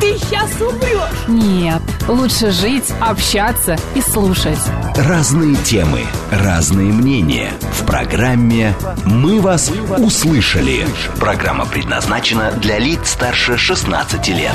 ты 0.00 0.18
сейчас 0.18 0.50
умрешь. 0.60 1.28
Нет, 1.28 1.82
лучше 2.08 2.50
жить, 2.50 2.92
общаться 3.00 3.76
и 3.94 4.00
слушать. 4.00 4.58
Разные 4.96 5.56
темы, 5.56 6.00
разные 6.30 6.92
мнения. 6.92 7.52
В 7.72 7.84
программе 7.84 8.74
«Мы 9.04 9.40
вас 9.40 9.70
услышали». 9.98 10.86
Программа 11.18 11.66
предназначена 11.66 12.52
для 12.52 12.78
лиц 12.78 13.10
старше 13.10 13.56
16 13.56 14.28
лет. 14.28 14.54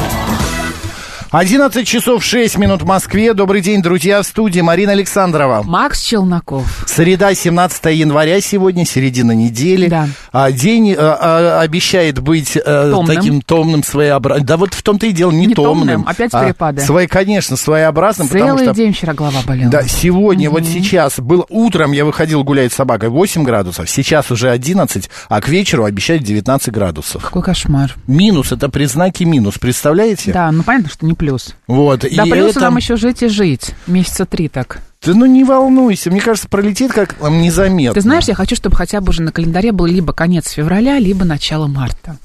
11 1.32 1.88
часов 1.88 2.26
6 2.26 2.58
минут 2.58 2.82
в 2.82 2.86
Москве. 2.86 3.34
Добрый 3.34 3.62
день, 3.62 3.82
друзья, 3.82 4.22
в 4.22 4.26
студии 4.26 4.60
Марина 4.60 4.92
Александрова. 4.92 5.64
Макс 5.64 6.02
Челноков. 6.02 6.84
Среда, 6.86 7.34
17 7.34 7.86
января 7.96 8.42
сегодня, 8.42 8.86
середина 8.86 9.32
недели. 9.32 9.88
Да. 9.88 10.10
А, 10.32 10.52
день 10.52 10.96
а, 10.98 11.18
а, 11.20 11.62
обещает 11.62 12.20
быть 12.20 12.58
а, 12.58 12.90
Томным. 12.92 13.16
таким 13.16 13.42
томным, 13.42 13.84
своеобразным. 13.84 14.46
Да 14.46 14.58
вот 14.58 14.74
в 14.74 14.82
том-то 14.82 15.06
и 15.08 15.12
дело, 15.12 15.32
не, 15.32 15.48
Не 15.48 15.56
томным. 15.56 15.88
томным, 15.88 16.08
опять 16.08 16.34
а 16.34 16.46
перепады. 16.46 16.82
свой, 16.82 17.08
конечно, 17.08 17.58
своеобразным, 17.58 18.30
потому 18.30 18.52
Целый 18.52 18.64
что... 18.66 18.74
день 18.74 18.94
вчера 18.94 19.14
голова 19.14 19.42
болела. 19.46 19.70
Да, 19.70 19.84
сегодня, 19.84 20.50
вот 20.50 20.66
сейчас, 20.66 21.20
был 21.20 21.46
утром 21.50 21.92
я 21.92 22.06
выходил 22.06 22.44
гулять 22.44 22.72
с 22.72 22.76
собакой 22.76 23.10
8 23.10 23.44
градусов, 23.44 23.90
сейчас 23.90 24.32
уже 24.32 24.50
11, 24.50 25.10
а 25.28 25.42
к 25.42 25.50
вечеру 25.50 25.84
обещают 25.84 26.24
19 26.24 26.72
градусов. 26.72 27.24
Какой 27.24 27.44
кошмар. 27.44 27.96
Минус, 28.08 28.52
это 28.52 28.70
признаки 28.70 29.24
минус, 29.24 29.58
представляете? 29.58 30.32
Да, 30.32 30.52
ну 30.52 30.64
понятно, 30.64 30.90
что 30.90 31.06
не 31.06 31.14
плюс. 31.14 31.56
Вот, 31.68 32.02
Да 32.02 32.08
и 32.08 32.32
плюс 32.32 32.52
это... 32.52 32.62
нам 32.62 32.78
еще 32.78 32.96
жить 32.96 33.22
и 33.22 33.28
жить. 33.28 33.72
Месяца 33.86 34.26
три 34.26 34.48
так. 34.48 34.80
Ты 35.02 35.16
ну 35.16 35.26
не 35.26 35.44
волнуйся, 35.44 36.12
мне 36.12 36.22
кажется, 36.22 36.48
пролетит 36.48 36.94
как 36.94 37.20
незаметно. 37.20 37.96
Ты 37.96 38.02
знаешь, 38.02 38.26
я 38.26 38.36
хочу, 38.36 38.56
чтобы 38.56 38.76
хотя 38.76 39.02
бы 39.02 39.10
уже 39.10 39.24
на 39.24 39.32
календаре 39.32 39.72
был 39.72 39.88
либо 39.88 40.14
конец 40.14 40.52
февраля, 40.52 41.00
либо 41.00 41.26
начало 41.26 41.66
марта. 41.66 42.18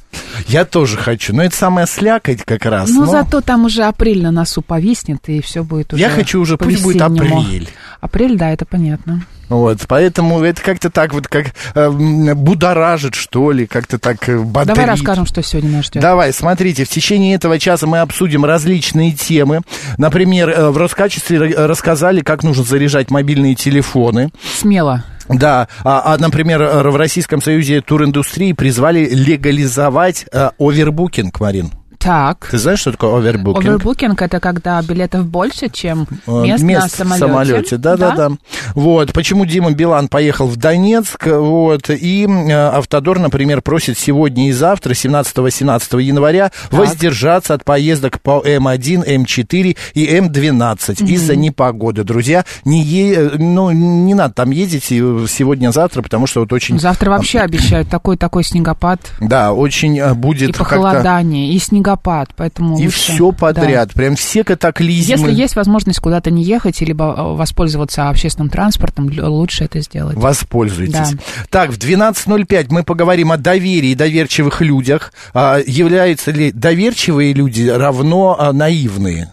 Я 0.49 0.65
тоже 0.65 0.97
хочу, 0.97 1.35
но 1.35 1.43
это 1.43 1.57
самая 1.57 1.87
слякоть 1.87 2.43
как 2.45 2.65
раз. 2.65 2.91
Но 2.91 3.05
но 3.05 3.11
зато 3.11 3.41
там 3.41 3.65
уже 3.65 3.85
апрель 3.85 4.23
на 4.23 4.31
носу 4.31 4.63
повиснет, 4.63 5.21
и 5.29 5.41
все 5.41 5.63
будет 5.65 5.93
уже 5.93 6.03
Я 6.03 6.11
хочу 6.11 6.41
уже, 6.41 6.57
пусть 6.57 6.83
будет 6.83 7.03
апрель. 7.03 7.69
Апрель, 8.01 8.37
да, 8.37 8.51
это 8.51 8.65
понятно. 8.67 9.25
Вот, 9.49 9.79
поэтому 9.87 10.43
это 10.43 10.61
как-то 10.61 10.91
так 10.91 11.15
вот, 11.15 11.29
как 11.29 11.55
э, 11.75 11.89
будоражит, 12.35 13.15
что 13.15 13.53
ли, 13.53 13.67
как-то 13.67 13.99
так 13.99 14.29
э, 14.29 14.39
бодрит. 14.39 14.75
Давай 14.75 14.91
расскажем, 14.91 15.25
что 15.25 15.41
сегодня 15.43 15.71
нас 15.71 15.87
ждет. 15.87 16.03
Давай, 16.03 16.33
смотрите, 16.33 16.85
в 16.85 16.89
течение 16.89 17.37
этого 17.37 17.59
часа 17.61 17.87
мы 17.87 18.01
обсудим 18.01 18.45
различные 18.45 19.13
темы. 19.13 19.61
Например, 19.99 20.51
э, 20.51 20.71
в 20.71 20.77
Роскачестве 20.77 21.39
ра- 21.39 21.67
рассказали, 21.67 22.23
как 22.23 22.43
нужно 22.43 22.65
заряжать 22.65 23.11
мобильные 23.11 23.55
телефоны. 23.55 24.31
Смело. 24.57 25.05
Да, 25.29 25.69
а, 25.85 26.15
а, 26.15 26.19
например, 26.19 26.63
э, 26.63 26.91
в 26.91 26.97
Российском 26.97 27.43
Союзе 27.43 27.81
туриндустрии 27.81 28.53
призвали 28.53 29.09
легализовать 29.09 30.27
э, 30.33 30.51
овербукинг, 30.59 31.41
Марин. 31.41 31.73
Так. 31.99 32.49
Ты 32.51 32.59
знаешь, 32.59 32.81
что 32.81 32.93
такое 32.93 33.17
овербукинг? 33.19 33.65
Овербукинг 33.65 34.23
это 34.23 34.41
когда 34.41 34.81
билетов 34.83 35.27
больше, 35.27 35.69
чем 35.69 36.07
Э, 36.27 36.43
мест, 36.43 36.63
мест 36.63 36.99
на 36.99 37.05
в 37.05 37.19
самолете. 37.19 37.27
самолете. 37.27 37.77
Да, 37.79 37.97
да, 37.97 38.11
да, 38.13 38.31
Вот. 38.75 39.13
Почему 39.13 39.45
Дима 39.45 39.73
Билан 39.73 40.09
поехал 40.09 40.47
в 40.47 40.57
Донецк? 40.57 41.27
Вот. 41.27 41.91
И 41.91 42.27
э, 42.27 42.53
Автодор, 42.53 43.19
например, 43.19 43.63
просит 43.63 43.99
сегодня 43.99 44.49
и 44.49 44.53
завтра, 44.53 44.93
17-18 44.93 46.03
января, 46.03 46.51
воздержаться 46.71 47.55
от 47.55 47.65
поездок 47.65 48.21
по 48.21 48.43
М1, 48.45 49.07
М4 49.25 49.77
и 49.95 50.07
М12 50.19 51.05
из-за 51.07 51.37
непогоды. 51.37 52.05
Друзья, 52.05 52.45
не, 52.65 52.83
е- 52.83 53.31
ну, 53.39 53.71
не 53.71 54.15
надо 54.15 54.35
там 54.35 54.51
ездить 54.51 54.85
сегодня-завтра, 54.85 56.03
потому 56.03 56.27
что 56.27 56.41
вот 56.41 56.53
очень... 56.53 56.79
Завтра 56.79 57.11
вообще 57.11 57.41
обещают 57.41 57.89
такой-такой 57.89 58.45
снегопад 58.45 59.01
Да, 59.21 59.53
очень 59.53 59.99
э, 59.99 60.15
будет 60.15 60.51
и 60.51 60.53
похолодание, 60.53 61.53
и 61.53 61.59
снегопад, 61.59 61.96
поэтому 62.37 62.79
И 62.79 62.85
лучше- 62.85 62.99
все 62.99 63.31
да. 63.31 63.37
подряд, 63.37 63.93
прям 63.93 64.17
все 64.17 64.45
катаклизмы. 64.45 65.29
Если 65.29 65.33
есть 65.33 65.57
возможность 65.57 66.01
куда-то 66.01 66.31
не 66.31 66.45
ехать, 66.45 66.81
либо 66.81 67.15
э, 67.17 67.35
воспользоваться 67.37 68.09
общественным 68.09 68.51
транспортом, 68.51 69.11
лучше 69.19 69.65
это 69.65 69.81
сделать. 69.81 70.17
Воспользуйтесь. 70.17 70.93
Да. 70.95 71.09
Так, 71.51 71.71
в 71.71 71.79
12.05 71.79 72.67
мы 72.71 72.83
поговорим 72.83 73.33
о 73.33 73.37
доверии 73.37 73.91
и 73.91 73.95
доверчивых 73.95 74.61
людях. 74.61 75.13
А, 75.35 75.59
являются 75.65 76.31
ли 76.31 76.53
доверчивые 76.53 77.33
люди 77.33 77.69
равно 77.69 78.37
а, 78.39 78.53
наивные? 78.53 79.33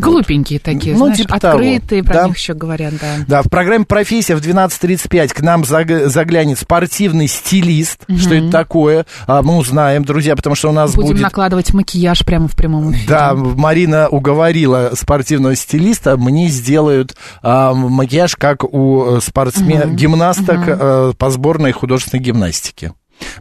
Глупенькие 0.00 0.58
такие, 0.60 0.92
Ну, 0.94 1.06
знаешь, 1.06 1.18
типа 1.18 1.38
того, 1.40 1.54
открытые, 1.58 2.02
про 2.04 2.14
да. 2.14 2.26
них 2.28 2.36
еще 2.36 2.54
говорят, 2.54 2.94
да. 3.00 3.06
Да, 3.26 3.42
в 3.42 3.48
программе 3.48 3.84
«Профессия» 3.84 4.36
в 4.36 4.40
12.35 4.40 5.28
к 5.34 5.40
нам 5.40 5.62
заг- 5.62 6.06
заглянет 6.08 6.58
спортивный 6.58 7.28
стилист. 7.28 8.04
Что 8.18 8.34
это 8.34 8.50
такое? 8.50 9.06
А, 9.26 9.42
мы 9.42 9.56
узнаем, 9.56 10.04
друзья, 10.04 10.36
потому 10.36 10.54
что 10.56 10.68
у 10.68 10.72
нас 10.72 10.94
Будем 10.94 11.10
будет... 11.12 11.22
накладывать 11.22 11.72
макияж 11.72 12.24
прямо 12.24 12.48
в 12.48 12.56
прямом 12.56 12.92
эфире. 12.92 13.06
Да, 13.08 13.34
Марина 13.34 14.08
уговорила 14.08 14.92
спортивного 14.94 15.54
стилиста, 15.56 16.16
мне 16.16 16.48
сделают 16.48 17.16
а, 17.42 17.74
макияж, 17.74 18.36
как 18.36 18.64
у 18.64 19.18
спортсмен, 19.20 19.96
гимнасток 19.96 20.60
э, 20.66 21.12
по 21.18 21.30
сборной 21.30 21.72
художественной 21.72 22.22
гимнастики. 22.22 22.92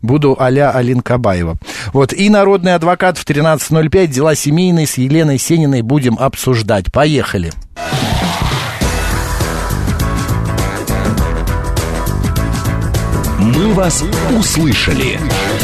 Буду 0.02 0.36
а-ля 0.40 0.72
Алин 0.72 1.02
Кабаева. 1.02 1.58
Вот, 1.94 2.14
и 2.14 2.30
народный 2.30 2.76
адвокат 2.76 3.18
в 3.18 3.26
13.05, 3.26 4.08
дела 4.08 4.36
семейные 4.36 4.88
с 4.88 4.98
Еленой 4.98 5.38
Сениной 5.38 5.82
будем 5.82 6.18
обсуждать. 6.20 6.92
Поехали. 6.92 7.52
«Мы 13.56 13.74
вас 13.74 14.04
услышали». 14.38 15.18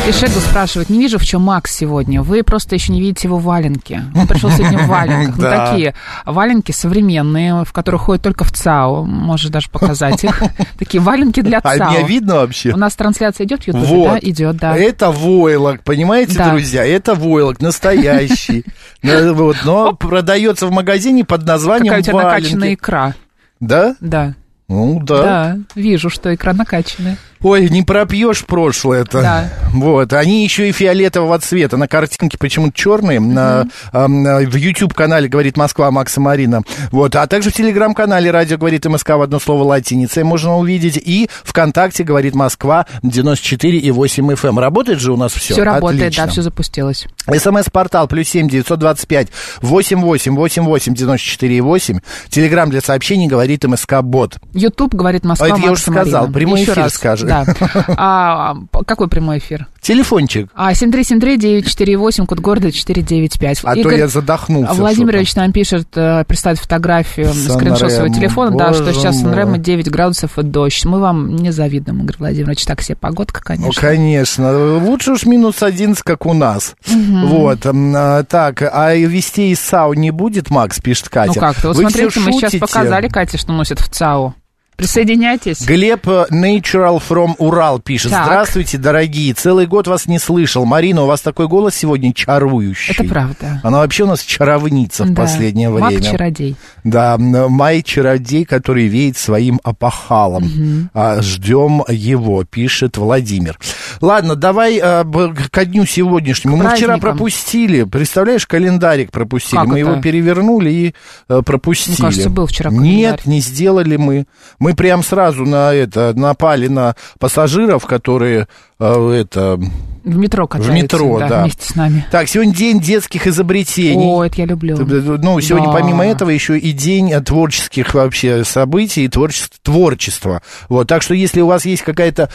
И 0.08 0.12
Шегу 0.14 0.40
спрашивает, 0.40 0.90
не 0.90 0.98
вижу, 1.00 1.20
в 1.20 1.26
чем 1.26 1.42
Макс 1.42 1.76
сегодня. 1.76 2.22
Вы 2.22 2.42
просто 2.44 2.76
еще 2.76 2.94
не 2.94 3.02
видите 3.02 3.28
его 3.28 3.38
валенки. 3.38 4.02
Он 4.16 4.28
пришел 4.28 4.50
сегодня 4.50 4.80
в 4.80 4.88
валенках. 4.88 5.38
Ну, 5.38 5.44
такие 5.44 5.94
валенки 6.26 6.72
современные, 6.72 7.66
в 7.66 7.74
которых 7.74 8.02
ходят 8.04 8.24
только 8.24 8.46
в 8.46 8.52
ЦАО. 8.52 9.04
Можешь 9.04 9.50
даже 9.50 9.70
показать 9.70 10.24
их. 10.24 10.42
Такие 10.80 11.02
валенки 11.02 11.42
для 11.42 11.60
А 11.60 11.78
ЦАО. 11.78 11.92
меня 11.92 12.04
видно 12.08 12.36
вообще? 12.36 12.72
У 12.72 12.78
нас 12.78 12.96
трансляция 12.96 13.46
идет 13.46 13.64
в 13.64 13.68
Ютубе, 13.68 14.06
да? 14.06 14.20
Идет, 14.22 14.56
да. 14.58 14.78
Это 14.78 15.12
войлок, 15.12 15.84
понимаете, 15.84 16.42
друзья? 16.42 16.86
Это 16.86 17.14
войлок 17.14 17.60
настоящий. 17.60 18.66
Но 19.04 19.94
продается 19.94 20.66
в 20.68 20.72
магазине 20.72 21.26
под 21.26 21.46
названием 21.46 21.94
Какая 21.94 22.00
у 22.00 22.04
тебя 22.04 22.24
накачанная 22.24 22.74
икра. 22.74 23.14
Да? 23.60 23.96
Да. 24.00 24.34
Ну, 24.72 25.02
да. 25.02 25.22
Да, 25.22 25.58
вижу, 25.76 26.10
что 26.10 26.34
икра 26.34 26.54
накачанная. 26.54 27.18
Ой, 27.44 27.68
не 27.70 27.82
пропьешь 27.82 28.46
прошлое-то. 28.46 29.22
Да. 29.22 29.50
Вот. 29.74 30.14
Они 30.14 30.44
еще 30.44 30.70
и 30.70 30.72
фиолетового 30.72 31.40
цвета. 31.40 31.76
На 31.76 31.88
картинке 31.88 32.38
почему-то 32.38 32.72
черные. 32.74 33.20
На, 33.20 33.66
ам, 33.92 34.22
на- 34.22 34.38
в 34.42 34.56
YouTube-канале 34.56 35.28
«Говорит 35.28 35.58
Москва» 35.58 35.90
Макса 35.90 36.22
Марина. 36.22 36.62
Вот. 36.92 37.16
А 37.16 37.26
также 37.26 37.50
в 37.50 37.54
Телеграм-канале 37.54 38.30
«Радио 38.30 38.58
говорит 38.60 38.86
МСК» 38.86 39.10
в 39.10 39.22
одно 39.24 39.40
слово 39.40 39.64
латиницей 39.64 40.24
можно 40.24 40.56
увидеть. 40.58 40.98
И 41.04 41.30
ВКонтакте 41.44 42.04
«Говорит 42.04 42.36
Москва» 42.36 42.86
94,8 43.02 44.34
FM. 44.36 44.60
Работает 44.60 45.00
же 45.00 45.12
у 45.12 45.18
нас 45.18 45.34
все? 45.34 45.54
Все 45.56 45.64
работает, 45.64 46.02
Отлично. 46.04 46.26
да, 46.26 46.32
все 46.32 46.42
запустилось. 46.44 47.08
СМС-портал 47.28 48.08
плюс 48.08 48.28
семь 48.30 48.50
девятьсот 48.50 48.80
двадцать 48.80 49.08
пять 49.08 49.28
восемь 49.62 50.00
восемь 50.02 50.36
восемь 50.36 50.64
восемь 50.64 50.94
девяносто 50.94 51.26
четыре 51.26 51.62
восемь. 51.62 52.00
Телеграмм 52.30 52.70
для 52.70 52.82
сообщений 52.82 53.28
говорит 53.28 53.64
МСК 53.64 54.02
Бот. 54.02 54.38
Ютуб 54.62 54.94
говорит 54.96 55.24
Москва. 55.26 55.48
А 55.48 55.50
это 55.50 55.60
я 55.60 55.68
Макс 55.70 55.82
уже 55.88 55.92
сказал. 55.92 56.22
Марина. 56.22 56.34
Прямой 56.34 56.62
Еще 56.62 56.72
эфир 56.72 56.84
раз, 56.84 56.94
скажи. 56.94 57.26
Да. 57.28 57.46
А, 57.98 58.56
а, 58.72 58.84
какой 58.84 59.08
прямой 59.08 59.40
эфир? 59.40 59.68
Телефончик. 59.82 60.50
А, 60.56 60.74
7373948, 60.74 62.26
код 62.26 62.40
города 62.40 62.72
495. 62.72 63.60
А 63.64 63.74
то 63.74 63.80
Игорь 63.80 63.98
я 63.98 64.08
задохнулся. 64.08 64.74
Владимирович 64.74 65.36
нам 65.36 65.52
пишет, 65.52 65.88
э, 65.96 66.24
прислать 66.26 66.60
фотографию, 66.60 67.34
Сан 67.34 67.56
скриншот 67.56 67.92
своего 67.92 68.14
телефона, 68.14 68.58
да, 68.58 68.74
что 68.74 68.94
сейчас 68.94 69.16
мой. 69.16 69.32
Сан-Ремо 69.32 69.58
9 69.58 69.90
градусов 69.90 70.38
и 70.40 70.44
дождь. 70.44 70.86
Мы 70.86 71.00
вам 71.00 71.36
не 71.36 71.52
завидуем, 71.52 72.02
Игорь 72.04 72.16
Владимирович. 72.20 72.66
Так 72.66 72.82
себе 72.82 72.96
погодка, 72.96 73.42
Ну, 73.44 73.56
конечно. 73.58 73.82
конечно. 73.82 74.78
Лучше 74.78 75.12
уж 75.14 75.26
минус 75.26 75.62
11, 75.64 76.04
как 76.04 76.26
у 76.26 76.34
нас. 76.34 76.76
Вот. 76.88 77.66
м, 77.66 77.94
а, 77.96 78.24
Так, 78.24 78.62
а 78.62 78.94
вести 78.94 79.52
из 79.52 79.60
САУ 79.60 79.94
не 79.94 80.12
будет, 80.12 80.50
Макс, 80.50 80.80
пишет 80.80 81.10
Катя? 81.10 81.34
Ну 81.36 81.40
как-то, 81.40 81.68
вот 81.70 81.78
Вы 81.78 81.84
смотрите, 81.84 82.20
мы 82.20 82.32
сейчас 82.34 82.56
показали 82.56 83.08
Кате, 83.08 83.38
что 83.38 83.52
носит 83.54 83.80
в 83.80 83.90
ЦАО. 83.90 84.34
Присоединяйтесь. 84.82 85.62
Глеб 85.62 86.08
э, 86.08 86.26
Natural 86.32 87.00
from 87.08 87.36
Урал 87.38 87.80
пишет. 87.80 88.10
Так. 88.10 88.26
Здравствуйте, 88.26 88.80
дорогие. 88.80 89.32
Целый 89.36 89.68
год 89.68 89.86
вас 89.88 90.08
не 90.08 90.18
слышал. 90.18 90.66
Марина, 90.66 91.04
у 91.04 91.06
вас 91.06 91.22
такой 91.22 91.48
голос 91.48 91.76
сегодня 91.76 92.12
чарующий. 92.16 92.96
Это 92.96 93.04
правда. 93.04 93.60
Она 93.62 93.78
вообще 93.78 94.06
у 94.06 94.08
нас 94.08 94.22
чаровница 94.24 95.04
в 95.04 95.14
Да. 95.14 95.22
последнее 95.22 95.70
Маг 95.70 95.92
время. 95.92 96.02
чародей. 96.04 96.56
Да, 96.84 97.16
май-чародей, 97.20 98.44
который 98.44 98.88
веет 98.88 99.18
своим 99.18 99.60
опахалом. 99.64 100.90
А, 100.96 101.22
ждем 101.22 101.84
его, 101.88 102.44
пишет 102.44 102.98
Владимир. 102.98 103.60
Ладно, 104.00 104.36
давай 104.36 104.80
б- 105.04 105.34
ко 105.52 105.66
дню 105.66 105.86
сегодняшнему. 105.86 106.56
Мы 106.58 106.70
вчера 106.70 106.98
пропустили, 106.98 107.84
представляешь, 107.84 108.48
календарик 108.48 109.12
пропустили. 109.12 109.60
Как 109.60 109.68
мы 109.68 109.80
это? 109.80 109.90
его 109.92 110.02
перевернули 110.02 110.70
и 110.70 110.96
э, 111.30 111.42
пропустили. 111.46 111.96
Мне 111.98 112.06
кажется, 112.08 112.30
был 112.30 112.46
вчера 112.48 112.70
Нет, 112.72 112.82
календарь. 112.82 113.20
не 113.26 113.40
сделали 113.42 113.96
мы. 113.98 114.26
Мы 114.60 114.74
прям 114.74 115.04
сразу 115.04 115.46
на 115.46 115.74
это 115.74 116.14
напали 116.16 116.68
на 116.68 116.96
пассажиров, 117.20 117.86
которые 117.86 118.42
э, 118.42 118.46
это 118.86 119.60
В 120.04 120.18
метро 120.18 120.48
катаются. 120.48 120.72
в 120.72 120.76
метро, 120.76 121.20
да. 121.20 121.44
Вместе 121.44 121.68
с 121.72 121.76
нами. 121.76 122.06
Так, 122.12 122.28
сегодня 122.28 122.54
день 122.56 122.80
детских 122.80 123.28
изобретений. 123.28 124.04
О, 124.04 124.24
это 124.24 124.38
я 124.38 124.46
люблю. 124.46 124.76
Ну, 124.78 125.40
сегодня 125.42 125.68
Да. 125.68 125.74
помимо 125.74 126.04
этого 126.06 126.32
еще 126.32 126.58
и 126.58 126.72
день 126.72 127.12
э, 127.12 127.22
творческих 127.22 127.94
вообще 127.94 128.44
событий, 128.44 129.08
творчества, 129.08 129.58
творчества. 129.62 130.42
Вот, 130.70 130.88
так 130.88 131.04
что 131.04 131.14
если 131.14 131.42
у 131.42 131.48
вас 131.48 131.66
есть 131.66 131.84
какая-то 131.84 132.30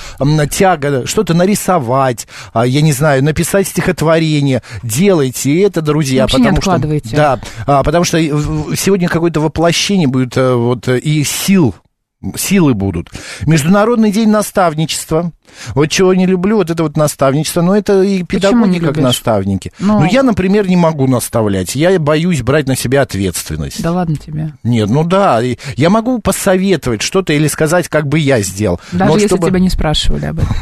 тяга 0.51 1.07
что-то 1.07 1.35
нарисовать, 1.35 2.29
а, 2.53 2.65
я 2.67 2.83
не 2.83 2.93
знаю, 2.93 3.25
написать 3.25 3.67
стихотворение, 3.67 4.63
делайте 4.85 5.61
это, 5.63 5.83
друзья, 5.83 6.23
Вообще 6.23 6.37
не 6.39 6.43
потому 6.45 6.63
что 6.63 6.73
откладывайте. 6.75 7.17
да, 7.17 7.41
а, 7.67 7.83
потому 7.83 8.05
что 8.05 8.19
э, 8.19 8.33
в- 8.33 8.77
сегодня 8.77 9.09
какое-то 9.09 9.41
воплощение 9.41 10.07
будет 10.07 10.37
э, 10.37 10.55
вот 10.55 10.87
э, 10.87 10.99
и 10.99 11.25
сил 11.25 11.75
силы 12.37 12.75
будут. 12.75 13.09
Международный 13.47 14.11
день 14.11 14.31
наставничества. 14.31 15.33
Вот 15.75 15.87
чего 15.87 16.15
не 16.15 16.27
люблю, 16.27 16.57
вот 16.57 16.71
это 16.71 16.83
вот 16.83 16.97
наставничество. 16.97 17.63
Но 17.63 17.77
это 17.77 18.03
и 18.03 18.23
педагоги 18.23 18.79
как 18.79 18.97
наставники. 18.99 19.73
Ну. 19.79 20.01
Ну, 20.01 20.05
я, 20.07 20.23
например, 20.23 20.69
не 20.69 20.77
могу 20.77 21.07
наставлять. 21.07 21.75
Я 21.75 21.99
боюсь 21.99 22.43
брать 22.43 22.67
на 22.67 22.77
себя 22.77 23.03
ответственность. 23.03 23.83
Да 23.83 23.93
ладно 23.93 24.17
тебе. 24.17 24.53
Нет, 24.63 24.89
ну 24.89 25.05
да, 25.05 25.41
я 25.77 25.91
могу 25.91 26.19
посоветовать 26.19 27.03
что-то 27.03 27.33
или 27.33 27.49
сказать, 27.49 27.89
как 27.89 28.07
бы 28.07 28.19
я 28.19 28.41
сделал. 28.43 28.81
Даже 28.93 29.11
Но 29.11 29.15
если 29.17 29.29
чтобы- 29.29 29.49
тебя 29.49 29.59
не 29.59 29.71
спрашивали 29.71 30.27
об 30.27 30.39
этом? 30.39 30.57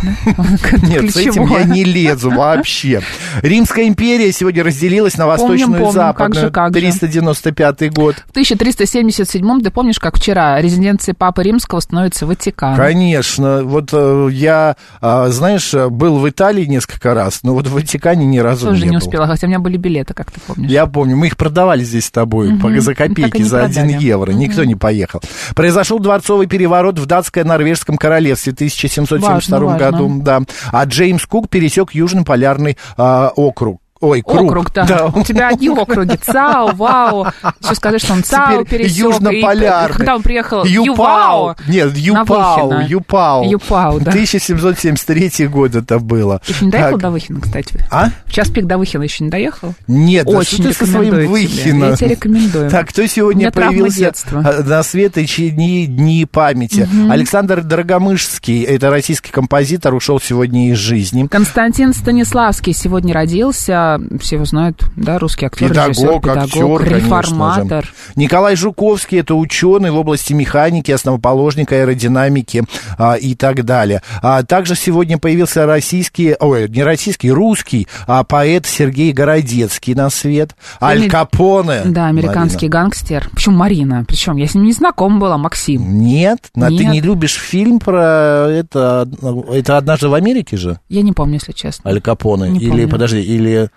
Нет, 0.88 1.11
с 1.12 1.17
этим 1.17 1.47
я 1.47 1.64
не 1.64 1.85
лезу 1.85 2.31
вообще. 2.31 3.02
Римская 3.43 3.87
империя 3.87 4.32
сегодня 4.32 4.62
разделилась 4.64 5.17
на 5.17 5.26
восточную 5.26 5.88
и 5.88 5.93
западную. 5.93 6.14
как 6.14 6.35
же, 6.35 6.50
как 6.50 6.75
же. 6.75 6.81
395 6.81 7.93
год. 7.93 8.17
В 8.26 8.31
1377 8.31 9.61
ты 9.62 9.70
помнишь, 9.70 9.99
как 9.99 10.17
вчера 10.19 10.61
резиденцией 10.61 11.14
Папы 11.17 11.43
Римского 11.43 11.81
становится 11.81 12.26
Ватикан? 12.26 12.76
Конечно. 12.76 13.62
Вот 13.64 13.90
э, 13.93 14.29
я, 14.32 14.76
а, 15.01 15.29
знаешь, 15.29 15.73
был 15.75 16.19
в 16.19 16.29
Италии 16.29 16.65
несколько 16.65 17.15
раз, 17.15 17.41
но 17.43 17.55
вот 17.55 17.67
в 17.67 17.73
Ватикане 17.75 18.27
ни 18.27 18.39
разу 18.39 18.67
Тоже 18.69 18.83
не, 18.85 18.91
не 18.91 18.99
был. 18.99 19.05
успела, 19.05 19.27
хотя 19.27 19.47
у 19.47 19.51
меня 19.51 19.59
были 19.59 19.77
билеты, 19.77 20.15
как 20.15 20.31
ты 20.31 20.41
помнишь. 20.41 20.71
Я 20.71 20.87
помню, 20.87 21.17
мы 21.17 21.27
их 21.29 21.37
продавали 21.37 21.85
здесь 21.85 22.07
с 22.07 22.11
тобой 22.11 22.59
по- 22.59 22.81
за 22.81 22.95
копейки, 22.95 23.43
за 23.43 23.59
продали. 23.61 23.93
1 23.95 23.99
евро. 23.99 24.33
Никто 24.33 24.65
не 24.65 24.75
поехал. 24.77 25.21
Произошел 25.55 25.99
дворцовый 25.99 26.47
переворот 26.47 26.99
в 26.99 27.07
датско-норвежском 27.07 27.97
королевстве 27.97 28.53
в 28.53 28.57
1772 28.57 29.29
Важно, 29.29 29.61
важно. 29.61 29.79
году. 29.91 30.23
Да. 30.23 30.41
А 30.73 30.85
Джеймс 30.85 31.27
Кук 31.27 31.49
пересек 31.49 31.93
Южный 31.93 32.25
полярный 32.25 32.77
а, 32.97 33.33
округ. 33.37 33.81
Ой, 34.00 34.23
круг. 34.23 34.50
Округ, 34.50 34.73
да. 34.75 35.06
У 35.14 35.23
тебя 35.23 35.49
одни 35.49 35.69
округи. 35.69 36.17
ЦАО, 36.20 36.73
ВАО. 36.75 37.32
Еще 37.62 37.75
скажи, 37.75 37.99
что 37.99 38.12
он 38.12 38.23
ЦАО 38.23 38.64
Теперь 38.64 38.81
пересек. 38.82 38.99
южнополярный. 39.06 39.94
И 39.94 39.99
когда 39.99 40.17
он 40.17 40.23
приехал, 40.23 40.64
Юпау. 40.64 41.49
ЮВАО. 41.50 41.56
Нет, 41.69 41.96
Юпау. 41.96 42.81
Юпау. 42.87 43.44
Юпау, 43.49 44.00
да. 44.00 44.11
1773 44.11 45.46
год 45.49 45.75
это 45.75 45.99
было. 45.99 46.41
Ты 46.44 46.52
еще 46.52 46.64
не 46.67 46.70
доехал 46.70 46.93
Так. 46.93 47.00
до 47.00 47.11
Выхина, 47.11 47.41
кстати? 47.41 47.87
А? 47.91 48.08
В 48.26 48.32
час 48.32 48.50
пик 48.50 48.67
до 48.67 48.79
Выхина 48.79 49.02
еще 49.05 49.25
не 49.25 49.31
доехал? 49.31 49.75
Нет, 49.87 50.26
да 50.26 50.38
Очень 50.38 50.58
что 50.58 50.69
ты 50.69 50.75
со 50.75 50.87
своим. 50.87 51.14
Выхино? 51.31 51.85
Я 51.87 51.97
тебе 51.97 52.08
рекомендую. 52.11 52.70
Так, 52.70 52.88
кто 52.88 53.06
сегодня 53.06 53.50
появился 53.52 53.99
детства. 54.00 54.43
а, 54.44 54.62
на 54.62 54.82
свет 54.82 55.17
эти 55.17 55.49
дни, 55.50 55.87
дни 55.87 56.26
памяти? 56.26 56.88
Александр 57.11 57.62
Дорогомышский, 57.62 58.62
это 58.64 58.90
российский 58.90 59.31
композитор, 59.31 59.94
ушел 59.94 60.20
сегодня 60.20 60.70
из 60.70 60.76
жизни. 60.79 61.26
Константин 61.26 61.94
Станиславский 61.94 62.73
сегодня 62.75 63.14
родился, 63.14 63.94
все 64.20 64.37
его 64.37 64.44
знают, 64.44 64.85
да, 64.96 65.19
русский 65.19 65.46
актер, 65.46 65.69
Педагог, 65.69 65.91
режиссер, 65.91 66.20
педагог, 66.20 66.43
актер, 66.44 66.79
конечно 66.79 66.96
реформатор. 66.96 67.85
же. 67.85 67.91
Николай 68.17 68.56
Жуковский, 68.56 69.20
это 69.20 69.35
ученый 69.35 69.91
в 69.91 69.96
области 69.96 70.32
механики, 70.32 70.91
основоположник 70.91 71.73
аэродинамики 71.73 72.64
а, 72.99 73.14
и 73.14 73.35
так 73.35 73.64
далее. 73.64 74.02
А 74.23 74.43
также 74.43 74.75
сегодня 74.75 75.19
появился 75.19 75.67
российский, 75.67 76.35
ой, 76.38 76.69
не 76.69 76.82
российский, 76.82 77.31
русский 77.31 77.87
а, 78.06 78.25
поэт 78.25 78.67
Сергей 78.67 79.12
Городецкий 79.12 79.94
на 79.94 80.11
свет. 80.11 80.55
Аль 80.81 80.99
Ами- 81.02 81.08
Капоне. 81.08 81.82
Да, 81.87 82.06
американский 82.08 82.69
гангстер. 82.69 83.29
Причем 83.32 83.55
Марина. 83.55 84.05
Причем 84.06 84.37
я 84.37 84.47
с 84.47 84.55
ним 84.55 84.64
не 84.64 84.73
знакома 84.73 85.19
была, 85.19 85.38
Максим. 85.38 85.82
Марина. 85.82 85.94
Нет, 86.05 86.38
а 86.55 86.69
ты 86.69 86.75
Нет. 86.85 86.93
не 86.93 87.00
любишь 87.00 87.35
фильм 87.35 87.79
про 87.79 88.47
это, 88.50 89.08
это 89.52 89.76
однажды 89.76 90.08
в 90.08 90.14
Америке 90.14 90.56
же? 90.56 90.79
Я 90.88 91.02
не 91.02 91.12
помню, 91.12 91.35
если 91.35 91.52
честно. 91.52 91.90
Аль 91.90 92.00
Капоне? 92.00 92.50
Не 92.50 92.58
или, 92.61 92.69
помню. 92.70 92.88
подожди, 92.88 93.20
или 93.20 93.69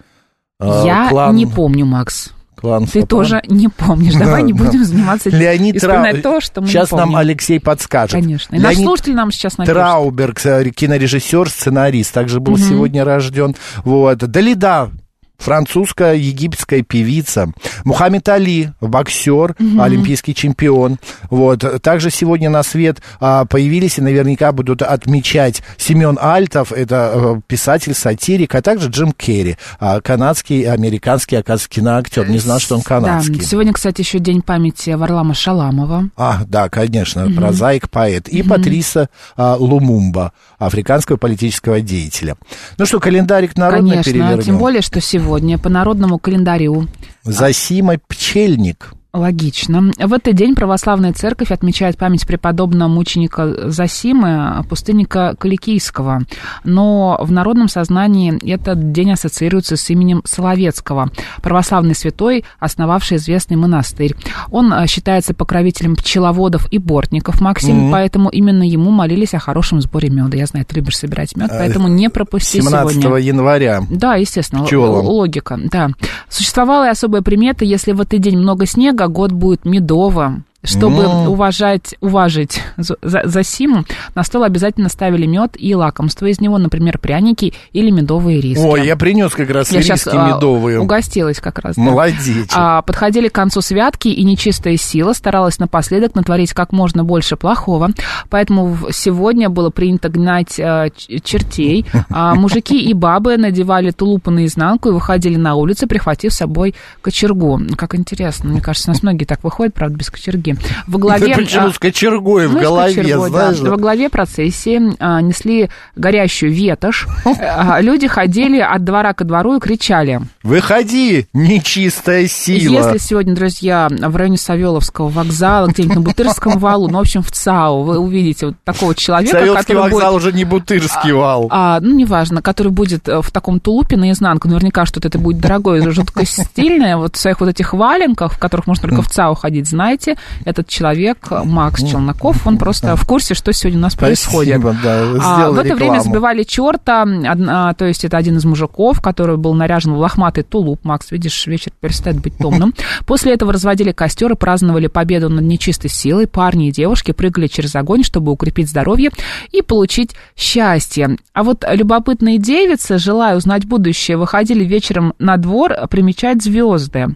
я 0.59 1.07
клан, 1.09 1.35
не 1.35 1.45
помню, 1.45 1.85
Макс. 1.85 2.31
клан 2.55 2.85
Ты 2.85 3.01
Сопрано? 3.01 3.07
тоже 3.07 3.41
не 3.47 3.67
помнишь. 3.67 4.13
Давай 4.19 4.43
не 4.43 4.53
будем 4.53 4.83
заниматься 4.83 5.29
Леонид 5.35 5.75
Трау- 5.77 6.21
то, 6.21 6.41
что 6.41 6.61
мы 6.61 6.67
Сейчас 6.67 6.91
нам. 6.91 7.15
Алексей 7.15 7.59
подскажет. 7.59 8.13
Конечно. 8.13 8.55
И 8.55 8.59
наш 8.59 8.75
слушатель 8.75 9.13
нам 9.13 9.31
сейчас 9.31 9.57
напишет. 9.57 9.75
Трауберг, 9.75 10.43
э, 10.45 10.69
кинорежиссер, 10.71 11.49
сценарист, 11.49 12.13
также 12.13 12.39
был 12.39 12.57
сегодня 12.57 13.03
рожден. 13.05 13.55
Вот. 13.83 14.17
Далида, 14.17 14.91
французская 15.37 16.15
египетская 16.15 16.81
певица. 16.81 17.51
Мухаммед 17.83 18.27
Али, 18.29 18.71
боксер, 18.81 19.55
олимпийский 19.79 20.35
чемпион. 20.35 20.97
Вот. 21.29 21.63
Также 21.81 22.11
сегодня 22.11 22.49
на 22.49 22.63
свет 22.63 23.01
а, 23.19 23.45
появились 23.45 23.97
и 23.97 24.01
наверняка 24.01 24.51
будут 24.51 24.81
отмечать 24.81 25.63
Семен 25.77 26.17
Альтов, 26.21 26.71
это 26.71 27.11
э, 27.13 27.41
писатель, 27.47 27.93
сатирик, 27.93 28.55
а 28.55 28.61
также 28.61 28.89
Джим 28.89 29.11
Керри, 29.11 29.57
а, 29.79 30.01
канадский, 30.01 30.69
американский, 30.69 31.35
оказывается, 31.35 31.69
киноактер. 31.69 32.29
Не 32.29 32.39
знал, 32.39 32.59
что 32.59 32.75
он 32.75 32.81
канадский. 32.81 33.35
Да, 33.35 33.43
сегодня, 33.43 33.73
кстати, 33.73 34.01
еще 34.01 34.19
день 34.19 34.41
памяти 34.41 34.91
Варлама 34.91 35.33
Шаламова. 35.33 36.09
А, 36.17 36.41
да, 36.47 36.69
конечно, 36.69 37.29
прозаик, 37.31 37.89
поэт. 37.89 38.27
И 38.27 38.43
Патриса 38.43 39.09
а, 39.35 39.55
Лумумба, 39.55 40.33
африканского 40.57 41.17
политического 41.17 41.81
деятеля. 41.81 42.35
Ну 42.77 42.85
что, 42.85 42.99
календарик 42.99 43.55
народный 43.55 43.91
Конечно, 43.91 44.11
перевернем. 44.11 44.41
тем 44.41 44.57
более, 44.57 44.81
что 44.81 44.99
сегодня 45.01 45.57
по 45.57 45.69
народному 45.69 46.19
календарю 46.19 46.87
Засима 47.23 47.97
Пчельник. 48.07 48.93
Логично. 49.13 49.91
В 49.97 50.13
этот 50.13 50.35
день 50.35 50.53
православная 50.53 51.13
церковь 51.13 51.51
отмечает 51.51 51.97
память 51.97 52.27
преподобного 52.27 52.89
мученика 52.89 53.69
Засимы, 53.71 54.63
пустынника 54.69 55.35
Каликийского. 55.39 56.23
Но 56.65 57.17
в 57.21 57.31
народном 57.31 57.69
сознании 57.69 58.37
этот 58.51 58.91
день 58.91 59.13
ассоциируется 59.13 59.77
с 59.77 59.89
именем 59.89 60.21
Соловецкого, 60.25 61.09
православный 61.41 61.95
святой, 61.95 62.43
основавший 62.59 63.17
известный 63.17 63.55
монастырь. 63.55 64.13
Он 64.51 64.73
а, 64.73 64.85
считается 64.87 65.33
покровителем 65.33 65.95
пчеловодов 65.95 66.67
и 66.71 66.77
бортников, 66.77 67.39
Максим, 67.39 67.91
поэтому 67.91 68.29
именно 68.29 68.63
ему 68.63 68.91
молились 68.91 69.33
о 69.33 69.39
хорошем 69.39 69.81
сборе 69.81 70.09
меда. 70.09 70.37
Я 70.37 70.45
знаю, 70.45 70.65
ты 70.65 70.75
любишь 70.75 70.97
собирать 70.97 71.35
мед, 71.35 71.49
поэтому 71.49 71.87
не 71.87 72.09
пропусти 72.09 72.61
17 72.61 73.01
сегодня. 73.01 73.25
января. 73.25 73.83
Да, 73.89 74.15
естественно, 74.15 74.65
Пчелам. 74.65 75.05
логика, 75.05 75.57
да. 75.71 75.91
Существовала 76.29 76.87
и 76.87 76.91
особая 76.91 77.21
примета, 77.21 77.63
если 77.63 77.93
в 77.93 78.01
этот 78.01 78.19
день 78.19 78.37
много 78.37 78.65
снега, 78.65 78.96
год 79.05 79.31
будет 79.31 79.65
медовым. 79.65 80.46
Чтобы 80.67 81.03
М. 81.03 81.29
уважать, 81.29 81.95
уважить 82.01 82.61
за, 82.77 82.97
Засиму, 83.23 83.85
на 84.15 84.23
стол 84.23 84.43
обязательно 84.43 84.89
ставили 84.89 85.25
мед 85.25 85.55
и 85.57 85.73
лакомство 85.73 86.25
из 86.25 86.39
него, 86.41 86.57
например, 86.57 86.99
пряники 86.99 87.53
или 87.71 87.89
медовые 87.89 88.41
риски. 88.41 88.61
Ой, 88.63 88.85
я 88.85 88.95
принес 88.97 89.31
как 89.33 89.49
раз 89.49 89.71
Я 89.71 89.77
риски 89.79 89.87
щас, 89.91 90.07
а, 90.07 90.35
медовые. 90.35 90.79
угостилась 90.79 91.39
как 91.39 91.59
раз. 91.59 91.75
да. 91.75 91.81
Молодец. 91.81 92.49
А, 92.53 92.81
подходили 92.81 93.29
к 93.29 93.33
концу 93.33 93.61
святки, 93.61 94.09
и 94.09 94.23
нечистая 94.23 94.75
сила 94.77 95.13
старалась 95.13 95.57
напоследок 95.59 96.15
натворить 96.15 96.53
как 96.53 96.73
можно 96.73 97.03
больше 97.05 97.37
плохого. 97.37 97.89
Поэтому 98.29 98.77
сегодня 98.91 99.49
было 99.49 99.69
принято 99.69 100.09
гнать 100.09 100.59
а, 100.59 100.89
чертей. 101.23 101.85
А, 102.09 102.35
мужики 102.35 102.77
и 102.81 102.93
бабы 102.93 103.37
надевали 103.37 103.91
тулупы 103.91 104.31
наизнанку 104.31 104.89
и 104.89 104.91
выходили 104.91 105.37
на 105.37 105.55
улицу, 105.55 105.87
прихватив 105.87 106.33
с 106.33 106.37
собой 106.37 106.75
кочергу. 107.01 107.61
Как 107.77 107.95
интересно. 107.95 108.49
Мне 108.49 108.61
кажется, 108.61 108.89
у 108.89 108.93
нас 108.93 109.01
многие 109.03 109.25
так 109.25 109.43
выходят, 109.43 109.73
правда, 109.73 109.95
без 109.97 110.09
кочерги. 110.09 110.56
Кочергой. 110.57 110.83
Во 110.87 110.99
главе... 110.99 111.33
А, 111.33 111.71
с 111.71 111.77
кочергой 111.77 112.47
в 112.47 112.53
голове, 112.53 113.19
знаешь? 113.29 113.59
Во 113.59 113.77
главе 113.77 114.09
процессии 114.09 114.81
а, 114.99 115.21
несли 115.21 115.69
горящую 115.95 116.51
ветошь. 116.51 117.07
А, 117.39 117.81
Люди 117.81 118.07
ходили 118.07 118.59
от 118.59 118.83
двора 118.83 119.13
ко 119.13 119.23
двору 119.23 119.57
и 119.57 119.59
кричали. 119.59 120.21
Выходи, 120.43 121.27
нечистая 121.33 122.27
сила. 122.27 122.73
Если 122.73 122.97
сегодня, 122.97 123.35
друзья, 123.35 123.87
в 123.89 124.15
районе 124.15 124.37
Савеловского 124.37 125.09
вокзала, 125.09 125.67
где-нибудь 125.67 125.95
на 125.95 126.01
Бутырском 126.01 126.59
валу, 126.59 126.87
ну, 126.87 126.97
в 126.97 127.01
общем, 127.01 127.21
в 127.21 127.31
ЦАУ, 127.31 127.83
вы 127.83 127.99
увидите 127.99 128.47
вот 128.47 128.55
такого 128.63 128.95
человека, 128.95 129.53
который 129.55 129.83
вокзал 129.83 130.13
будет... 130.13 130.23
уже 130.23 130.33
не 130.33 130.45
Бутырский 130.45 131.11
вал. 131.11 131.47
А, 131.51 131.79
ну, 131.81 131.93
неважно, 131.95 132.41
который 132.41 132.71
будет 132.71 133.07
э, 133.07 133.21
в 133.21 133.31
таком 133.31 133.59
тулупе 133.59 133.97
наизнанку, 133.97 134.47
наверняка 134.47 134.85
что-то 134.85 135.07
это 135.07 135.19
будет 135.19 135.39
дорогое, 135.39 135.89
жутко 135.91 136.25
стильное, 136.25 136.97
вот 136.97 137.15
в 137.15 137.19
своих 137.19 137.39
вот 137.39 137.49
этих 137.49 137.73
валенках, 137.73 138.33
в 138.33 138.37
которых 138.37 138.67
можно 138.67 138.89
только 138.89 139.01
в 139.01 139.09
ЦАУ 139.09 139.35
ходить, 139.35 139.67
знаете, 139.67 140.17
этот 140.47 140.67
человек, 140.69 141.17
э, 141.29 141.41
Макс 141.43 141.83
Челноков, 141.83 142.47
он 142.47 142.57
просто 142.57 142.95
в 142.95 143.05
курсе, 143.05 143.33
что 143.33 143.51
сегодня 143.51 143.79
у 143.79 143.81
нас 143.81 143.95
происходит. 143.95 144.61
Спасибо, 144.61 144.77
да, 144.81 145.01
А, 145.21 145.51
в 145.51 145.57
это 145.59 145.75
время 145.75 145.95
рекламу. 145.95 146.03
сбивали 146.03 146.43
черта, 146.43 147.01
одна- 147.01 147.73
то 147.73 147.85
есть 147.85 148.05
это 148.05 148.15
один 148.15 148.37
из 148.37 148.45
мужиков, 148.45 149.01
который 149.01 149.35
был 149.37 149.53
наряжен 149.53 149.93
в 149.93 149.97
лохматый 149.97 150.43
тулуп. 150.43 150.85
Макс, 150.85 151.11
видишь, 151.11 151.45
вечер 151.47 151.71
перестает 151.81 152.21
быть 152.21 152.37
томным. 152.37 152.73
После 153.05 153.33
этого 153.33 153.51
разводили 153.51 153.91
костер 153.91 154.31
и 154.31 154.35
праздновали 154.35 154.87
победу 154.87 155.27
над 155.29 155.43
нечистой 155.43 155.89
силой. 155.89 156.27
Парни 156.27 156.69
и 156.69 156.71
девушки 156.71 157.11
прыгали 157.11 157.47
через 157.47 157.75
огонь, 157.75 158.03
чтобы 158.03 158.31
укрепить 158.31 158.69
здоровье 158.69 159.11
и 159.51 159.61
получить 159.61 160.11
счастье. 160.35 161.17
А 161.33 161.43
вот 161.43 161.65
любопытные 161.69 162.37
девицы, 162.37 162.97
желая 162.97 163.35
узнать 163.35 163.65
будущее, 163.65 164.15
выходили 164.17 164.63
вечером 164.63 165.13
на 165.19 165.35
двор 165.37 165.73
примечать 165.89 166.41
звезды. 166.41 167.07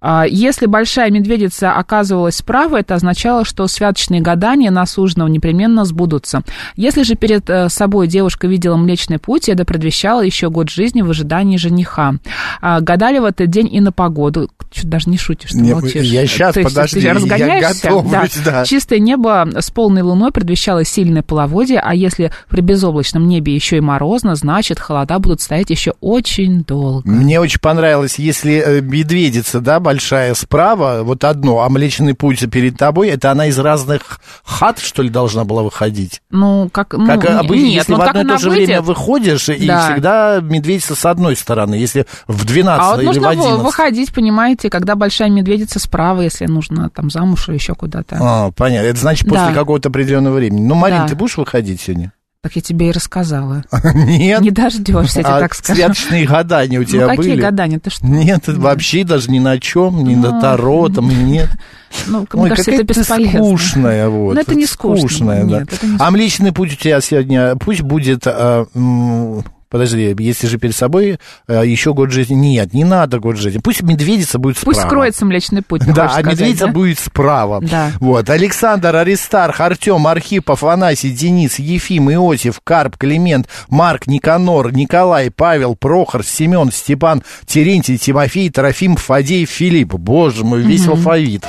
А, 0.00 0.24
Если 0.26 0.66
большая 0.66 1.10
медведица 1.10 1.72
оказывалась 1.72 2.36
справа, 2.36 2.78
это 2.78 2.94
означало, 2.94 3.44
что 3.44 3.66
святочные 3.66 4.20
гадания 4.20 4.70
на 4.70 4.86
суженого 4.86 5.28
непременно 5.28 5.84
сбудутся. 5.84 6.42
Если 6.76 7.02
же 7.02 7.14
перед 7.14 7.48
э, 7.50 7.68
собой 7.68 8.06
девушка 8.06 8.46
видела 8.46 8.76
Млечный 8.76 9.18
Путь, 9.18 9.48
это 9.48 9.64
предвещало 9.64 10.22
еще 10.22 10.50
год 10.50 10.70
жизни 10.70 11.02
в 11.02 11.10
ожидании 11.10 11.56
жениха. 11.56 12.14
А, 12.60 12.80
Гадали 12.80 13.18
в 13.18 13.24
этот 13.24 13.50
день 13.50 13.68
и 13.72 13.80
на 13.80 13.92
погоду. 13.92 14.48
Чё, 14.70 14.86
даже 14.86 15.10
не 15.10 15.18
шутишь, 15.18 15.50
ты 15.50 15.58
Не, 15.58 15.72
молчишь. 15.72 16.04
я 16.06 16.52
То 16.52 16.60
есть 16.60 16.74
подожди, 16.74 17.00
ты 17.00 17.06
я 17.06 17.14
разгоняешься? 17.14 17.88
готовлюсь, 17.88 18.36
да. 18.44 18.64
Чистое 18.64 19.00
небо 19.00 19.48
с 19.58 19.70
полной 19.70 20.02
луной 20.02 20.30
предвещало 20.30 20.84
сильное 20.84 21.22
половодье, 21.22 21.80
а 21.84 21.94
если 21.94 22.30
при 22.48 22.60
безоблачном 22.60 23.26
небе 23.26 23.54
еще 23.54 23.78
и 23.78 23.80
морозно, 23.80 24.34
значит, 24.36 24.78
холода 24.78 25.18
будут 25.18 25.40
стоять 25.40 25.70
еще 25.70 25.94
очень 26.00 26.62
долго. 26.62 27.08
Мне 27.08 27.40
очень 27.40 27.58
понравилось, 27.60 28.18
если 28.18 28.62
э, 28.64 28.80
медведица, 28.80 29.60
да, 29.60 29.80
большая 29.90 30.34
справа, 30.34 31.00
вот 31.02 31.24
одно, 31.24 31.60
а 31.62 31.68
Млечный 31.68 32.14
Путь 32.14 32.48
перед 32.50 32.76
тобой, 32.76 33.08
это 33.08 33.30
она 33.32 33.46
из 33.46 33.58
разных 33.58 34.20
хат, 34.44 34.78
что 34.78 35.02
ли, 35.02 35.10
должна 35.10 35.44
была 35.44 35.62
выходить? 35.62 36.22
Ну, 36.30 36.68
как... 36.70 36.92
Ну, 36.94 37.06
Как 37.06 37.24
обычно, 37.24 37.64
нет, 37.64 37.74
если 37.74 37.92
ну, 37.92 37.98
в 37.98 38.02
одно 38.02 38.20
и 38.20 38.26
то 38.26 38.38
же 38.38 38.50
выйдет, 38.50 38.66
время 38.66 38.82
выходишь, 38.82 39.48
и 39.48 39.66
Да. 39.66 39.92
всегда 39.92 40.40
медведица 40.40 40.94
с 40.94 41.04
одной 41.04 41.34
стороны, 41.34 41.74
если 41.74 42.06
в 42.28 42.44
12 42.44 42.80
А 42.80 42.90
вот 42.92 42.98
или 43.00 43.06
в 43.06 43.06
нужно 43.14 43.30
11. 43.30 43.62
выходить, 43.64 44.14
понимаете, 44.14 44.70
когда 44.70 44.94
большая 44.94 45.28
медведица 45.30 45.80
справа, 45.80 46.20
если 46.22 46.46
нужно 46.46 46.88
там 46.90 47.10
замуж 47.10 47.48
или 47.48 47.56
еще 47.56 47.74
куда-то. 47.74 48.16
А, 48.20 48.50
понятно. 48.52 48.86
Это 48.86 49.00
значит 49.00 49.28
после 49.28 49.48
Да. 49.48 49.52
какого-то 49.54 49.88
определенного 49.88 50.34
времени. 50.36 50.60
Ну, 50.66 50.74
Марин, 50.76 50.98
Да. 50.98 51.08
ты 51.08 51.16
будешь 51.16 51.36
выходить 51.36 51.80
сегодня? 51.80 52.12
Так 52.42 52.56
я 52.56 52.62
тебе 52.62 52.88
и 52.88 52.92
рассказала. 52.92 53.64
Нет. 53.94 54.40
Не 54.40 54.50
дождешься, 54.50 55.18
я 55.18 55.24
тебе 55.24 55.34
А 55.34 55.40
так 55.40 55.54
скажу. 55.54 55.76
святочные 55.78 56.26
гадания 56.26 56.80
у 56.80 56.84
тебя 56.84 57.02
Ну, 57.02 57.08
какие 57.16 57.32
были? 57.32 57.40
гадания? 57.42 57.78
Ты 57.78 57.90
что? 57.90 58.06
Нет, 58.06 58.48
вообще 58.48 59.04
даже 59.04 59.30
ни 59.30 59.38
на 59.38 59.58
чем, 59.60 60.02
ни 60.04 60.14
на 60.14 60.30
Ну, 60.32 60.40
Таро, 60.40 60.88
там 60.88 61.08
нет. 61.26 61.50
Ну, 62.06 62.20
Ой, 62.20 62.40
мне 62.40 62.48
кажется, 62.50 62.70
какая 62.70 62.84
это 62.84 63.00
бесполезно. 63.00 63.38
скучная, 63.44 64.08
вот. 64.08 64.34
Ну, 64.36 64.40
это 64.40 64.54
не 64.54 64.64
скучно. 64.66 65.00
Скучная, 65.08 65.44
да. 65.44 65.58
Нет, 65.58 65.72
это 65.72 65.86
не 65.86 65.96
А 65.98 66.10
Млечный 66.12 66.52
Путь 66.52 66.72
у 66.72 66.76
тебя 66.76 67.00
сегодня, 67.00 67.56
пусть 67.56 67.82
будет... 67.82 68.22
а, 68.26 68.64
м, 68.74 69.44
Подожди, 69.70 70.16
если 70.18 70.48
же 70.48 70.58
перед 70.58 70.74
собой 70.74 71.20
а, 71.46 71.62
еще 71.62 71.94
год 71.94 72.10
жизни... 72.10 72.34
Нет, 72.34 72.74
не 72.74 72.82
надо 72.82 73.20
год 73.20 73.36
жизни. 73.36 73.60
Пусть 73.62 73.82
медведица 73.82 74.40
будет 74.40 74.58
справа. 74.58 74.74
Пусть 74.74 74.86
скроется 74.86 75.24
Млечный 75.24 75.62
Путь, 75.62 75.82
Да, 75.86 76.06
а 76.06 76.08
сказать, 76.10 76.40
медведица 76.40 76.66
да? 76.66 76.72
будет 76.72 76.98
справа. 76.98 77.60
Да. 77.62 77.92
Вот. 78.00 78.28
Александр, 78.28 78.96
Аристарх, 78.96 79.60
Артем, 79.60 80.08
Архипов, 80.08 80.64
Анасий, 80.64 81.12
Денис, 81.12 81.60
Ефим, 81.60 82.10
Иосиф, 82.10 82.60
Карп, 82.64 82.96
Климент, 82.96 83.48
Марк, 83.68 84.08
Никанор, 84.08 84.72
Николай, 84.72 85.30
Павел, 85.30 85.76
Прохор, 85.76 86.24
Семен, 86.24 86.72
Степан, 86.72 87.22
Терентий, 87.46 87.96
Тимофей, 87.96 88.50
Трофим, 88.50 88.96
Фадей, 88.96 89.44
Филипп. 89.46 89.94
Боже 89.94 90.44
мой, 90.44 90.62
весь 90.62 90.88
алфавит. 90.88 91.44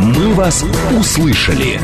«Мы 0.00 0.34
вас 0.34 0.64
услышали». 0.98 1.80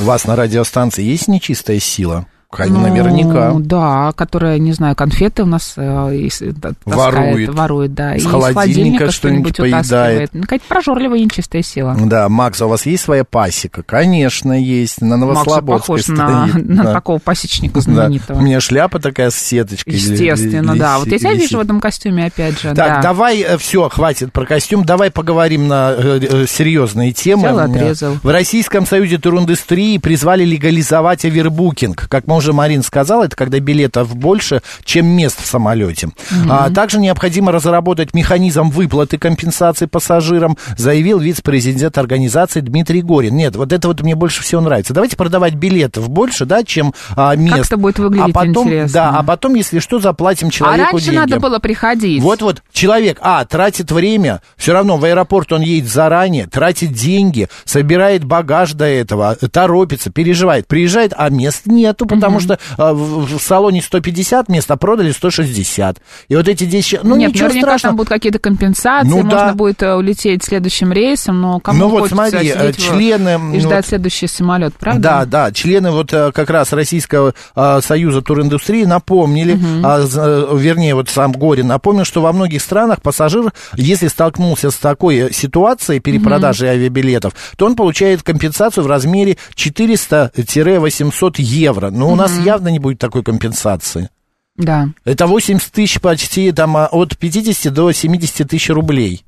У 0.00 0.04
вас 0.04 0.26
на 0.26 0.36
радиостанции 0.36 1.02
есть 1.02 1.26
нечистая 1.26 1.80
сила? 1.80 2.26
Конечно, 2.50 2.78
Ну, 2.80 2.88
наверняка. 2.88 3.52
Да, 3.58 4.12
которая, 4.16 4.58
не 4.58 4.72
знаю, 4.72 4.96
конфеты 4.96 5.42
у 5.42 5.46
нас 5.46 5.74
э, 5.76 5.82
э, 6.16 6.28
таскает, 6.30 6.76
Ворует. 6.86 7.54
ворует, 7.54 7.94
да. 7.94 8.16
С 8.16 8.22
и 8.22 8.26
холодильника 8.26 9.04
из 9.04 9.12
что-нибудь 9.12 9.58
поедает. 9.58 9.84
утаскивает. 9.84 10.30
Ну, 10.32 10.40
Какая-то 10.42 10.64
прожорливая 10.66 11.18
нечистая 11.18 11.60
сила. 11.62 11.94
Да, 12.06 12.26
Макс, 12.30 12.58
а 12.62 12.66
у 12.66 12.70
вас 12.70 12.86
есть 12.86 13.04
своя 13.04 13.24
пасека? 13.24 13.82
Конечно, 13.82 14.58
есть. 14.58 15.02
На 15.02 15.18
Макс 15.18 15.44
Новослободской 15.46 15.96
похож 15.98 16.08
на, 16.08 16.48
стоит. 16.48 16.68
на 16.68 16.84
Да. 16.84 16.92
такого 16.94 17.18
пасечника 17.18 17.74
Да. 17.74 17.80
знаменитого. 17.82 18.38
У 18.38 18.40
меня 18.40 18.60
шляпа 18.60 18.98
такая 18.98 19.28
с 19.28 19.34
сеточкой. 19.36 19.92
Естественно, 19.92 20.72
ли- 20.72 20.78
да. 20.78 20.98
Вот 21.00 21.08
я 21.08 21.18
тебя 21.18 21.34
вижу 21.34 21.58
в 21.58 21.60
этом 21.60 21.80
костюме, 21.82 22.24
опять 22.26 22.58
же. 22.58 22.68
Так, 22.68 22.76
да. 22.76 23.02
давай, 23.02 23.44
все, 23.58 23.90
хватит 23.90 24.32
про 24.32 24.46
костюм, 24.46 24.86
давай 24.86 25.10
поговорим 25.10 25.68
на 25.68 25.92
э, 25.94 26.18
э, 26.22 26.46
серьезные 26.48 27.12
темы. 27.12 27.42
Взял 27.48 27.58
и 27.60 27.62
отрезал. 27.76 28.14
В 28.22 28.28
Российском 28.30 28.86
союзе 28.86 29.18
туриндустрии 29.18 29.98
призвали 29.98 30.46
легализовать 30.46 31.26
овербукинг. 31.26 32.08
Как 32.08 32.26
мы 32.26 32.37
уже 32.38 32.52
Марин 32.52 32.82
сказал, 32.82 33.22
это 33.22 33.36
когда 33.36 33.60
билетов 33.60 34.16
больше, 34.16 34.62
чем 34.84 35.06
мест 35.06 35.42
в 35.42 35.46
самолете. 35.46 36.08
А, 36.48 36.70
также 36.70 36.98
необходимо 36.98 37.52
разработать 37.52 38.14
механизм 38.14 38.70
выплаты 38.70 39.18
компенсации 39.18 39.86
пассажирам, 39.86 40.56
заявил 40.76 41.18
вице-президент 41.18 41.98
организации 41.98 42.60
Дмитрий 42.60 43.02
Горин. 43.02 43.36
Нет, 43.36 43.56
вот 43.56 43.72
это 43.72 43.88
вот 43.88 44.00
мне 44.02 44.14
больше 44.14 44.42
всего 44.42 44.60
нравится. 44.60 44.94
Давайте 44.94 45.16
продавать 45.16 45.54
билетов 45.54 46.08
больше, 46.08 46.44
да, 46.44 46.64
чем 46.64 46.94
а, 47.16 47.34
мест. 47.36 47.66
это 47.66 47.76
будет 47.76 47.98
выглядеть 47.98 48.34
а 48.34 48.38
потом, 48.38 48.66
интересно. 48.68 48.94
Да, 48.94 49.10
а 49.18 49.22
потом, 49.22 49.54
если 49.54 49.80
что, 49.80 49.98
заплатим 49.98 50.48
А 50.48 50.50
человеку 50.50 50.92
раньше 50.92 51.10
деньги. 51.10 51.16
надо 51.16 51.40
было 51.40 51.58
приходить. 51.58 52.22
Вот-вот, 52.22 52.62
человек, 52.72 53.18
а, 53.20 53.44
тратит 53.44 53.90
время, 53.90 54.40
все 54.56 54.72
равно 54.72 54.96
в 54.96 55.04
аэропорт 55.04 55.52
он 55.52 55.62
едет 55.62 55.88
заранее, 55.88 56.46
тратит 56.46 56.92
деньги, 56.92 57.48
собирает 57.64 58.24
багаж 58.24 58.72
до 58.72 58.84
этого, 58.84 59.34
торопится, 59.36 60.10
переживает. 60.10 60.66
Приезжает, 60.66 61.12
а 61.16 61.28
мест 61.30 61.66
нету, 61.66 62.06
потому 62.06 62.27
что 62.40 62.58
а, 62.76 62.92
в, 62.92 63.26
в 63.38 63.42
салоне 63.42 63.82
150 63.82 64.48
мест, 64.48 64.70
а 64.70 64.76
продали 64.76 65.10
150. 65.12 65.98
И 66.28 66.36
вот 66.36 66.48
эти 66.48 66.64
10... 66.64 67.04
Ну, 67.04 67.16
Нет, 67.16 67.32
ничего 67.34 67.48
страшного. 67.50 67.78
там 67.80 67.96
будут 67.96 68.08
какие-то 68.08 68.38
компенсации, 68.38 69.08
Ну, 69.08 69.22
можно 69.22 69.30
да. 69.30 69.54
будет 69.54 69.82
э, 69.82 69.94
улететь 69.94 70.44
следующим 70.44 70.92
рейсом, 70.92 71.40
но 71.40 71.60
кому 71.60 71.78
Ну, 71.78 71.88
вот 71.88 72.10
смотри, 72.10 72.48
э, 72.54 72.72
члены, 72.72 73.34
и 73.34 73.38
ну, 73.38 73.60
ждать 73.60 73.84
вот- 73.84 73.88
следующий 73.88 74.26
самолет, 74.26 74.74
правда? 74.78 75.00
Да, 75.00 75.24
да, 75.24 75.52
члены 75.52 75.90
вот 75.90 76.12
э, 76.12 76.30
как 76.32 76.50
раз 76.50 76.72
Российского 76.72 77.34
союза 77.80 78.22
туриндустрии 78.22 78.84
напомнили, 78.84 79.58
а, 79.82 80.00
э, 80.00 80.56
вернее, 80.56 80.94
вот 80.94 81.08
сам 81.08 81.32
Горин 81.32 81.66
напомнил, 81.68 82.04
что 82.04 82.20
во 82.20 82.32
многих 82.32 82.62
странах 82.62 83.02
пассажир, 83.02 83.52
если 83.74 84.08
столкнулся 84.08 84.70
с 84.70 84.76
такой 84.76 85.32
ситуацией 85.32 86.00
перепродажи 86.00 86.66
авиабилетов, 86.66 87.34
то 87.56 87.66
он 87.66 87.76
получает 87.76 88.22
компенсацию 88.22 88.84
в 88.84 88.86
размере 88.86 89.36
400-800 89.54 91.34
евро. 91.38 91.90
Но 91.90 92.10
у 92.10 92.16
нас 92.18 92.38
явно 92.38 92.68
не 92.68 92.78
будет 92.78 92.98
такой 92.98 93.22
компенсации. 93.22 94.10
Да. 94.56 94.88
Это 95.04 95.26
80 95.26 95.72
тысяч 95.72 96.00
почти, 96.00 96.52
там, 96.52 96.76
а, 96.76 96.86
от 96.86 97.16
50 97.16 97.72
до 97.72 97.92
70 97.92 98.48
тысяч 98.48 98.68
рублей. 98.70 99.24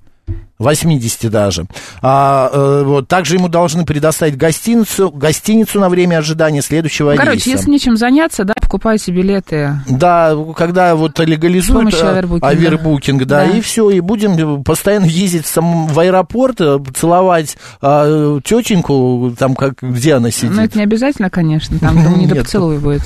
80 0.61 1.31
даже. 1.31 1.65
А, 2.03 2.51
э, 2.53 2.83
вот, 2.85 3.09
также 3.09 3.37
ему 3.37 3.49
должны 3.49 3.85
предоставить 3.85 4.37
гостиницу, 4.37 5.11
гостиницу 5.11 5.81
на 5.81 5.89
время 5.89 6.19
ожидания 6.19 6.61
следующего 6.63 7.15
Короче, 7.17 7.33
рейса. 7.33 7.51
если 7.51 7.71
нечем 7.71 7.97
заняться, 7.97 8.45
да, 8.45 8.53
покупайте 8.61 9.11
билеты. 9.11 9.81
Да, 9.89 10.37
когда 10.57 10.95
вот 10.95 11.19
легализуют 11.19 11.95
э, 11.95 12.09
овербукинга. 12.11 12.47
овербукинг, 12.47 13.25
да, 13.25 13.47
Да. 13.47 13.57
и 13.57 13.61
все, 13.63 13.89
и 13.91 14.01
будем 14.01 14.63
постоянно 14.63 15.07
ездить 15.07 15.47
в, 15.47 15.49
сам, 15.49 15.87
в 15.87 15.99
аэропорт, 15.99 16.61
э, 16.61 16.79
целовать 16.95 17.57
а, 17.81 18.39
тетеньку, 18.45 19.35
там, 19.39 19.55
как, 19.55 19.75
где 19.81 20.15
она 20.15 20.31
сидит. 20.31 20.51
Ну, 20.57 20.63
это 20.63 20.77
не 20.79 20.85
обязательно, 20.85 21.31
конечно, 21.31 21.79
там, 21.79 22.03
там 22.03 22.19
не 22.19 22.27
до 22.27 22.35
Нет. 22.35 22.45
поцелуй 22.45 22.79
будет. 22.81 23.03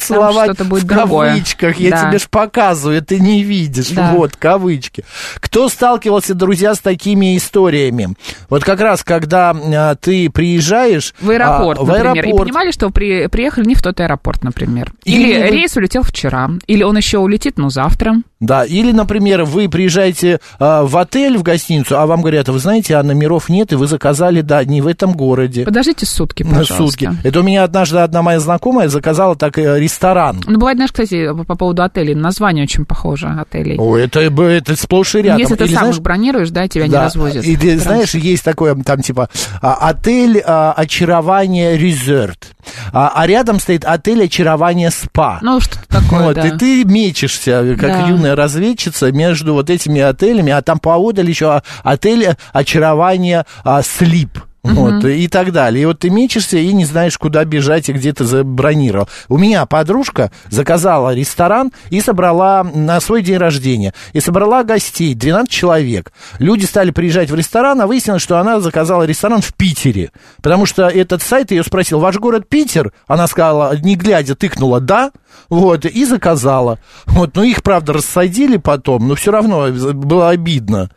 целовать 0.00 0.58
в 0.58 0.86
кавычках. 0.86 1.78
Я 1.78 2.08
тебе 2.08 2.18
ж 2.18 2.26
показываю, 2.28 3.02
ты 3.02 3.20
не 3.20 3.42
видишь. 3.42 3.90
Вот, 3.90 4.36
кавычки. 4.36 5.04
Кто 5.36 5.68
стал 5.68 5.89
сталкивался, 5.90 6.34
друзья, 6.34 6.74
с 6.74 6.78
такими 6.78 7.36
историями. 7.36 8.14
Вот 8.48 8.62
как 8.62 8.80
раз, 8.80 9.02
когда 9.02 9.50
а, 9.50 9.96
ты 9.96 10.30
приезжаешь... 10.30 11.14
В 11.20 11.30
аэропорт, 11.30 11.80
а, 11.80 11.82
в 11.82 11.88
например, 11.88 12.24
аэропорт, 12.24 12.34
и 12.34 12.44
понимали, 12.44 12.70
что 12.70 12.90
при, 12.90 13.26
приехали 13.26 13.64
не 13.64 13.74
в 13.74 13.82
тот 13.82 13.98
аэропорт, 13.98 14.44
например. 14.44 14.92
Или, 15.04 15.30
Или 15.30 15.50
рейс 15.50 15.76
улетел 15.76 16.02
вчера, 16.04 16.48
или 16.68 16.84
он 16.84 16.96
еще 16.96 17.18
улетит, 17.18 17.58
ну, 17.58 17.70
завтра. 17.70 18.22
Да, 18.38 18.64
или, 18.64 18.92
например, 18.92 19.44
вы 19.44 19.68
приезжаете 19.68 20.40
а, 20.58 20.84
в 20.84 20.96
отель, 20.96 21.36
в 21.36 21.42
гостиницу, 21.42 21.98
а 21.98 22.06
вам 22.06 22.20
говорят, 22.22 22.48
вы 22.48 22.58
знаете, 22.58 22.96
а 22.96 23.02
номеров 23.02 23.48
нет, 23.48 23.72
и 23.72 23.74
вы 23.74 23.86
заказали, 23.86 24.40
да, 24.40 24.64
не 24.64 24.80
в 24.80 24.86
этом 24.86 25.12
городе. 25.12 25.64
Подождите 25.64 26.06
сутки, 26.06 26.44
пожалуйста. 26.44 26.76
сутки. 26.76 27.10
Это 27.22 27.40
у 27.40 27.42
меня 27.42 27.64
однажды 27.64 27.98
одна 27.98 28.22
моя 28.22 28.40
знакомая 28.40 28.88
заказала 28.88 29.36
так 29.36 29.58
э, 29.58 29.78
ресторан. 29.78 30.40
Ну, 30.46 30.58
бывает, 30.58 30.78
знаешь, 30.78 30.92
кстати, 30.92 31.30
по, 31.34 31.44
по 31.44 31.56
поводу 31.56 31.82
отелей, 31.82 32.14
название 32.14 32.64
очень 32.64 32.86
похоже 32.86 33.26
отелей. 33.26 33.76
О, 33.76 33.98
это, 33.98 34.20
это 34.20 34.76
сплошь 34.76 35.16
и 35.16 35.22
рядом. 35.22 35.40
Если 35.40 35.56
ты 35.56 35.64
Или, 35.64 35.74
сам 35.80 35.86
знаешь, 35.86 35.96
их 35.96 36.02
бронируешь, 36.02 36.50
да, 36.50 36.68
тебя 36.68 36.86
не 36.86 36.92
да, 36.92 37.04
развозят. 37.04 37.44
И 37.44 37.56
ты 37.56 37.78
знаешь, 37.78 38.14
есть 38.14 38.44
такое 38.44 38.74
там 38.74 39.02
типа 39.02 39.28
а, 39.60 39.74
отель 39.88 40.42
а, 40.44 40.72
очарование 40.72 41.76
резерт, 41.76 42.48
а, 42.92 43.12
а 43.14 43.26
рядом 43.26 43.60
стоит 43.60 43.84
отель 43.84 44.24
очарование 44.24 44.90
спа. 44.90 45.38
Ну, 45.42 45.60
что-то 45.60 45.88
такое, 45.88 46.22
Вот, 46.26 46.36
да. 46.36 46.48
и 46.48 46.56
ты 46.56 46.84
мечешься, 46.84 47.76
как 47.78 47.90
Да. 47.90 48.06
юная 48.08 48.36
разведчица, 48.36 49.10
между 49.12 49.54
вот 49.54 49.70
этими 49.70 50.00
отелями, 50.00 50.52
а 50.52 50.62
там 50.62 50.78
поодаль 50.78 51.28
еще 51.28 51.62
отель 51.82 52.36
очарование 52.52 53.44
а, 53.64 53.82
слип. 53.82 54.38
Вот, 54.62 55.04
и 55.04 55.26
так 55.28 55.52
далее. 55.52 55.82
И 55.82 55.86
вот 55.86 56.00
ты 56.00 56.10
мечешься 56.10 56.58
и 56.58 56.72
не 56.72 56.84
знаешь, 56.84 57.16
куда 57.16 57.44
бежать 57.44 57.88
и 57.88 57.92
где 57.92 58.12
ты 58.12 58.24
забронировал. 58.24 59.08
У 59.28 59.38
меня 59.38 59.64
подружка 59.64 60.30
заказала 60.50 61.14
ресторан 61.14 61.72
и 61.88 62.00
собрала 62.00 62.62
на 62.62 63.00
свой 63.00 63.22
день 63.22 63.38
рождения. 63.38 63.94
И 64.12 64.20
собрала 64.20 64.62
гостей, 64.62 65.14
12 65.14 65.50
человек. 65.50 66.12
Люди 66.38 66.66
стали 66.66 66.90
приезжать 66.90 67.30
в 67.30 67.34
ресторан, 67.34 67.80
а 67.80 67.86
выяснилось, 67.86 68.22
что 68.22 68.38
она 68.38 68.60
заказала 68.60 69.04
ресторан 69.04 69.40
в 69.40 69.54
Питере. 69.54 70.10
Потому 70.42 70.66
что 70.66 70.88
этот 70.88 71.22
сайт 71.22 71.50
ее 71.50 71.64
спросил, 71.64 71.98
ваш 71.98 72.16
город 72.16 72.48
Питер? 72.48 72.92
Она 73.06 73.26
сказала, 73.26 73.74
не 73.76 73.96
глядя, 73.96 74.34
тыкнула 74.34 74.80
«да», 74.80 75.10
вот, 75.48 75.86
и 75.86 76.04
заказала. 76.04 76.78
Вот, 77.06 77.34
ну 77.34 77.42
их, 77.42 77.62
правда, 77.62 77.94
рассадили 77.94 78.56
потом, 78.56 79.08
но 79.08 79.14
все 79.14 79.30
равно 79.30 79.68
было 79.68 80.30
обидно. 80.30 80.90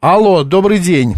Алло, 0.00 0.44
добрый 0.44 0.78
день. 0.78 1.14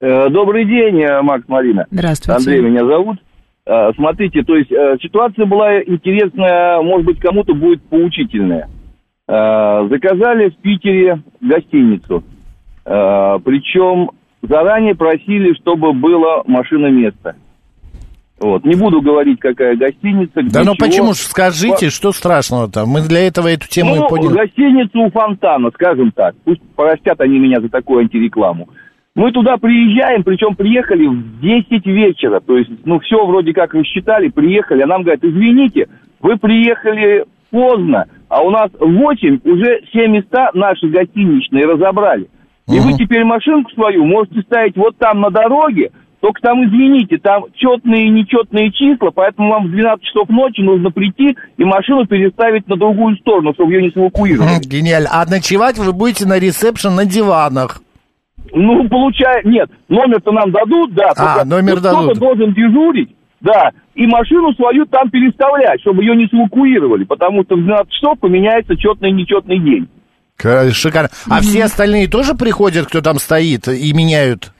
Э, 0.00 0.28
Добрый 0.30 0.64
день, 0.64 1.02
э, 1.02 1.22
Макс 1.22 1.44
Марина. 1.48 1.86
Здравствуйте. 1.90 2.38
Андрей 2.38 2.60
меня 2.60 2.84
зовут. 2.84 3.18
Э, 3.66 3.90
Смотрите, 3.96 4.42
то 4.44 4.54
есть 4.56 4.70
ситуация 5.02 5.44
была 5.46 5.82
интересная, 5.82 6.80
может 6.82 7.06
быть, 7.06 7.20
кому-то 7.20 7.54
будет 7.54 7.82
поучительная. 7.84 8.68
Заказали 9.26 10.48
в 10.48 10.56
Питере 10.62 11.22
гостиницу. 11.42 12.24
Причем 12.84 14.12
заранее 14.40 14.94
просили, 14.94 15.52
чтобы 15.52 15.92
было 15.92 16.42
машиноместо. 16.46 17.36
Вот. 18.40 18.64
Не 18.64 18.74
буду 18.74 19.02
говорить, 19.02 19.38
какая 19.38 19.76
гостиница. 19.76 20.40
где 20.40 20.50
Да 20.50 20.60
ну 20.60 20.74
чего. 20.74 20.86
почему 20.86 21.12
ж, 21.12 21.16
скажите, 21.16 21.90
что 21.90 22.12
страшного 22.12 22.70
там? 22.70 22.88
Мы 22.88 23.02
для 23.02 23.26
этого 23.26 23.48
эту 23.48 23.68
тему 23.68 23.96
ну, 23.96 24.06
и 24.06 24.08
подняли. 24.08 24.34
гостиницу 24.34 24.98
у 25.00 25.10
фонтана, 25.10 25.70
скажем 25.74 26.10
так. 26.12 26.34
Пусть 26.44 26.62
простят 26.74 27.20
они 27.20 27.38
меня 27.38 27.60
за 27.60 27.68
такую 27.68 28.00
антирекламу. 28.00 28.70
Мы 29.14 29.32
туда 29.32 29.56
приезжаем, 29.56 30.22
причем 30.22 30.54
приехали 30.54 31.06
в 31.06 31.40
10 31.40 31.86
вечера. 31.86 32.40
То 32.40 32.56
есть, 32.56 32.70
ну, 32.84 33.00
все 33.00 33.24
вроде 33.26 33.52
как 33.52 33.74
рассчитали, 33.74 34.28
приехали. 34.28 34.82
А 34.82 34.86
нам 34.86 35.02
говорят, 35.02 35.24
извините, 35.24 35.88
вы 36.20 36.36
приехали 36.36 37.24
поздно, 37.50 38.04
а 38.28 38.42
у 38.42 38.50
нас 38.50 38.70
в 38.78 38.86
8 38.86 39.40
уже 39.44 39.80
все 39.88 40.06
места 40.06 40.50
наши 40.54 40.86
гостиничные 40.88 41.66
разобрали. 41.66 42.28
И 42.68 42.78
вы 42.78 42.92
теперь 42.92 43.24
машинку 43.24 43.70
свою 43.72 44.04
можете 44.04 44.42
ставить 44.42 44.76
вот 44.76 44.96
там 44.98 45.20
на 45.22 45.30
дороге, 45.30 45.90
только 46.20 46.40
там, 46.42 46.62
извините, 46.66 47.16
там 47.16 47.44
четные 47.54 48.06
и 48.06 48.10
нечетные 48.10 48.70
числа, 48.72 49.10
поэтому 49.10 49.50
вам 49.50 49.68
в 49.68 49.70
12 49.70 50.04
часов 50.04 50.28
ночи 50.28 50.60
нужно 50.60 50.90
прийти 50.90 51.34
и 51.56 51.64
машину 51.64 52.06
переставить 52.06 52.68
на 52.68 52.76
другую 52.76 53.16
сторону, 53.16 53.54
чтобы 53.54 53.72
ее 53.72 53.82
не 53.82 53.90
сэвакуировали. 53.90 54.56
М, 54.56 54.60
Гениально. 54.60 55.08
А 55.12 55.24
ночевать 55.24 55.78
вы 55.78 55.92
будете 55.92 56.26
на 56.26 56.38
ресепшн 56.38 56.94
на 56.94 57.06
диванах. 57.06 57.80
Ну, 58.52 58.88
получая... 58.88 59.42
Нет, 59.44 59.70
номер-то 59.88 60.32
нам 60.32 60.50
дадут, 60.50 60.94
да. 60.94 61.12
А, 61.16 61.44
номер 61.44 61.74
вот 61.74 61.82
дадут. 61.82 62.04
Кто-то 62.04 62.20
должен 62.20 62.54
дежурить, 62.54 63.14
да, 63.40 63.70
и 63.94 64.06
машину 64.06 64.52
свою 64.54 64.86
там 64.86 65.10
переставлять, 65.10 65.80
чтобы 65.80 66.02
ее 66.02 66.16
не 66.16 66.26
сэвакуировали, 66.26 67.04
потому 67.04 67.44
что 67.44 67.56
в 67.56 67.64
12 67.64 67.92
часов 67.92 68.18
поменяется 68.20 68.76
четный 68.76 69.10
и 69.10 69.12
нечетный 69.12 69.58
день. 69.58 69.88
Шикарно. 70.72 71.08
А 71.28 71.40
все 71.40 71.64
остальные 71.64 72.08
тоже 72.08 72.34
приходят, 72.34 72.86
кто 72.86 73.00
там 73.00 73.18
стоит, 73.18 73.66
и 73.68 73.92
меняют? 73.92 74.52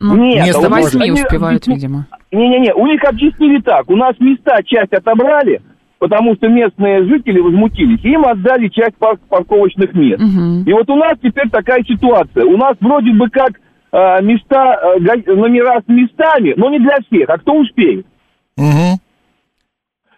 Ну, 0.00 0.16
Нет, 0.16 0.46
место 0.46 0.68
а 0.68 0.76
они 0.76 1.12
успевают, 1.12 1.66
видимо. 1.66 2.06
Не-не-не, 2.30 2.74
у 2.74 2.86
них 2.86 3.02
объяснили 3.04 3.62
так. 3.62 3.88
У 3.88 3.96
нас 3.96 4.14
места 4.18 4.62
часть 4.64 4.92
отобрали, 4.92 5.62
потому 6.04 6.34
что 6.34 6.48
местные 6.48 7.02
жители 7.04 7.40
возмутились. 7.40 8.04
И 8.04 8.10
им 8.10 8.26
отдали 8.26 8.68
часть 8.68 8.94
пар- 8.98 9.16
парковочных 9.30 9.94
мест. 9.94 10.20
Мгм. 10.20 10.64
И 10.66 10.72
вот 10.74 10.90
у 10.90 10.96
нас 10.96 11.14
теперь 11.22 11.48
такая 11.48 11.82
ситуация. 11.82 12.44
У 12.44 12.58
нас 12.58 12.76
вроде 12.78 13.10
бы 13.12 13.30
как 13.30 13.52
э, 13.90 14.22
места, 14.22 14.98
э, 14.98 15.32
номера 15.32 15.80
с 15.80 15.88
местами, 15.88 16.52
но 16.58 16.68
не 16.68 16.78
для 16.78 16.98
всех, 17.06 17.30
а 17.30 17.38
кто 17.38 17.54
успеет. 17.54 18.04
Угу. 18.58 19.00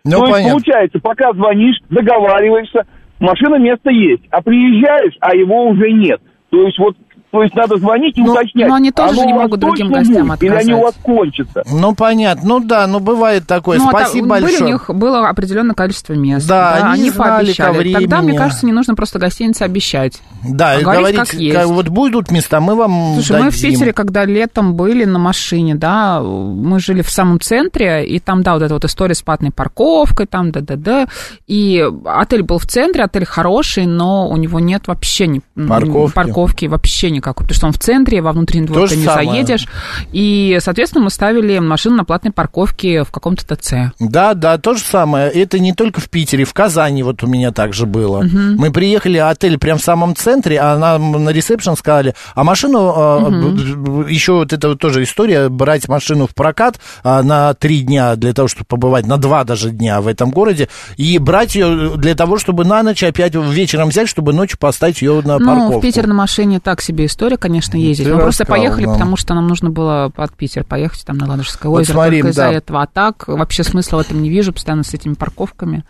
Ну, 0.07 0.11
То 0.11 0.17
есть, 0.17 0.33
понятно. 0.33 0.51
получается, 0.51 0.99
пока 0.99 1.33
звонишь, 1.35 1.77
договариваешься, 1.89 2.85
машина 3.21 3.57
место 3.57 3.91
есть, 3.91 4.25
а 4.33 4.43
приезжаешь, 4.43 5.15
а 5.21 5.37
его 5.37 5.69
уже 5.69 5.93
нет. 5.93 6.21
То 6.51 6.63
есть 6.63 6.81
вот, 6.81 6.97
то 7.37 7.43
есть 7.43 7.55
надо 7.55 7.77
звонить 7.77 8.17
и 8.17 8.23
Ну, 8.23 8.33
уточнять. 8.33 8.69
но 8.69 8.75
они 8.77 8.91
тоже 8.91 9.15
же 9.17 9.27
не 9.27 9.35
могут 9.35 9.61
другим 9.61 9.93
гостям 9.93 10.29
будет, 10.29 10.43
Или 10.43 10.55
они 10.55 10.73
у 10.73 10.81
вас 10.81 10.95
отказать. 10.95 11.03
кончатся. 11.05 11.63
Ну, 11.71 11.95
понятно. 11.95 12.43
Ну, 12.49 12.61
да, 12.61 12.87
ну, 12.87 12.99
бывает 13.01 13.47
такое. 13.47 13.79
Ну, 13.79 13.89
а 13.89 13.91
Спасибо 13.91 14.29
были 14.29 14.43
большое. 14.43 14.65
у 14.65 14.67
них 14.69 14.91
было 14.91 15.29
определенное 15.29 15.75
количество 15.75 16.15
мест. 16.15 16.49
Да, 16.49 16.93
они 16.93 17.11
знали 17.11 17.53
ко 17.53 17.63
пообещали. 17.65 17.93
Тогда, 17.93 18.23
мне 18.23 18.39
кажется, 18.39 18.65
не 18.65 18.73
нужно 18.73 18.95
просто 18.95 19.19
гостинице 19.19 19.63
обещать. 19.65 20.21
Да, 20.49 20.79
и 20.79 20.83
говорить 20.83 21.15
говорить, 21.15 21.31
как 21.31 21.41
есть. 21.41 21.55
как 21.57 21.67
вот 21.67 21.89
будут 21.89 22.31
места, 22.31 22.61
мы 22.61 22.75
вам 22.75 23.15
Слушай, 23.15 23.43
мы 23.43 23.51
в 23.51 23.55
дадим. 23.55 23.71
Питере, 23.73 23.93
когда 23.93 24.25
летом 24.25 24.75
были 24.75 25.05
на 25.05 25.19
машине, 25.19 25.75
да, 25.75 26.21
мы 26.23 26.81
жили 26.81 27.03
в 27.03 27.11
самом 27.11 27.39
центре, 27.41 28.07
и 28.07 28.19
там, 28.19 28.43
да, 28.43 28.55
вот 28.55 28.63
эта 28.63 28.73
вот 28.75 28.85
история 28.85 29.15
с 29.15 29.21
платной 29.23 29.51
парковкой, 29.51 30.27
там, 30.27 30.53
да-да-да, 30.53 31.07
и 31.47 31.85
отель 32.07 32.43
был 32.43 32.59
в 32.59 32.67
центре, 32.67 33.05
отель 33.05 33.25
хороший, 33.27 33.85
но 33.87 34.29
у 34.29 34.37
него 34.37 34.59
нет 34.61 34.89
вообще 34.89 35.27
ни, 35.27 35.43
Парковки. 35.69 36.15
парковки 36.15 36.67
вообще 36.67 37.11
никакой, 37.11 37.26
потому 37.35 37.55
что 37.55 37.67
он 37.67 37.73
в 37.73 37.79
центре, 37.79 38.21
во 38.23 38.33
внутренний 38.33 38.67
двор 38.67 38.83
То 38.83 38.89
ты 38.95 38.97
не 38.97 39.05
самое. 39.05 39.31
заедешь, 39.31 39.67
и, 40.13 40.59
соответственно, 40.61 41.05
мы 41.05 41.11
ставили 41.11 41.59
машину 41.59 41.97
на 41.97 42.05
платной 42.05 42.33
парковке 42.33 43.03
в 43.05 43.11
каком-то 43.11 43.57
ТЦ. 43.57 43.93
Да, 43.99 44.35
да, 44.35 44.59
то 44.59 44.75
же 44.75 44.81
самое. 44.81 45.31
Это 45.31 45.59
не 45.59 45.73
только 45.73 46.01
в 46.01 46.09
Питере, 46.11 46.45
в 46.45 46.53
Казани 46.55 47.03
вот 47.03 47.23
у 47.23 47.27
меня 47.27 47.53
также 47.53 47.87
было. 47.87 48.23
Мы 48.23 48.71
приехали, 48.73 49.19
отель 49.19 49.59
прям 49.59 49.79
в 49.79 49.83
самом 49.83 50.15
центре, 50.17 50.59
а 50.61 50.77
нам 50.79 51.13
на 51.25 51.31
ресепшн 51.31 51.77
сказали, 51.77 52.15
а 52.35 52.45
машину, 52.45 54.05
еще 54.09 54.33
вот 54.35 54.53
это 54.53 54.69
вот 54.69 54.79
тоже 54.79 55.03
история, 55.03 55.49
брать 55.49 55.89
машину 55.89 56.27
в 56.27 56.35
прокат 56.35 56.79
а, 57.03 57.23
на 57.23 57.55
три 57.55 57.81
дня 57.81 58.17
для 58.17 58.33
того, 58.33 58.49
чтобы 58.49 58.67
побывать, 58.67 59.07
на 59.07 59.19
два 59.19 59.45
даже 59.45 59.71
дня 59.71 60.01
в 60.01 60.09
этом 60.09 60.31
городе, 60.31 60.69
и 60.97 61.19
брать 61.19 61.55
ее 61.55 61.97
для 61.97 62.15
того, 62.15 62.39
чтобы 62.39 62.65
на 62.65 62.83
ночь 62.83 63.03
опять 63.03 63.35
вечером 63.35 63.89
взять, 63.89 64.09
чтобы 64.09 64.33
ночью 64.33 64.59
поставить 64.59 65.03
ее 65.03 65.23
на 65.25 65.39
Ну, 65.39 65.47
парковку. 65.47 65.79
в 65.79 65.83
Питер 65.83 66.07
на 66.07 66.15
машине 66.15 66.61
так 66.61 66.81
себе 66.81 67.07
история, 67.07 67.16
конечно, 67.39 67.77
ездить. 67.77 68.07
Ты 68.07 68.15
Мы 68.15 68.21
просто 68.21 68.45
поехали, 68.45 68.85
да. 68.87 68.93
потому 68.93 69.17
что 69.17 69.35
нам 69.35 69.47
нужно 69.49 69.71
было 69.71 70.11
под 70.15 70.33
Питер 70.35 70.65
поехать, 70.65 71.05
там 71.05 71.17
на 71.19 71.27
Ладожское 71.29 71.69
Вот 71.71 71.81
озеро, 71.81 71.95
смотри, 71.95 72.19
только 72.21 72.31
из-за 72.31 72.43
да. 72.43 72.53
этого. 72.53 72.83
А 72.83 72.87
так 72.87 73.27
вообще 73.29 73.65
смысла 73.65 73.97
в 73.99 74.01
этом 74.01 74.23
не 74.23 74.29
вижу, 74.31 74.53
постоянно 74.53 74.85
с 74.85 74.95
этими 74.95 75.15
парковками. 75.15 75.85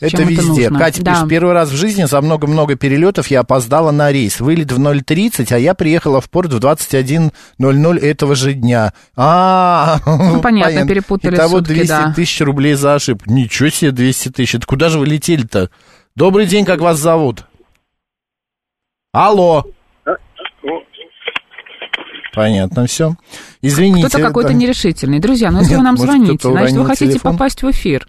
Это 0.00 0.16
Чем 0.16 0.28
везде. 0.28 0.42
нужно? 0.70 0.78
Катя 0.78 1.02
Да. 1.02 1.12
пишет, 1.14 1.28
первый 1.28 1.52
раз 1.54 1.68
в 1.70 1.76
жизни 1.76 2.04
за 2.04 2.20
много-много 2.22 2.74
перелетов 2.76 3.26
я 3.28 3.40
опоздала 3.40 3.90
на 3.90 4.10
рейс. 4.10 4.40
Вылет 4.40 4.72
в 4.72 4.78
0.30, 4.78 5.52
а 5.52 5.58
я 5.58 5.74
приехала 5.74 6.20
в 6.20 6.30
порт 6.30 6.52
в 6.52 6.58
21.00 6.58 7.98
этого 8.00 8.34
же 8.34 8.54
дня. 8.54 8.92
А, 9.16 9.98
Ну, 10.06 10.40
понятно, 10.40 10.86
перепутали 10.88 11.34
Итого 11.36 11.58
сутки, 11.58 11.72
200 11.74 11.88
да. 11.88 12.12
тысяч 12.14 12.40
рублей 12.40 12.74
за 12.74 12.94
ошибку. 12.94 13.30
Ничего 13.30 13.68
себе, 13.68 13.90
200 13.92 14.28
тысяч. 14.30 14.54
Это 14.54 14.66
куда 14.66 14.88
же 14.88 14.98
вы 14.98 15.06
летели-то? 15.06 15.70
Добрый 16.16 16.46
день, 16.46 16.64
как 16.64 16.80
вас 16.80 16.98
зовут? 16.98 17.44
Алло. 19.12 19.66
Понятно, 22.34 22.86
все. 22.86 23.16
Извините. 23.62 24.08
Кто-то 24.08 24.24
какой-то 24.24 24.50
да. 24.50 24.54
нерешительный. 24.54 25.18
Друзья, 25.18 25.50
ну 25.50 25.58
если 25.58 25.72
Нет, 25.72 25.78
вы 25.78 25.84
нам 25.84 25.94
может, 25.96 26.06
звоните, 26.14 26.48
значит, 26.48 26.76
вы 26.76 26.86
хотите 26.86 27.12
телефон. 27.12 27.32
попасть 27.32 27.62
в 27.62 27.70
эфир. 27.70 28.06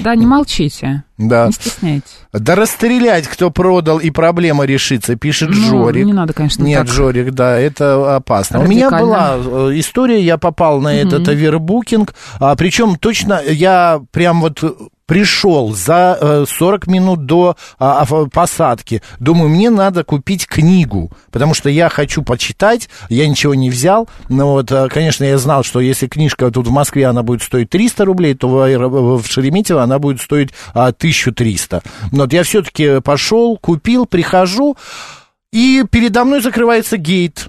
Да, 0.00 0.16
не 0.16 0.26
молчите, 0.26 1.04
Да. 1.18 1.46
не 1.46 1.52
стесняйтесь. 1.52 2.18
Да 2.32 2.56
расстрелять, 2.56 3.28
кто 3.28 3.52
продал, 3.52 3.98
и 3.98 4.10
проблема 4.10 4.64
решится, 4.64 5.14
пишет 5.14 5.50
Ну, 5.50 5.54
Жорик. 5.54 6.04
не 6.04 6.12
надо, 6.12 6.32
конечно, 6.32 6.64
Нет, 6.64 6.80
так. 6.86 6.88
Жорик, 6.88 7.30
да, 7.30 7.56
это 7.56 8.16
опасно. 8.16 8.58
У 8.58 8.66
меня 8.66 8.90
была 8.90 9.36
Радикально. 9.36 9.68
э, 9.70 9.78
история, 9.78 10.20
я 10.20 10.36
попал 10.36 10.80
на 10.80 10.94
этот 10.94 11.28
овербукинг, 11.28 12.12
а, 12.40 12.56
причем 12.56 12.96
точно 12.96 13.40
я 13.46 14.02
прям 14.10 14.40
вот 14.40 14.64
пришел 15.06 15.74
за 15.74 16.18
э, 16.20 16.44
40 16.48 16.86
минут 16.86 17.26
до 17.26 17.56
а, 17.78 18.06
а, 18.08 18.26
посадки. 18.26 19.02
Думаю, 19.18 19.48
мне 19.48 19.70
надо 19.70 20.04
купить 20.04 20.46
книгу, 20.46 21.10
потому 21.30 21.54
что 21.54 21.68
я 21.68 21.88
хочу 21.88 22.22
почитать, 22.22 22.88
я 23.08 23.28
ничего 23.28 23.54
не 23.54 23.70
взял. 23.70 24.08
Но 24.28 24.52
вот, 24.52 24.72
э, 24.72 24.88
конечно, 24.88 25.24
я 25.24 25.38
знал, 25.38 25.64
что 25.64 25.80
если 25.80 26.06
книжка 26.06 26.50
тут 26.50 26.66
в 26.68 26.70
Москве, 26.70 27.06
она 27.06 27.22
будет 27.22 27.42
стоить 27.42 27.70
300 27.70 28.04
рублей, 28.04 28.34
то 28.34 28.48
в, 28.48 29.26
Шереметьево 29.26 29.82
она 29.82 29.98
будет 29.98 30.20
стоить 30.20 30.50
а, 30.72 30.88
1300. 30.88 31.82
Но 32.12 32.22
вот 32.22 32.32
я 32.32 32.42
все-таки 32.42 33.00
пошел, 33.00 33.56
купил, 33.56 34.06
прихожу, 34.06 34.76
и 35.52 35.84
передо 35.90 36.24
мной 36.24 36.40
закрывается 36.40 36.96
гейт. 36.96 37.48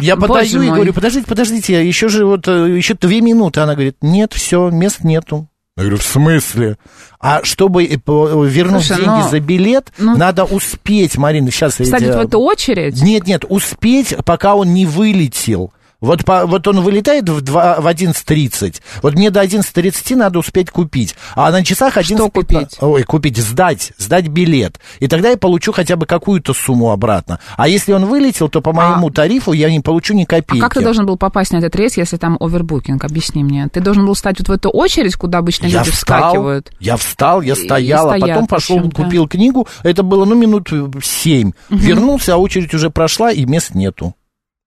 Я 0.00 0.16
подаю 0.16 0.62
и 0.62 0.68
говорю, 0.68 0.92
подождите, 0.92 1.26
подождите, 1.26 1.86
еще 1.86 2.08
же 2.08 2.24
вот, 2.24 2.48
э, 2.48 2.76
еще 2.76 2.94
две 2.94 3.20
минуты. 3.20 3.60
Она 3.60 3.74
говорит, 3.74 3.96
нет, 4.02 4.32
все, 4.32 4.70
мест 4.70 5.04
нету. 5.04 5.48
Я 5.76 5.82
говорю, 5.82 5.96
в 5.98 6.04
смысле? 6.04 6.78
А 7.18 7.42
чтобы 7.42 7.84
вернуть 7.84 8.84
Слушай, 8.84 8.98
деньги 9.02 9.08
но- 9.22 9.28
за 9.28 9.40
билет, 9.40 9.92
ну- 9.98 10.16
надо 10.16 10.44
успеть, 10.44 11.16
Марина, 11.18 11.50
сейчас... 11.50 11.80
я 11.80 11.86
Встать 11.86 12.00
тебе- 12.00 12.12
в 12.16 12.20
эту 12.20 12.38
очередь? 12.38 13.02
Нет, 13.02 13.26
нет, 13.26 13.44
успеть, 13.48 14.14
пока 14.24 14.54
он 14.54 14.72
не 14.72 14.86
вылетел. 14.86 15.72
Вот, 16.04 16.24
по- 16.24 16.46
вот 16.46 16.66
он 16.68 16.80
вылетает 16.80 17.28
в, 17.28 17.40
два- 17.40 17.80
в 17.80 17.86
11.30. 17.86 18.80
Вот 19.02 19.14
мне 19.14 19.30
до 19.30 19.42
11.30 19.42 20.16
надо 20.16 20.38
успеть 20.38 20.70
купить. 20.70 21.14
А 21.34 21.50
на 21.50 21.64
часах 21.64 21.96
11.15... 21.96 22.04
Что 22.16 22.30
купить? 22.30 22.76
Ой, 22.80 23.02
купить, 23.04 23.36
сдать, 23.38 23.92
сдать 23.98 24.28
билет. 24.28 24.78
И 25.00 25.08
тогда 25.08 25.30
я 25.30 25.36
получу 25.36 25.72
хотя 25.72 25.96
бы 25.96 26.06
какую-то 26.06 26.52
сумму 26.54 26.90
обратно. 26.92 27.38
А 27.56 27.68
если 27.68 27.92
он 27.92 28.06
вылетел, 28.06 28.48
то 28.48 28.60
по 28.60 28.72
моему 28.72 29.10
тарифу 29.10 29.52
я 29.52 29.70
не 29.70 29.80
получу 29.80 30.14
ни 30.14 30.22
А 30.24 30.26
копейки. 30.26 30.60
как 30.60 30.74
ты 30.74 30.82
должен 30.82 31.06
был 31.06 31.16
попасть 31.16 31.52
на 31.52 31.58
этот 31.58 31.74
рейс, 31.76 31.96
если 31.96 32.16
там 32.16 32.36
овербукинг? 32.40 33.02
Объясни 33.04 33.42
мне. 33.42 33.68
Ты 33.68 33.80
должен 33.80 34.04
был 34.06 34.14
встать 34.14 34.38
вот 34.40 34.48
в 34.48 34.52
эту 34.52 34.70
очередь, 34.70 35.16
куда 35.16 35.38
обычно 35.38 35.66
Я 35.66 35.78
люди 35.80 35.90
встал, 35.90 36.20
вскакивают. 36.30 36.72
я 36.80 36.96
встал, 36.96 37.40
я 37.40 37.56
стоял, 37.56 38.10
а 38.10 38.18
потом 38.18 38.46
пошел, 38.46 38.76
почему-то. 38.76 39.02
купил 39.04 39.28
книгу. 39.28 39.66
Это 39.82 40.02
было, 40.02 40.24
ну, 40.24 40.34
минут 40.34 40.68
семь. 41.02 41.52
Вернулся, 41.70 42.34
а 42.34 42.36
очередь 42.36 42.74
уже 42.74 42.90
прошла, 42.90 43.32
и 43.32 43.44
мест 43.46 43.74
нету. 43.74 44.14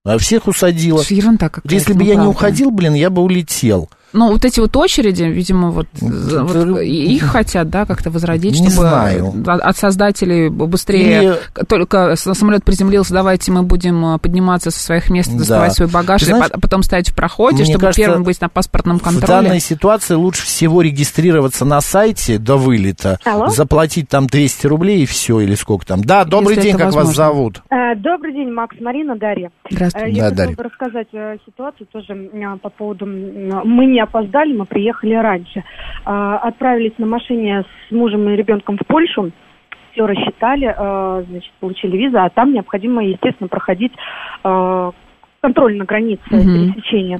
А 0.04 0.18
всех 0.18 0.46
усадила. 0.48 1.02
Ерунда 1.08 1.48
какая-то. 1.48 1.74
Если 1.74 1.92
бы 1.92 2.00
ну, 2.00 2.06
я 2.06 2.14
не 2.16 2.26
уходил, 2.26 2.70
блин, 2.70 2.94
я 2.94 3.10
бы 3.10 3.22
улетел. 3.22 3.90
Ну, 4.12 4.32
вот 4.32 4.44
эти 4.44 4.58
вот 4.60 4.74
очереди, 4.76 5.24
видимо, 5.24 5.70
вот, 5.70 5.86
за- 5.94 6.42
вот 6.42 6.80
и- 6.80 7.14
их 7.16 7.24
хотят, 7.24 7.68
да, 7.68 7.84
как-то 7.84 8.10
возродить, 8.10 8.52
Не 8.60 8.70
чтобы 8.70 8.88
знаю. 8.88 9.34
от 9.46 9.76
создателей 9.76 10.48
быстрее 10.48 11.22
Или- 11.22 11.34
к- 11.52 11.66
только 11.66 12.14
самолет 12.16 12.64
приземлился, 12.64 13.12
давайте 13.12 13.52
мы 13.52 13.62
будем 13.64 14.04
а, 14.06 14.18
подниматься 14.18 14.70
со 14.70 14.80
своих 14.80 15.10
мест, 15.10 15.30
Да. 15.32 15.38
доставать 15.38 15.72
свой 15.74 15.88
багаж, 15.88 16.22
Ты 16.22 16.30
и 16.30 16.34
знаешь, 16.34 16.50
по- 16.52 16.60
потом 16.60 16.82
стоять 16.82 17.10
в 17.10 17.14
проходе, 17.14 17.64
чтобы 17.64 17.80
кажется, 17.80 18.00
первым 18.02 18.24
быть 18.24 18.40
на 18.40 18.48
паспортном 18.48 18.98
В 18.98 19.02
контроле. 19.02 19.26
данной 19.26 19.60
ситуации 19.60 20.14
лучше 20.14 20.44
всего 20.46 20.80
регистрироваться 20.80 21.64
на 21.66 21.80
сайте 21.80 22.38
до 22.38 22.56
вылета, 22.56 23.18
Алло? 23.24 23.48
заплатить 23.48 24.08
там 24.08 24.26
200 24.26 24.66
рублей 24.66 25.02
и 25.02 25.06
все, 25.06 25.40
или 25.40 25.54
сколько 25.54 25.84
там. 25.86 26.02
Да, 26.02 26.24
добрый 26.24 26.56
Если 26.56 26.68
день, 26.70 26.76
как 26.76 26.86
вас 26.86 26.94
возможно. 26.94 27.14
зовут? 27.24 27.62
Э, 27.70 27.94
Добрый 27.94 28.32
день, 28.32 28.50
Макс, 28.52 28.76
Марина, 28.80 29.16
Дарья. 29.16 29.50
Э, 29.64 29.68
Здравствуйте. 29.70 30.10
Я 30.12 30.24
Да, 30.24 30.28
хотела 30.30 30.46
Дарья. 30.46 30.56
бы 30.56 30.62
рассказать 30.62 31.08
э, 31.12 31.36
ситуацию 31.46 31.86
тоже 31.92 32.12
м, 32.12 32.58
по 32.60 32.68
поводу... 32.70 33.06
Мы 33.06 33.86
не 33.86 33.97
опоздали, 34.00 34.52
мы 34.56 34.64
приехали 34.64 35.14
раньше. 35.14 35.64
А, 36.04 36.38
Отправились 36.38 36.92
на 36.98 37.06
машине 37.06 37.64
с 37.88 37.92
мужем 37.92 38.28
и 38.28 38.36
ребенком 38.36 38.76
в 38.76 38.86
Польшу. 38.86 39.30
Все 39.92 40.06
рассчитали, 40.06 40.74
э, 40.76 41.24
значит, 41.28 41.50
получили 41.60 41.96
визу, 41.96 42.18
а 42.20 42.28
там 42.28 42.52
необходимо, 42.52 43.02
естественно, 43.02 43.48
проходить 43.48 43.92
э, 44.44 44.90
контроль 45.40 45.76
на 45.76 45.84
границе 45.84 46.22
Мгм. 46.30 46.72
пересечения. 46.72 47.18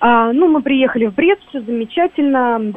А, 0.00 0.32
ну, 0.32 0.48
мы 0.48 0.62
приехали 0.62 1.06
в 1.06 1.14
Брест, 1.14 1.40
все 1.48 1.60
замечательно, 1.62 2.74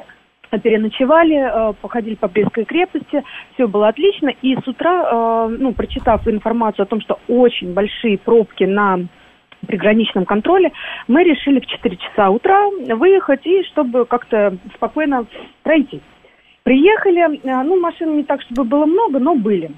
переночевали, 0.64 1.74
походили 1.82 2.16
по 2.16 2.30
Брестской 2.30 2.64
крепости, 2.64 3.22
все 3.54 3.68
было 3.68 3.90
отлично. 3.90 4.32
И 4.42 4.56
с 4.56 4.66
утра, 4.66 5.50
ну, 5.50 5.74
прочитав 5.74 6.26
информацию 6.28 6.84
о 6.84 6.88
том, 6.88 7.02
что 7.02 7.20
очень 7.28 7.74
большие 7.74 8.18
пробки 8.18 8.64
на 8.64 9.08
приграничном 9.66 10.26
контроле, 10.26 10.72
мы 11.08 11.24
решили 11.24 11.60
в 11.60 11.66
4 11.66 11.98
часа 11.98 12.30
утра 12.30 12.70
выехать 12.70 13.46
и 13.46 13.64
чтобы 13.64 14.06
как-то 14.06 14.58
спокойно 14.76 15.26
пройти. 15.64 16.02
Приехали, 16.68 17.40
э, 17.44 17.64
ну, 17.64 17.80
машин 17.80 18.18
не 18.18 18.24
так, 18.26 18.42
чтобы 18.42 18.66
было 18.66 18.86
много, 18.86 19.20
но 19.20 19.36
были. 19.36 19.72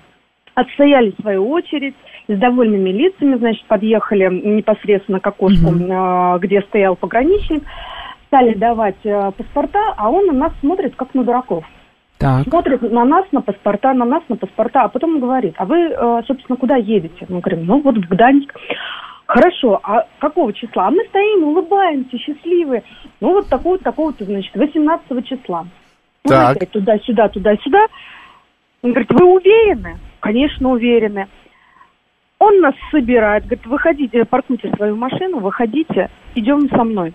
Отстояли 0.55 1.13
свою 1.21 1.47
очередь, 1.47 1.93
с 2.27 2.35
довольными 2.35 2.89
лицами, 2.89 3.35
значит, 3.35 3.63
подъехали 3.65 4.27
непосредственно 4.27 5.19
к 5.19 5.27
окошку, 5.27 5.67
э, 5.67 6.39
где 6.39 6.63
стоял 6.63 6.95
пограничник, 6.95 7.61
стали 8.25 8.55
давать 8.55 8.97
э, 9.03 9.31
паспорта, 9.37 9.93
а 9.97 10.09
он 10.09 10.25
на 10.25 10.33
нас 10.33 10.51
смотрит 10.61 10.95
как 10.95 11.13
на 11.13 11.23
дураков. 11.23 11.63
Так. 12.17 12.47
Смотрит 12.47 12.81
на 12.81 13.05
нас, 13.05 13.25
на 13.31 13.41
паспорта, 13.41 13.93
на 13.93 14.05
нас, 14.05 14.23
на 14.27 14.35
паспорта, 14.35 14.81
а 14.81 14.89
потом 14.89 15.19
говорит, 15.19 15.53
а 15.57 15.65
вы, 15.65 15.95
собственно, 16.25 16.57
куда 16.57 16.75
едете? 16.75 17.27
Мы 17.29 17.39
говорим, 17.39 17.67
ну 17.67 17.81
вот 17.81 17.97
в 17.97 18.09
Гданьск. 18.09 18.51
Хорошо, 19.29 19.79
а 19.83 20.07
какого 20.17 20.51
числа? 20.53 20.87
А 20.87 20.89
мы 20.89 21.03
стоим, 21.09 21.43
улыбаемся, 21.43 22.17
счастливые. 22.17 22.81
Ну 23.21 23.33
вот 23.33 23.47
такого-то, 23.47 23.83
такого-то, 23.83 24.25
значит, 24.25 24.55
18 24.55 25.23
числа. 25.23 25.67
Мы 26.23 26.31
Так. 26.31 26.55
опять 26.57 26.71
туда-сюда, 26.71 27.29
туда-сюда. 27.29 27.85
Он 28.81 28.89
говорит, 28.89 29.11
вы 29.11 29.25
уверены? 29.31 29.99
Конечно, 30.19 30.71
уверены. 30.71 31.27
Он 32.39 32.59
нас 32.59 32.73
собирает, 32.89 33.43
говорит, 33.45 33.67
выходите, 33.67 34.25
паркуйте 34.25 34.71
свою 34.75 34.95
машину, 34.95 35.37
выходите, 35.41 36.09
идем 36.33 36.67
со 36.67 36.83
мной. 36.83 37.13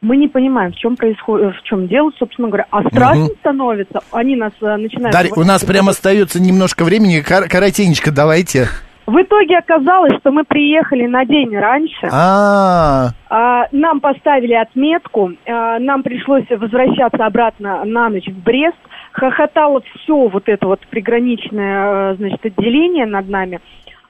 Мы 0.00 0.16
не 0.16 0.28
понимаем, 0.28 0.70
в 0.70 0.76
чем 0.76 0.94
происходит, 0.94 1.56
в 1.56 1.62
чем 1.64 1.88
дело, 1.88 2.12
собственно 2.20 2.46
говоря. 2.46 2.66
А 2.70 2.84
страшно 2.88 3.24
Мгм. 3.24 3.34
становится, 3.40 3.98
они 4.12 4.36
нас 4.36 4.52
э, 4.60 4.76
начинают... 4.76 5.12
Дарья, 5.12 5.32
у 5.34 5.42
нас 5.42 5.64
прямо 5.64 5.90
остается 5.90 6.40
немножко 6.40 6.84
времени, 6.84 7.18
Кор- 7.20 7.48
коротенечко 7.48 8.12
давайте. 8.12 8.68
В 9.08 9.22
итоге 9.22 9.56
оказалось, 9.56 10.18
что 10.20 10.30
мы 10.30 10.44
приехали 10.44 11.06
на 11.06 11.24
день 11.24 11.56
раньше. 11.56 12.10
А, 12.12 13.08
А, 13.30 13.64
нам 13.72 14.00
поставили 14.00 14.52
отметку, 14.52 15.32
а, 15.46 15.78
нам 15.78 16.02
пришлось 16.02 16.44
возвращаться 16.50 17.24
обратно 17.24 17.86
на 17.86 18.10
ночь 18.10 18.28
в 18.28 18.42
Брест. 18.42 18.76
Хохотало 19.12 19.80
все 19.80 20.28
вот 20.28 20.42
это 20.50 20.66
вот 20.66 20.80
приграничное, 20.90 22.12
э, 22.12 22.16
значит, 22.16 22.44
отделение 22.44 23.06
над 23.06 23.30
нами. 23.30 23.60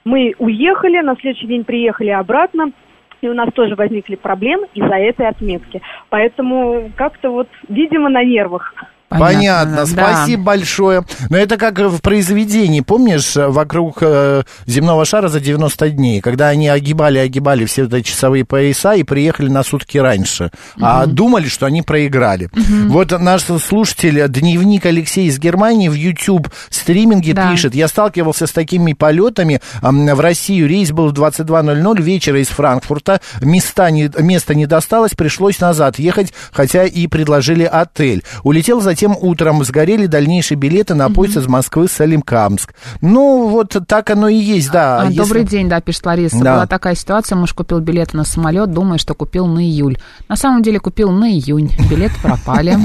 Мы 0.03 0.35
уехали, 0.37 0.99
на 0.99 1.15
следующий 1.15 1.47
день 1.47 1.63
приехали 1.63 2.09
обратно, 2.09 2.73
и 3.21 3.29
у 3.29 3.33
нас 3.33 3.53
тоже 3.53 3.75
возникли 3.75 4.15
проблемы 4.15 4.67
из-за 4.73 4.95
этой 4.95 5.27
отметки. 5.27 5.81
Поэтому 6.09 6.91
как-то 6.97 7.29
вот, 7.29 7.47
видимо, 7.69 8.09
на 8.09 8.25
нервах. 8.25 8.73
Понятно, 9.09 9.85
да. 9.85 9.85
спасибо 9.85 10.43
большое. 10.43 11.03
Но 11.29 11.37
это 11.37 11.57
как 11.57 11.79
в 11.79 11.99
произведении, 12.01 12.81
помнишь, 12.81 13.33
вокруг 13.35 13.97
э, 14.01 14.43
земного 14.65 15.05
шара 15.05 15.27
за 15.27 15.39
90 15.39 15.89
дней, 15.89 16.21
когда 16.21 16.49
они 16.49 16.67
огибали-огибали 16.67 17.65
все 17.65 17.85
эти 17.85 18.01
часовые 18.01 18.45
пояса 18.45 18.93
и 18.93 19.03
приехали 19.03 19.49
на 19.49 19.63
сутки 19.63 19.97
раньше, 19.97 20.51
а 20.79 21.05
думали, 21.05 21.47
что 21.47 21.65
они 21.65 21.81
проиграли. 21.81 22.49
Вот 22.87 23.11
наш 23.19 23.43
слушатель, 23.43 24.27
дневник 24.27 24.85
Алексей 24.85 25.27
из 25.27 25.39
Германии 25.39 25.89
в 25.89 25.93
YouTube 25.93 26.49
стриминге 26.69 27.33
Да. 27.33 27.51
пишет, 27.51 27.75
я 27.75 27.87
сталкивался 27.87 28.47
с 28.47 28.51
такими 28.51 28.93
полетами 28.93 29.61
ам, 29.81 30.05
в 30.05 30.19
Россию, 30.19 30.67
рейс 30.67 30.91
был 30.91 31.09
в 31.09 31.13
22.00 31.13 32.01
вечера 32.01 32.39
из 32.39 32.47
Франкфурта, 32.47 33.21
места 33.41 33.89
не, 33.91 34.09
места 34.19 34.53
не 34.55 34.65
досталось, 34.65 35.13
пришлось 35.15 35.59
назад 35.59 35.99
ехать, 35.99 36.33
хотя 36.51 36.85
и 36.85 37.07
предложили 37.07 37.63
отель. 37.63 38.23
Улетел 38.43 38.81
затем 38.99 39.17
утром, 39.17 39.63
сгорели 39.63 40.07
дальнейшие 40.07 40.57
билеты 40.57 40.93
на 40.93 41.09
поезд 41.09 41.37
из 41.37 41.47
Москвы 41.47 41.87
в 41.87 41.91
Салимкамск. 41.91 42.73
Ну, 42.99 43.47
вот 43.47 43.77
так 43.87 44.09
оно 44.09 44.27
и 44.27 44.35
есть, 44.35 44.71
да. 44.71 45.03
А, 45.03 45.05
Если- 45.05 45.17
Добрый 45.19 45.43
день, 45.45 45.69
да, 45.69 45.79
пишет 45.79 46.05
Лариса. 46.05 46.37
Да. 46.39 46.55
Была 46.55 46.67
такая 46.67 46.95
ситуация, 46.95 47.37
муж 47.37 47.53
купил 47.53 47.79
билеты 47.79 48.17
на 48.17 48.25
самолет, 48.25 48.73
думая, 48.73 48.97
что 48.97 49.13
купил 49.13 49.47
на 49.47 49.59
июль. 49.59 49.97
На 50.27 50.35
самом 50.35 50.63
деле 50.63 50.81
купил 50.81 51.11
на 51.11 51.29
июнь. 51.29 51.73
Билеты 51.89 52.15
пропали. 52.21 52.77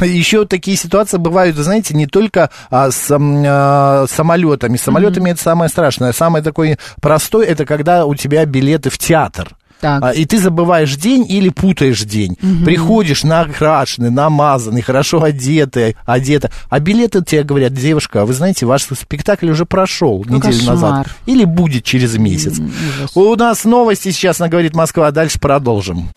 Еще 0.00 0.46
такие 0.46 0.76
ситуации 0.76 1.16
бывают, 1.16 1.56
знаете, 1.56 1.94
не 1.94 2.06
только 2.06 2.50
а, 2.70 2.92
с 2.92 3.08
а, 3.10 4.06
самолетами. 4.08 4.76
С 4.76 4.82
самолетами 4.82 5.30
это 5.30 5.42
самое 5.42 5.68
страшное. 5.68 6.12
Самое 6.12 6.44
такое 6.44 6.78
простое, 7.00 7.44
это 7.46 7.66
когда 7.66 8.06
у 8.06 8.14
тебя 8.14 8.44
билеты 8.44 8.88
в 8.88 8.98
театр. 8.98 9.56
Так. 9.80 10.02
А, 10.02 10.10
И 10.10 10.24
ты 10.26 10.38
забываешь 10.38 10.94
день 10.96 11.24
или 11.28 11.48
путаешь 11.48 12.02
день. 12.02 12.36
Приходишь 12.64 13.24
накрашенный, 13.24 14.10
намазанный, 14.10 14.82
хорошо 14.82 15.22
одетый, 15.22 15.96
одета. 16.04 16.50
А 16.68 16.80
билеты 16.80 17.24
тебе 17.24 17.42
говорят, 17.44 17.72
девушка, 17.72 18.26
вы 18.26 18.34
знаете, 18.34 18.66
ваш 18.66 18.82
спектакль 18.82 19.48
уже 19.50 19.64
прошел 19.64 20.24
Ну, 20.28 20.36
неделю 20.36 20.52
кошмар. 20.58 20.74
назад. 20.74 21.06
Или 21.26 21.44
будет 21.44 21.84
через 21.84 22.16
месяц. 22.16 22.58
ужас. 22.58 23.10
У 23.14 23.34
нас 23.36 23.64
новости 23.64 24.10
сейчас 24.10 24.38
на 24.38 24.48
«Говорит 24.48 24.74
Москва», 24.74 25.06
а 25.08 25.12
дальше 25.12 25.38
продолжим. 25.40 26.10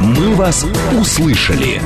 «Мы 0.00 0.34
вас 0.34 0.64
услышали». 1.00 1.80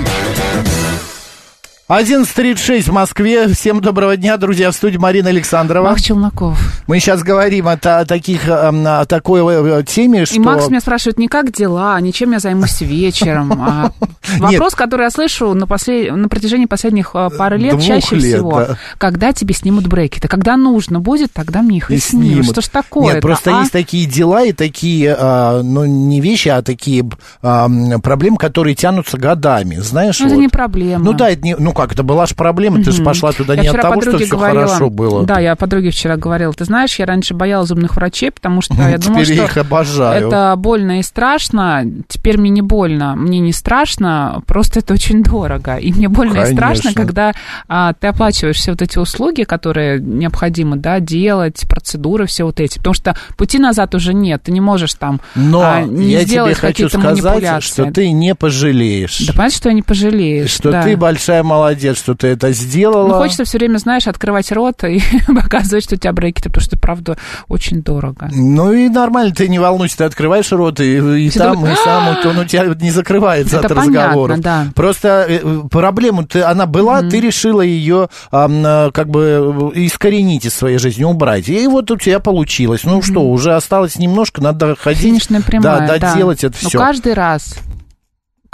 11.36 1.88 2.90
в 2.90 2.92
Москве. 2.92 3.46
Всем 3.46 3.80
доброго 3.80 4.16
дня, 4.16 4.36
друзья. 4.38 4.72
В 4.72 4.74
студии 4.74 4.96
Марина 4.96 5.28
Александрова. 5.28 5.90
Макс 5.90 6.02
Челноков. 6.02 6.58
Мы 6.88 6.98
сейчас 6.98 7.22
говорим 7.22 7.68
о, 7.68 7.74
о 7.74 8.04
таких, 8.04 8.48
эм, 8.48 8.84
о 8.84 9.04
такой 9.06 9.40
э, 9.40 9.84
теме, 9.84 10.26
что... 10.26 10.34
И 10.34 10.40
Макс 10.40 10.66
меня 10.68 10.80
спрашивает, 10.80 11.16
не 11.16 11.28
как 11.28 11.52
дела, 11.52 12.00
не 12.00 12.12
чем 12.12 12.32
я 12.32 12.40
займусь 12.40 12.80
вечером. 12.80 13.52
а 13.62 13.92
Вопрос, 14.40 14.74
который 14.74 15.04
я 15.04 15.10
слышу 15.10 15.54
на, 15.54 15.68
протяжении 15.68 16.66
последних 16.66 17.12
э, 17.14 17.30
пары 17.38 17.56
лет, 17.56 17.80
чаще 17.80 18.18
всего. 18.18 18.58
да. 18.58 18.78
Когда 18.98 19.32
тебе 19.32 19.54
снимут 19.54 19.86
брекеты? 19.86 20.26
Когда 20.26 20.56
нужно 20.56 20.98
будет, 20.98 21.32
тогда 21.32 21.62
мне 21.62 21.76
их 21.76 21.92
и, 21.92 21.98
снимут. 21.98 22.46
Что 22.46 22.62
ж 22.62 22.66
такое 22.66 23.14
Нет, 23.14 23.22
просто 23.22 23.60
есть 23.60 23.70
такие 23.70 24.06
дела 24.06 24.42
и 24.42 24.52
такие, 24.52 25.14
а, 25.16 25.62
ну, 25.62 25.84
не 25.84 26.20
вещи, 26.20 26.48
а 26.48 26.62
такие 26.62 27.08
а, 27.42 27.66
м, 27.66 28.00
проблемы, 28.00 28.38
которые 28.38 28.74
тянутся 28.74 29.18
годами, 29.18 29.76
знаешь? 29.76 30.18
Ну, 30.18 30.26
это 30.26 30.34
не 30.34 30.48
проблема. 30.48 31.04
Ну 31.04 31.12
да, 31.12 31.30
это 31.30 31.42
не, 31.42 31.54
ну 31.54 31.75
как, 31.76 31.92
это 31.92 32.02
была 32.02 32.26
же 32.26 32.34
проблема, 32.34 32.82
ты 32.82 32.90
же 32.90 33.02
пошла 33.02 33.32
туда 33.32 33.54
Я 33.54 33.62
не 33.62 33.68
от 33.68 33.80
того, 33.80 34.00
что 34.00 34.18
все 34.18 34.26
говорила- 34.26 34.66
хорошо 34.66 34.90
было. 34.90 35.24
Да, 35.24 35.38
я 35.38 35.54
подруге 35.56 35.90
вчера 35.90 36.16
говорила. 36.16 36.52
Ты 36.52 36.64
знаешь, 36.64 36.98
я 36.98 37.06
раньше 37.06 37.34
боялась 37.34 37.68
зубных 37.68 37.96
врачей, 37.96 38.30
потому 38.30 38.62
что 38.62 38.74
я 38.74 38.98
думала, 38.98 39.24
что 39.24 39.32
их 39.34 39.56
обожаю. 39.56 40.26
это 40.26 40.54
больно 40.56 40.98
и 40.98 41.02
страшно. 41.02 41.84
Теперь 42.08 42.38
мне 42.38 42.50
не 42.50 42.62
больно. 42.62 43.14
Мне 43.16 43.38
не 43.40 43.52
страшно, 43.52 44.42
просто 44.46 44.80
это 44.80 44.94
очень 44.94 45.22
дорого. 45.22 45.76
И 45.76 45.92
мне 45.92 46.08
больно 46.08 46.40
и 46.40 46.52
страшно, 46.52 46.92
Конечно. 46.92 47.02
когда 47.02 47.32
а, 47.68 47.92
ты 47.92 48.08
оплачиваешь 48.08 48.56
все 48.56 48.72
вот 48.72 48.82
эти 48.82 48.98
услуги, 48.98 49.42
которые 49.42 50.00
необходимо 50.00 50.76
да, 50.76 51.00
делать, 51.00 51.64
процедуры, 51.68 52.26
все 52.26 52.44
вот 52.44 52.60
эти. 52.60 52.78
Потому 52.78 52.94
что 52.94 53.16
пути 53.36 53.58
назад 53.58 53.94
уже 53.94 54.14
нет. 54.14 54.42
Ты 54.44 54.52
не 54.52 54.60
можешь 54.60 54.94
там 54.94 55.20
Но 55.34 55.62
а, 55.62 55.82
не 55.82 56.12
я 56.12 56.20
тебе 56.20 56.28
сделать 56.28 56.58
хочу 56.58 56.88
какие-то 56.88 57.00
сказать, 57.16 57.62
что 57.62 57.90
ты 57.90 58.10
не 58.10 58.34
пожалеешь. 58.34 59.18
Да 59.26 59.32
понятно, 59.32 59.56
что 59.56 59.68
я 59.68 59.74
не 59.74 59.82
пожалеешь. 59.82 60.50
что 60.50 60.70
да. 60.70 60.82
ты 60.82 60.96
большая 60.96 61.42
молодец, 61.66 61.98
что 61.98 62.14
ты 62.14 62.28
это 62.28 62.52
сделала. 62.52 63.08
Ну, 63.08 63.14
хочется 63.14 63.44
все 63.44 63.58
время, 63.58 63.78
знаешь, 63.78 64.06
открывать 64.06 64.50
рот 64.52 64.84
и 64.84 65.00
показывать, 65.26 65.84
что 65.84 65.96
у 65.96 65.98
тебя 65.98 66.12
брекеты, 66.12 66.48
потому 66.48 66.64
что, 66.64 66.78
правда, 66.78 67.18
очень 67.48 67.82
дорого. 67.82 68.28
Ну 68.32 68.72
и 68.72 68.88
нормально, 68.88 69.34
ты 69.34 69.48
не 69.48 69.58
волнуйся, 69.58 69.98
ты 69.98 70.04
открываешь 70.04 70.50
рот, 70.52 70.80
и, 70.80 71.26
и 71.26 71.30
там, 71.30 71.54
думают, 71.54 71.78
и 71.78 71.82
сам, 71.84 72.16
он 72.24 72.38
у 72.38 72.44
тебя 72.44 72.66
не 72.80 72.90
закрывается 72.90 73.58
Это 73.58 73.66
от 73.66 73.74
понятно, 73.74 74.02
разговоров. 74.06 74.40
да. 74.40 74.66
Просто 74.74 75.26
э, 75.28 75.60
проблема, 75.70 76.26
ты, 76.26 76.42
она 76.42 76.66
была, 76.66 77.02
ты 77.02 77.20
решила 77.20 77.60
ее 77.60 78.08
как 78.30 79.08
бы 79.08 79.72
э, 79.74 79.78
искоренить 79.80 80.44
из 80.44 80.54
своей 80.54 80.78
жизни, 80.78 81.04
убрать. 81.04 81.48
И 81.48 81.66
вот 81.66 81.90
у 81.90 81.96
тебя 81.96 82.20
получилось. 82.20 82.82
Ну 82.84 83.02
что, 83.02 83.28
уже 83.28 83.54
осталось 83.54 83.98
немножко, 83.98 84.42
надо 84.42 84.76
ходить, 84.76 85.02
Финишная 85.02 85.42
прямая, 85.42 85.86
да, 85.86 85.98
да. 85.98 86.12
доделать 86.12 86.44
это 86.44 86.56
Но 86.62 86.68
все. 86.68 86.78
каждый 86.78 87.14
раз, 87.14 87.56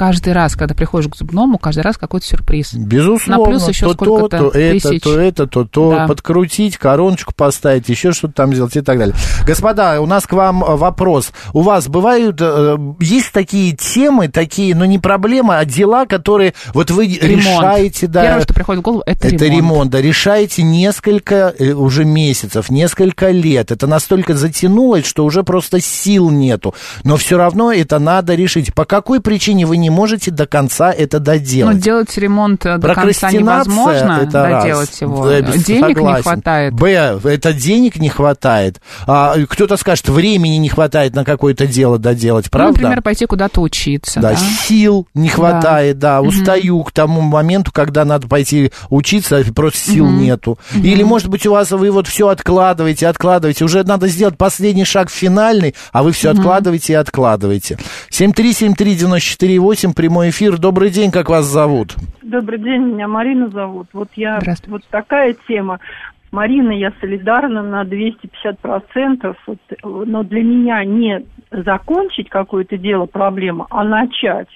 каждый 0.02 0.32
раз, 0.32 0.56
когда 0.56 0.74
приходишь 0.74 1.08
к 1.12 1.14
зубному, 1.16 1.58
каждый 1.58 1.82
раз 1.82 1.96
какой-то 1.96 2.26
сюрприз. 2.26 2.74
Безусловно, 2.74 3.44
На 3.44 3.48
плюс 3.50 3.68
еще 3.68 3.86
то 3.86 3.94
то, 3.94 4.28
то 4.28 4.48
это, 4.48 4.88
тысяч. 4.88 5.00
то 5.00 5.16
это, 5.16 5.46
то 5.46 5.64
то, 5.64 5.90
Да. 5.92 6.06
подкрутить, 6.08 6.76
короночку 6.76 7.32
поставить, 7.32 7.88
еще 7.88 8.10
что-то 8.10 8.34
там 8.34 8.52
сделать 8.52 8.74
и 8.76 8.80
так 8.80 8.98
далее. 8.98 9.14
Господа, 9.46 10.00
у 10.00 10.06
нас 10.06 10.26
к 10.26 10.32
вам 10.32 10.64
э, 10.64 10.74
вопрос. 10.74 11.30
У 11.52 11.60
вас 11.60 11.86
бывают, 11.86 12.38
э, 12.40 12.76
есть 12.98 13.30
такие 13.30 13.76
темы, 13.76 14.26
такие, 14.26 14.74
ну 14.74 14.84
не 14.86 14.98
проблемы, 14.98 15.56
а 15.56 15.64
дела, 15.64 16.04
которые 16.06 16.54
вот 16.74 16.90
вы 16.90 17.06
Ремонт. 17.06 17.44
решаете, 17.46 18.08
да. 18.08 18.22
Первое, 18.24 18.42
что 18.42 18.54
приходит 18.54 18.80
в 18.80 18.84
голову, 18.84 19.02
это, 19.06 19.28
Это 19.28 19.44
ремонт, 19.46 19.92
да, 19.92 20.00
решаете 20.00 20.64
несколько 20.64 21.54
э, 21.56 21.74
уже 21.74 22.04
месяцев, 22.04 22.70
несколько 22.70 23.30
лет. 23.30 23.70
Это 23.70 23.86
настолько 23.86 24.34
затянулось, 24.34 25.06
что 25.06 25.24
уже 25.24 25.44
просто 25.44 25.80
сил 25.80 26.28
нету. 26.30 26.74
Но 27.04 27.16
все 27.16 27.36
равно 27.36 27.72
это 27.72 28.00
надо 28.00 28.34
решить. 28.34 28.74
По 28.74 28.84
какой 28.84 29.20
причине 29.20 29.64
вы 29.64 29.76
не 29.76 29.91
можете 29.92 30.30
до 30.32 30.46
конца 30.46 30.90
это 30.92 31.20
доделать? 31.20 31.76
Ну, 31.76 31.80
делать 31.80 32.16
ремонт 32.18 32.66
э, 32.66 32.78
до 32.78 32.94
конца 32.94 33.30
невозможно, 33.30 34.20
это 34.26 34.42
раз. 34.42 34.62
доделать 34.64 35.00
его. 35.00 35.24
Да, 35.28 35.40
Денег 35.42 35.68
не 35.68 35.94
согласен. 35.94 36.22
хватает. 36.22 36.72
Б, 36.74 37.20
это 37.24 37.52
денег 37.52 37.96
не 37.96 38.08
хватает. 38.08 38.80
А, 39.06 39.34
кто-то 39.48 39.76
скажет, 39.76 40.08
времени 40.08 40.56
не 40.56 40.68
хватает 40.68 41.14
на 41.14 41.24
какое-то 41.24 41.66
дело 41.66 41.98
доделать, 41.98 42.46
Ну, 42.46 42.50
правда? 42.50 42.72
например, 42.72 43.02
пойти 43.02 43.26
куда-то 43.26 43.60
учиться. 43.60 44.20
Да, 44.20 44.30
Да, 44.32 44.36
сил 44.36 45.06
не 45.14 45.28
хватает, 45.28 45.98
да, 45.98 46.20
устаю 46.20 46.82
к 46.82 46.90
тому 46.92 47.20
моменту, 47.20 47.70
когда 47.72 48.04
надо 48.04 48.26
пойти 48.26 48.72
учиться, 48.90 49.36
а 49.38 49.52
просто 49.52 49.78
сил 49.78 50.08
нету. 50.08 50.58
Или, 50.74 51.02
может 51.02 51.28
быть, 51.28 51.46
у 51.46 51.52
вас 51.52 51.70
вы 51.70 51.90
вот 51.90 52.08
все 52.08 52.28
откладываете, 52.28 53.06
откладываете, 53.06 53.64
уже 53.64 53.84
надо 53.84 54.08
сделать 54.08 54.36
последний 54.38 54.84
шаг 54.84 55.10
финальный, 55.10 55.74
а 55.92 56.02
вы 56.02 56.12
все 56.12 56.30
откладываете 56.30 56.94
и 56.94 56.96
откладываете. 56.96 57.78
7373948, 58.10 59.71
прямой 59.94 60.30
эфир. 60.30 60.58
Добрый 60.58 60.90
день, 60.90 61.10
как 61.10 61.28
вас 61.28 61.46
зовут? 61.46 61.96
Добрый 62.22 62.58
день, 62.58 62.82
меня 62.82 63.08
Марина 63.08 63.48
зовут. 63.48 63.88
Вот 63.92 64.08
я 64.16 64.40
вот 64.66 64.82
такая 64.90 65.34
тема. 65.48 65.80
С 66.28 66.32
Мариной 66.32 66.78
я 66.78 66.92
солидарна 67.00 67.62
на 67.62 67.84
250 67.84 68.58
процентов. 68.58 69.36
Вот, 69.46 69.58
но 69.82 70.22
для 70.22 70.42
меня 70.42 70.84
не 70.84 71.24
закончить 71.50 72.28
какое-то 72.28 72.76
дело, 72.78 73.06
проблема, 73.06 73.66
а 73.70 73.84
начать. 73.84 74.48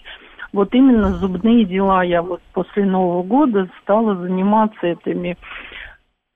Вот 0.53 0.75
именно 0.75 1.11
зубные 1.11 1.65
дела 1.65 2.03
я 2.03 2.23
вот 2.23 2.41
после 2.53 2.85
Нового 2.85 3.23
года 3.23 3.69
стала 3.83 4.17
заниматься 4.17 4.87
этими 4.87 5.37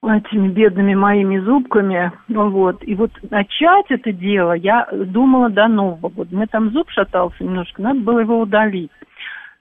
этими 0.03 0.49
бедными 0.49 0.95
моими 0.95 1.39
зубками, 1.39 2.11
вот, 2.29 2.83
и 2.83 2.95
вот 2.95 3.11
начать 3.31 3.87
это 3.91 4.13
дело 4.13 4.53
я 4.53 4.89
думала 4.93 5.51
до 5.51 5.69
Нового 5.69 6.09
года. 6.09 6.35
Мы 6.35 6.47
там 6.47 6.71
зуб 6.71 6.89
шатался 6.91 7.45
немножко, 7.45 7.83
надо 7.83 8.01
было 8.01 8.21
его 8.21 8.41
удалить. 8.41 8.91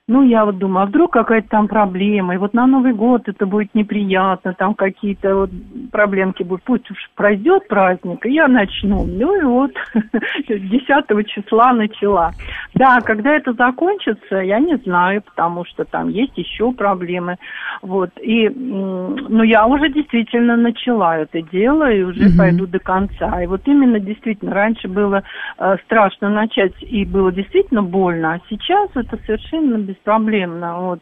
Ну, 0.10 0.24
я 0.24 0.44
вот 0.44 0.58
думаю, 0.58 0.84
а 0.84 0.86
вдруг 0.88 1.14
какая-то 1.14 1.48
там 1.50 1.68
проблема, 1.68 2.34
и 2.34 2.38
вот 2.38 2.56
на 2.56 2.66
Новый 2.66 2.94
год 2.94 3.30
это 3.30 3.46
будет 3.46 3.76
неприятно, 3.76 4.56
там 4.56 4.74
какие-то 4.74 5.36
вот 5.36 5.52
проблемки 5.92 6.42
будут. 6.42 6.64
Пусть 6.64 6.90
уж 6.90 6.98
пройдет 7.14 7.68
праздник, 7.68 8.26
и 8.26 8.32
я 8.34 8.48
начну. 8.48 9.06
Ну 9.06 9.40
и 9.40 9.44
вот 9.44 9.72
10 10.50 11.28
числа 11.28 11.74
начала. 11.74 12.34
Да, 12.74 13.02
когда 13.02 13.36
это 13.36 13.54
закончится, 13.54 14.38
я 14.38 14.58
не 14.58 14.78
знаю, 14.78 15.22
потому 15.22 15.64
что 15.66 15.86
там 15.86 16.10
есть 16.10 16.36
еще 16.38 16.72
проблемы. 16.72 17.36
Вот, 17.84 18.10
и, 18.20 18.50
ну, 18.50 19.44
я 19.44 19.68
уже 19.68 19.90
действительно 19.90 20.56
начала 20.58 21.20
это 21.20 21.44
дело, 21.44 21.92
и 21.92 22.02
уже 22.02 22.30
Мгм. 22.30 22.38
пойду 22.38 22.66
до 22.66 22.80
конца. 22.80 23.44
И 23.44 23.46
вот 23.46 23.62
именно 23.66 24.00
действительно, 24.00 24.56
раньше 24.56 24.88
было 24.88 25.22
э, 25.60 25.78
страшно 25.86 26.30
начать, 26.30 26.74
и 26.82 27.06
было 27.06 27.32
действительно 27.32 27.84
больно, 27.84 28.34
а 28.34 28.42
сейчас 28.50 28.90
это 28.96 29.20
совершенно 29.28 29.78
беспроблемно. 30.00 30.82
Вот. 30.82 31.00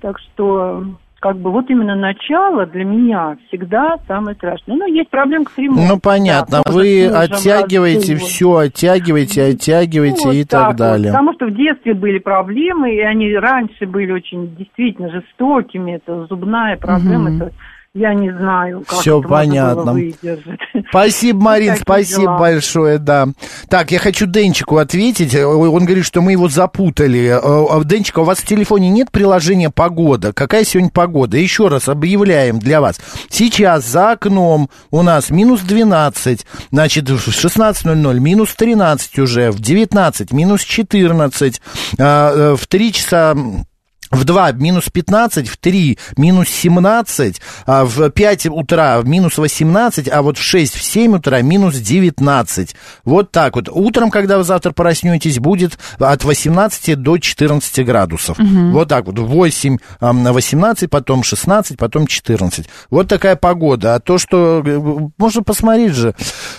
Так 0.00 0.18
что 0.18 0.84
как 1.20 1.36
бы 1.38 1.50
вот 1.50 1.68
именно 1.68 1.96
начало 1.96 2.64
для 2.66 2.84
меня 2.84 3.36
всегда 3.48 3.96
самое 4.06 4.36
страшное. 4.36 4.76
Ну, 4.76 4.86
есть 4.86 5.10
проблемка 5.10 5.50
с 5.52 5.58
ремонтом. 5.58 5.88
Ну, 5.88 5.98
понятно, 6.00 6.62
да, 6.64 6.72
вы 6.72 7.08
оттягиваете 7.08 8.16
все, 8.16 8.56
оттягиваете, 8.56 9.46
оттягиваете 9.46 10.26
Ну, 10.28 10.32
и 10.32 10.38
вот 10.42 10.48
так 10.48 10.66
вот. 10.68 10.76
далее. 10.76 11.10
Потому 11.12 11.32
что 11.34 11.46
в 11.46 11.54
детстве 11.54 11.94
были 11.94 12.18
проблемы, 12.18 12.94
и 12.94 13.00
они 13.00 13.34
раньше 13.34 13.86
были 13.86 14.12
очень 14.12 14.54
действительно 14.54 15.10
жестокими. 15.10 15.92
Это 15.96 16.26
зубная 16.26 16.76
проблема, 16.76 17.30
Мгм. 17.30 17.42
это 17.42 17.52
я 17.98 18.14
не 18.14 18.30
знаю, 18.30 18.84
как 18.86 19.00
Всё 19.00 19.18
это 19.20 19.28
понятно. 19.28 19.92
выдержать. 19.92 20.60
Спасибо, 20.88 21.40
Марин, 21.40 21.76
спасибо 21.80 22.22
дела. 22.22 22.38
большое, 22.38 22.98
да. 22.98 23.28
Так, 23.68 23.90
я 23.90 23.98
хочу 23.98 24.26
Денчику 24.26 24.76
ответить. 24.76 25.34
Э, 25.34 25.44
Он 25.44 25.84
говорит, 25.84 26.04
что 26.04 26.20
мы 26.20 26.32
его 26.32 26.48
запутали. 26.48 27.26
Э, 27.26 27.40
а, 27.42 27.84
Денчик, 27.84 28.18
у 28.18 28.22
вас 28.24 28.38
в 28.38 28.46
телефоне 28.46 28.88
нет 28.90 29.10
приложения 29.10 29.70
«Погода»? 29.70 30.32
Какая 30.32 30.64
сегодня 30.64 30.90
погода? 30.90 31.36
Еще 31.36 31.68
раз 31.68 31.88
объявляем 31.88 32.58
для 32.58 32.80
вас. 32.80 33.00
Сейчас 33.28 33.84
за 33.86 34.12
окном 34.12 34.70
у 34.90 35.02
нас 35.02 35.30
минус 35.30 35.60
12, 35.62 36.46
значит, 36.70 37.10
в 37.10 37.28
16.00 37.28 38.20
минус 38.20 38.54
13 38.54 39.18
уже, 39.18 39.50
в 39.50 39.60
19 39.60 40.32
минус 40.32 40.62
14, 40.62 41.60
а, 41.98 42.52
э, 42.52 42.56
в 42.56 42.66
3 42.66 42.92
часа... 42.92 43.34
В 44.10 44.24
2 44.24 44.52
минус 44.52 44.88
15, 44.90 45.48
в 45.48 45.58
3 45.58 45.98
минус 46.16 46.48
17, 46.48 47.40
а 47.66 47.84
в 47.84 48.08
5 48.10 48.46
утра 48.46 49.00
минус 49.04 49.36
18, 49.36 50.08
а 50.08 50.22
вот 50.22 50.38
в 50.38 50.42
6, 50.42 50.74
в 50.74 50.82
7 50.82 51.16
утра 51.16 51.42
минус 51.42 51.74
19. 51.76 52.74
Вот 53.04 53.30
так 53.30 53.56
вот. 53.56 53.68
Утром, 53.68 54.10
когда 54.10 54.38
вы 54.38 54.44
завтра 54.44 54.72
проснетесь, 54.72 55.38
будет 55.38 55.78
от 55.98 56.24
18 56.24 56.94
до 56.96 57.18
14 57.18 57.84
градусов. 57.84 58.38
Вот 58.72 58.88
так 58.88 59.04
вот. 59.06 59.18
8, 59.18 59.76
а, 60.00 60.12
на 60.14 60.32
18, 60.32 60.88
потом 60.88 61.22
16, 61.22 61.76
потом 61.76 62.06
14. 62.06 62.66
Вот 62.90 63.08
такая 63.08 63.36
погода. 63.36 63.94
А 63.94 64.00
то, 64.00 64.16
что... 64.16 64.62
э, 64.64 65.08
Можно 65.18 65.42
посмотреть 65.42 65.92
же 65.92 66.14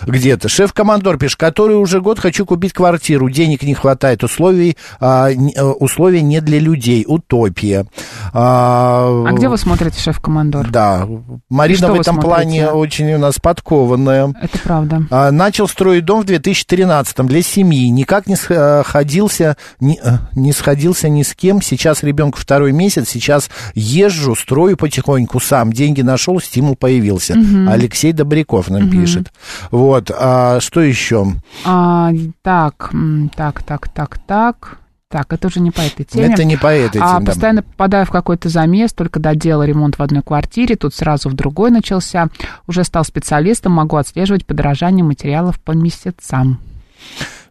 где-то. 0.06 0.50
Шеф-командор 0.50 1.18
пишет, 1.18 1.40
который 1.40 1.78
уже 1.78 2.00
год 2.00 2.20
хочу 2.20 2.46
купить 2.46 2.74
квартиру, 2.74 3.30
денег 3.30 3.64
не 3.64 3.74
хватает, 3.74 4.24
условий, 4.24 4.78
а, 5.00 5.32
э, 5.32 5.64
условия 5.64 6.22
не 6.22 6.42
для 6.42 6.60
людей, 6.60 7.06
утоп 7.08 7.39
утопия. 7.40 7.86
А, 8.34 9.26
А 9.28 9.32
где 9.34 9.50
вы 9.50 9.58
смотрите 9.58 10.00
«Шеф-командор»? 10.00 10.70
Да, 10.70 11.08
Марина 11.50 11.88
в 11.88 11.92
этом 11.92 12.16
смотрите? 12.16 12.22
плане 12.22 12.68
очень 12.70 13.14
у 13.14 13.18
нас 13.18 13.40
подкованная. 13.40 14.34
Это 14.42 14.60
правда. 14.60 15.04
А, 15.10 15.32
Начал 15.32 15.68
строить 15.68 16.06
дом 16.06 16.22
в 16.22 16.26
2013 16.26 17.26
для 17.26 17.42
семьи. 17.42 17.90
Никак 17.90 18.28
не 18.28 18.36
сходился, 18.36 19.58
не, 19.80 20.00
э, 20.04 20.18
не 20.36 20.52
сходился 20.54 21.10
ни 21.10 21.24
с 21.24 21.34
кем. 21.34 21.62
Сейчас 21.62 22.04
ребенку 22.04 22.38
второй 22.40 22.72
месяц. 22.72 23.10
Сейчас 23.10 23.50
езжу, 23.74 24.36
строю 24.36 24.78
потихоньку 24.78 25.40
сам. 25.40 25.72
Деньги 25.74 26.02
нашел, 26.02 26.40
стимул 26.40 26.76
появился. 26.76 27.36
Алексей 27.68 28.14
Добряков 28.14 28.70
нам 28.70 28.90
пишет. 28.90 29.32
Вот. 29.72 30.12
А 30.18 30.60
что 30.60 30.82
еще? 30.82 31.28
А, 31.66 32.12
так, 32.42 32.92
так, 33.36 33.64
так, 33.64 33.90
так, 33.90 34.20
так. 34.26 34.78
Так, 35.12 35.34
это 35.34 35.48
уже 35.48 35.60
не 35.60 35.72
по 35.72 35.82
этой 35.82 36.04
теме. 36.06 36.32
Это 36.32 36.44
не 36.44 36.56
по 36.56 36.68
этой 36.68 37.02
А, 37.02 37.16
теме. 37.16 37.20
да. 37.22 37.32
постоянно 37.32 37.64
попадаю 37.64 38.06
в 38.06 38.12
какой-то 38.12 38.48
замес, 38.48 38.94
только 38.94 39.20
доделал 39.20 39.64
ремонт 39.64 39.98
в 39.98 40.04
одной 40.04 40.22
квартире, 40.22 40.76
тут 40.76 40.94
сразу 40.94 41.30
в 41.30 41.34
другой 41.34 41.72
начался. 41.72 42.28
Уже 42.68 42.84
стал 42.84 43.04
специалистом, 43.04 43.72
могу 43.72 43.96
отслеживать 43.96 44.46
подорожание 44.46 45.04
материалов 45.04 45.60
по 45.62 45.72
месяцам. 45.72 46.60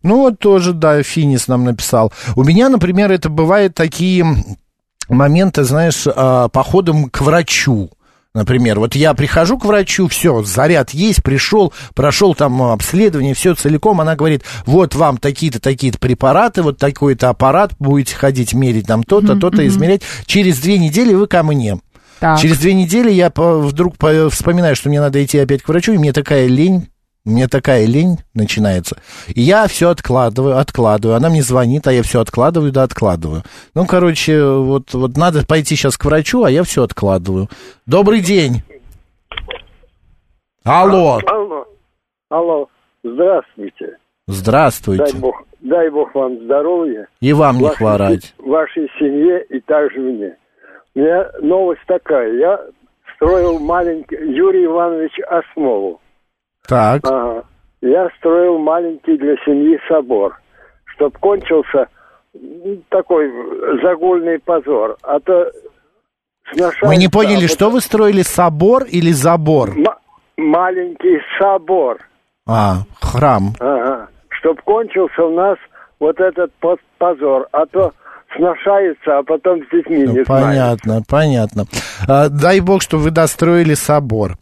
Ну, 0.05 0.19
вот 0.19 0.39
тоже, 0.39 0.73
да, 0.73 1.03
Финис 1.03 1.49
нам 1.49 1.65
написал. 1.65 2.13
У 2.37 2.45
меня, 2.45 2.69
например, 2.69 3.11
это 3.11 3.29
бывают 3.29 3.75
такие 3.75 4.25
моменты, 5.09 5.65
знаешь, 5.65 6.05
а, 6.07 6.47
походом 6.49 7.11
к 7.11 7.21
врачу. 7.23 7.91
Например, 8.39 8.79
вот 8.79 8.95
я 8.95 9.15
прихожу 9.15 9.59
к 9.59 9.65
врачу, 9.65 10.07
все, 10.07 10.45
заряд 10.45 10.91
есть, 10.91 11.25
пришел, 11.25 11.73
прошел 11.93 12.37
там 12.37 12.63
обследование, 12.63 13.35
все 13.35 13.53
целиком, 13.57 14.01
она 14.01 14.15
говорит, 14.15 14.45
вот 14.65 14.95
вам 14.95 15.17
такие-то, 15.17 15.59
такие-то 15.59 15.99
препараты, 15.99 16.63
вот 16.63 16.79
такой-то 16.79 17.31
аппарат, 17.31 17.73
будете 17.81 18.15
ходить 18.15 18.55
мерить 18.55 18.87
там 18.87 19.03
то-то, 19.03 19.35
то-то, 19.35 19.67
измерять, 19.67 20.03
через 20.25 20.61
две 20.61 20.79
недели 20.79 21.15
вы 21.15 21.27
ко 21.27 21.43
мне. 21.43 21.81
Так. 22.21 22.39
Через 22.39 22.59
две 22.59 22.75
недели 22.75 23.11
я 23.11 23.33
вдруг 23.35 23.97
по- 23.97 24.31
вспоминаю, 24.31 24.77
что 24.77 24.89
мне 24.89 25.01
надо 25.01 25.25
идти 25.25 25.37
опять 25.39 25.63
к 25.63 25.69
врачу, 25.69 25.93
и 25.93 25.99
мне 25.99 26.13
такая 26.13 26.47
лень, 26.47 26.87
мне 27.25 27.47
такая 27.49 27.85
лень 27.87 28.19
начинается. 28.35 28.97
И 29.29 29.43
я 29.43 29.67
все 29.67 29.91
откладываю, 29.91 30.57
откладываю. 30.59 31.17
Она 31.17 31.29
мне 31.29 31.43
звонит, 31.43 31.87
а 31.87 31.93
я 31.93 32.03
все 32.03 32.21
откладываю, 32.21 32.73
да 32.73 32.83
откладываю. 32.85 33.43
Ну, 33.75 33.87
короче, 33.87 34.43
вот, 34.43 34.95
вот 34.95 35.17
надо 35.17 35.47
пойти 35.47 35.77
сейчас 35.77 35.99
к 35.99 36.05
врачу, 36.05 36.45
а 36.45 36.51
я 36.51 36.63
все 36.63 36.83
откладываю. 36.85 37.49
Добрый 37.87 38.21
день. 38.21 38.63
Алло. 40.65 41.21
Алло. 41.27 41.67
Алло. 42.31 42.69
Здравствуйте. 43.03 43.97
Здравствуйте. 44.27 45.05
Дай 45.05 45.21
Бог, 45.21 45.43
дай 45.61 45.91
Бог 45.91 46.15
вам 46.15 46.45
здоровья. 46.45 47.09
И 47.21 47.33
вам 47.33 47.57
не 47.59 47.65
вашей- 47.65 47.77
хворать. 47.77 48.35
Вашей 48.39 48.89
семье 48.99 49.45
и 49.49 49.61
также 49.61 49.99
мне. 50.01 50.37
У 50.95 50.99
меня 51.01 51.31
новость 51.41 51.81
такая. 51.87 52.33
Я 52.39 52.61
строил 53.17 53.59
маленький... 53.59 54.17
Юрий 54.17 54.67
Иванович 54.67 55.13
Осмолу. 55.29 56.01
Так. 56.69 57.01
Ага. 57.05 57.43
Я 57.81 58.09
строил 58.19 58.59
маленький 58.59 59.17
для 59.17 59.37
семьи 59.45 59.79
собор, 59.89 60.39
чтоб 60.95 61.17
кончился 61.19 61.87
такой 62.91 63.31
загульный 63.83 64.39
позор. 64.41 64.97
А 65.03 65.19
то 65.21 65.51
Мы 66.83 66.97
не 66.97 67.09
поняли, 67.09 67.45
а 67.45 67.49
что 67.49 67.71
вы 67.71 67.81
строили, 67.81 68.23
собор 68.23 68.85
или 68.85 69.11
забор? 69.13 69.71
М- 69.71 69.87
маленький 70.37 71.19
собор. 71.39 71.99
А, 72.47 72.79
храм. 73.01 73.53
Ага. 73.61 74.09
Чтоб 74.31 74.61
кончился 74.63 75.23
у 75.25 75.35
нас 75.35 75.59
вот 76.01 76.19
этот 76.21 76.53
по- 76.61 76.79
позор. 76.99 77.49
А 77.53 77.67
то 77.67 77.93
сношаются, 78.37 79.19
а 79.19 79.23
потом 79.23 79.61
с 79.63 79.71
детьми 79.75 79.99
не 80.01 80.25
знаю. 80.25 80.27
Понятно, 80.27 81.03
понятно. 81.07 81.65
А, 82.07 82.29
дай 82.29 82.61
бог, 82.61 82.83
что 82.83 82.99
вы 82.99 83.11
достроили 83.11 83.75
собор. 83.75 84.37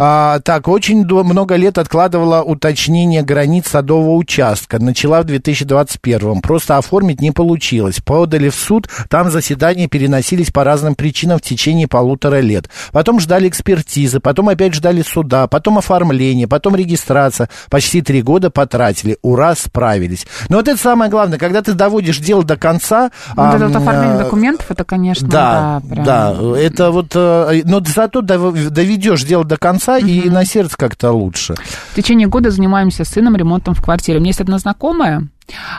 А, 0.00 0.40
так, 0.40 0.68
очень 0.68 1.04
до- 1.04 1.24
много 1.24 1.56
лет 1.56 1.78
откладывала 1.78 2.42
уточнение 2.42 3.22
границ 3.22 3.68
садового 3.68 4.14
участка. 4.16 4.78
Начала 4.80 5.22
в 5.22 5.24
2021. 5.24 6.40
Просто 6.40 6.76
оформить 6.78 7.20
не 7.20 7.30
получилось. 7.30 8.00
Подали 8.04 8.48
в 8.48 8.54
суд, 8.54 8.88
там 9.08 9.30
заседания 9.30 9.86
переносились 9.88 10.50
по 10.50 10.64
разным 10.64 10.94
причинам 10.94 11.38
в 11.38 11.42
течение 11.42 11.86
полутора 11.88 12.40
лет. 12.40 12.68
Потом 12.92 13.20
ждали 13.20 13.48
экспертизы, 13.48 14.20
потом 14.20 14.48
опять 14.48 14.74
ждали 14.74 15.02
суда, 15.02 15.46
потом 15.46 15.78
оформление, 15.78 16.48
потом 16.48 16.74
регистрация. 16.76 17.48
Почти 17.70 18.02
три 18.02 18.22
года 18.22 18.50
потратили. 18.50 19.16
Ура, 19.22 19.54
справились. 19.54 20.26
Но 20.48 20.56
вот 20.56 20.68
это 20.68 20.78
самое 20.80 21.10
главное, 21.10 21.38
когда 21.38 21.62
ты 21.62 21.72
доводишь 21.74 22.18
дело 22.18 22.42
до 22.44 22.56
конца... 22.56 23.10
Вот 23.38 23.54
это 23.54 23.66
вот 23.68 23.76
оформление 23.76 24.16
э, 24.16 24.24
документов, 24.24 24.66
это, 24.70 24.84
конечно, 24.84 25.28
да, 25.28 25.80
да, 25.82 25.94
прям... 25.94 26.04
да, 26.04 26.36
это 26.58 26.90
вот, 26.90 27.12
э, 27.14 27.62
но 27.64 27.80
зато 27.84 28.20
дов- 28.20 28.70
доведешь 28.70 29.22
дело 29.22 29.44
до 29.44 29.56
конца, 29.56 29.98
и 29.98 30.28
на 30.28 30.44
сердце 30.44 30.76
как-то 30.76 31.12
лучше. 31.12 31.54
В 31.92 31.96
течение 31.96 32.26
года 32.26 32.50
занимаемся 32.50 33.04
с 33.04 33.08
сыном 33.08 33.36
ремонтом 33.36 33.74
в 33.74 33.82
квартире. 33.82 34.18
У 34.18 34.20
меня 34.20 34.30
есть 34.30 34.40
одна 34.40 34.58
знакомая, 34.58 35.28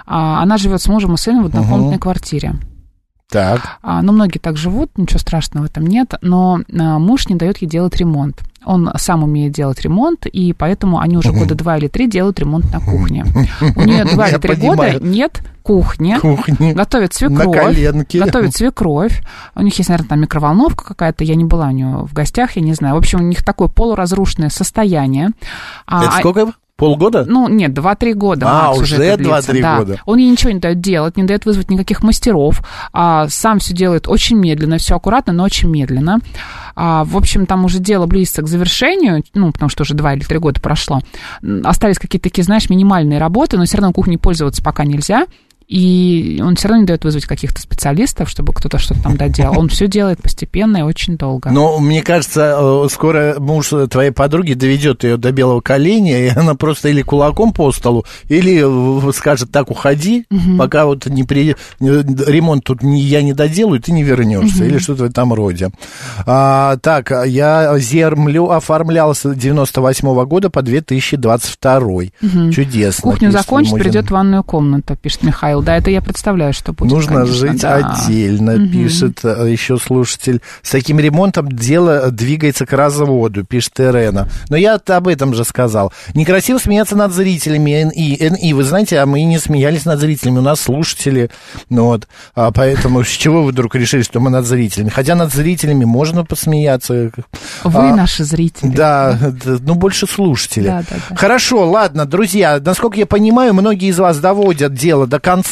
а, 0.06 0.42
она 0.42 0.58
живет 0.58 0.82
с 0.82 0.88
мужем 0.88 1.14
и 1.14 1.18
сыном 1.18 1.44
в 1.44 1.48
однокомнатной 1.48 2.00
квартире. 2.00 2.56
Так. 3.30 3.78
А, 3.84 4.02
ну, 4.02 4.12
многие 4.12 4.40
так 4.40 4.58
живут, 4.58 4.98
ничего 4.98 5.20
страшного 5.20 5.66
в 5.66 5.70
этом 5.70 5.86
нет, 5.86 6.16
но 6.22 6.60
а, 6.72 7.00
муж 7.00 7.30
не 7.30 7.36
дает 7.36 7.60
ей 7.60 7.68
делать 7.68 7.96
ремонт. 7.96 8.42
Он 8.70 8.92
сам 8.98 9.24
умеет 9.24 9.52
делать 9.52 9.82
ремонт, 9.82 10.28
и 10.28 10.54
поэтому 10.54 11.00
они 11.00 11.18
уже 11.18 11.32
года 11.32 11.56
два 11.56 11.80
или 11.80 11.88
три 11.88 12.08
делают 12.08 12.40
ремонт 12.40 12.72
на 12.72 12.80
кухне. 12.80 13.26
У 13.76 13.82
нее 13.82 14.06
два 14.06 14.30
или 14.30 14.38
три 14.38 14.54
года 14.54 15.00
нет 15.00 15.42
кухни, 15.64 16.18
Кухни. 16.20 16.74
готовит 16.74 17.12
На 17.12 17.18
свекровь, 17.18 17.78
готовит 18.14 18.56
свекровь. 18.56 19.24
У 19.56 19.62
них 19.62 19.76
есть, 19.76 19.90
наверное, 19.90 20.10
там 20.10 20.22
микроволновка 20.22 20.84
какая-то, 20.84 21.24
я 21.24 21.34
не 21.34 21.46
была 21.46 21.70
у 21.70 21.72
нее 21.72 22.06
в 22.08 22.14
гостях, 22.14 22.58
я 22.58 22.62
не 22.62 22.74
знаю. 22.74 22.94
В 22.94 23.00
общем, 23.00 23.22
у 23.22 23.24
них 23.24 23.44
такое 23.44 23.70
полуразрушенное 23.70 24.50
состояние. 24.50 25.30
А, 25.88 26.04
Это 26.04 26.18
а- 26.18 26.20
сколько? 26.20 26.54
Полгода? 26.80 27.26
ну, 27.28 27.48
нет, 27.48 27.72
2-3 27.72 28.14
года. 28.14 28.48
А, 28.50 28.68
Макс, 28.70 28.80
уже 28.80 28.96
это 28.96 29.18
длится, 29.18 29.52
2-3 29.52 29.62
да. 29.62 29.78
года. 29.80 30.02
Он 30.06 30.18
ей 30.18 30.30
ничего 30.30 30.52
не 30.52 30.60
дает 30.60 30.82
делать, 30.82 31.18
не 31.18 31.24
дает 31.24 31.46
вызвать 31.46 31.70
никаких 31.70 32.02
мастеров. 32.02 32.62
А, 32.94 33.28
сам 33.28 33.60
все 33.60 33.74
делает 33.74 34.08
очень 34.08 34.38
медленно, 34.38 34.78
все 34.78 34.96
аккуратно, 34.96 35.34
но 35.34 35.44
очень 35.44 35.70
медленно. 35.70 36.20
А, 36.76 37.04
в 37.04 37.18
общем, 37.18 37.46
там 37.46 37.66
уже 37.66 37.80
дело 37.80 38.06
близится 38.06 38.42
к 38.42 38.48
завершению, 38.48 39.24
ну, 39.34 39.52
потому 39.52 39.70
что 39.70 39.84
уже 39.84 39.94
2 39.94 40.14
или 40.14 40.24
3 40.24 40.40
года 40.40 40.62
прошло. 40.62 41.02
Остались 41.64 42.00
какие-то 42.00 42.30
такие, 42.30 42.44
знаешь, 42.44 42.70
минимальные 42.70 43.20
работы, 43.20 43.58
но 43.58 43.66
все 43.66 43.78
равно 43.78 43.94
кухней 43.94 44.18
пользоваться 44.18 44.64
пока 44.64 44.86
нельзя. 44.86 45.26
И 45.70 46.42
он 46.44 46.56
все 46.56 46.68
равно 46.68 46.82
не 46.82 46.88
дает 46.88 47.04
вызвать 47.04 47.26
каких-то 47.26 47.62
специалистов, 47.62 48.28
чтобы 48.28 48.54
кто-то 48.54 48.80
что-то 48.80 49.04
там 49.04 49.18
доделал. 49.18 49.60
Он 49.60 49.70
все 49.70 49.88
делает 49.88 50.20
постепенно 50.20 50.78
и 50.78 50.82
очень 50.82 51.16
долго. 51.16 51.52
Но 51.52 51.78
мне 51.78 52.02
кажется, 52.02 52.58
э, 52.60 52.88
скоро 52.90 53.36
муж 53.38 53.72
твоей 53.92 54.10
подруги 54.10 54.54
доведет 54.54 55.04
ее 55.04 55.18
до 55.18 55.32
белого 55.32 55.62
коленя, 55.62 56.26
и 56.26 56.28
она 56.30 56.56
просто 56.56 56.90
или 56.90 57.04
кулаком 57.04 57.54
по 57.54 57.72
столу, 57.72 58.04
или 58.30 59.12
скажет, 59.12 59.52
так, 59.52 59.70
уходи, 59.70 60.26
пока 60.58 60.86
вот 60.88 61.06
не 61.06 61.24
при... 61.24 61.56
ремонт 61.80 62.64
тут 62.64 62.82
не, 62.82 63.02
я 63.02 63.22
не 63.22 63.34
доделаю, 63.34 63.80
ты 63.80 63.92
не 63.92 64.02
вернешься, 64.02 64.66
или 64.66 64.80
что-то 64.80 65.04
в 65.04 65.06
этом 65.06 65.34
роде. 65.34 65.70
А, 66.26 66.78
так, 66.78 67.12
я 67.28 67.78
землю 67.78 68.50
оформлял 68.50 69.14
с 69.14 69.32
98 69.32 70.26
года 70.26 70.50
по 70.50 70.64
2022. 70.64 71.80
Чудесно. 72.52 73.04
Кухню 73.04 73.30
пишет 73.30 73.44
закончит, 73.44 73.74
Лимузин. 73.74 73.84
придет 73.84 74.08
в 74.08 74.12
ванную 74.12 74.44
комнату, 74.44 74.96
пишет 74.96 75.22
Михаил. 75.22 75.59
Да, 75.62 75.78
это 75.78 75.92
я 75.92 76.02
представляю, 76.02 76.54
что 76.54 76.74
будет. 76.74 76.92
Нужно 76.92 77.22
конечно, 77.22 77.36
жить 77.36 77.62
да. 77.62 77.76
отдельно, 77.76 78.68
пишет 78.70 79.20
э, 79.24 79.50
еще 79.50 79.78
слушатель. 79.78 80.42
С 80.62 80.72
таким 80.72 81.00
ремонтом 81.00 81.52
дело 81.52 82.12
двигается 82.12 82.66
к 82.66 82.74
разводу, 82.74 83.44
пишет 83.44 83.80
Ирена. 83.80 84.28
Но 84.50 84.58
я 84.58 84.76
об 84.76 85.08
этом 85.08 85.34
же 85.34 85.44
сказал. 85.44 85.94
Некрасиво 86.14 86.58
смеяться 86.58 86.96
над 86.96 87.14
зрителями 87.14 87.92
НИ. 87.96 88.18
НИ, 88.42 88.54
вы 88.54 88.64
знаете, 88.64 89.00
а 89.00 89.06
мы 89.06 89.24
не 89.24 89.40
смеялись 89.40 89.86
над 89.86 90.00
зрителями, 90.00 90.40
у 90.40 90.42
нас 90.42 90.62
слушатели. 90.62 91.30
Ну 91.70 91.86
вот, 91.86 92.08
а 92.36 92.52
поэтому 92.52 93.04
с 93.04 93.10
чего 93.10 93.44
вы 93.44 93.52
вдруг 93.52 93.76
решили, 93.76 94.02
что 94.02 94.20
мы 94.20 94.30
над 94.30 94.46
зрителями? 94.46 94.90
Хотя 94.90 95.16
над 95.16 95.34
зрителями 95.34 95.86
можно 95.86 96.26
посмеяться. 96.26 97.12
Вы 97.64 97.90
А, 97.90 97.96
наши 97.96 98.24
зрители. 98.24 98.70
Да, 98.70 99.18
да, 99.22 99.58
ну 99.60 99.76
больше 99.76 100.08
слушатели. 100.08 100.68
Да, 100.68 100.84
да, 100.90 100.96
да. 101.10 101.16
Хорошо, 101.16 101.70
ладно, 101.70 102.06
друзья, 102.06 102.60
насколько 102.64 102.98
я 102.98 103.06
понимаю, 103.06 103.54
многие 103.54 103.90
из 103.90 104.00
вас 104.00 104.20
доводят 104.20 104.74
дело 104.74 105.08
до 105.08 105.20
конца, 105.20 105.49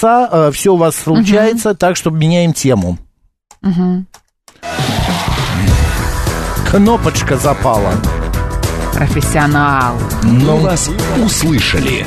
все 0.51 0.73
у 0.73 0.77
вас 0.77 0.95
случается, 0.95 1.73
так 1.73 1.95
что 1.95 2.09
меняем 2.09 2.53
тему. 2.53 2.97
Мгм. 3.61 4.07
Кнопочка 6.69 7.37
запала. 7.37 7.93
Профессионал. 8.93 9.95
Мы 10.23 10.57
вас 10.57 10.89
услышали. 11.23 12.05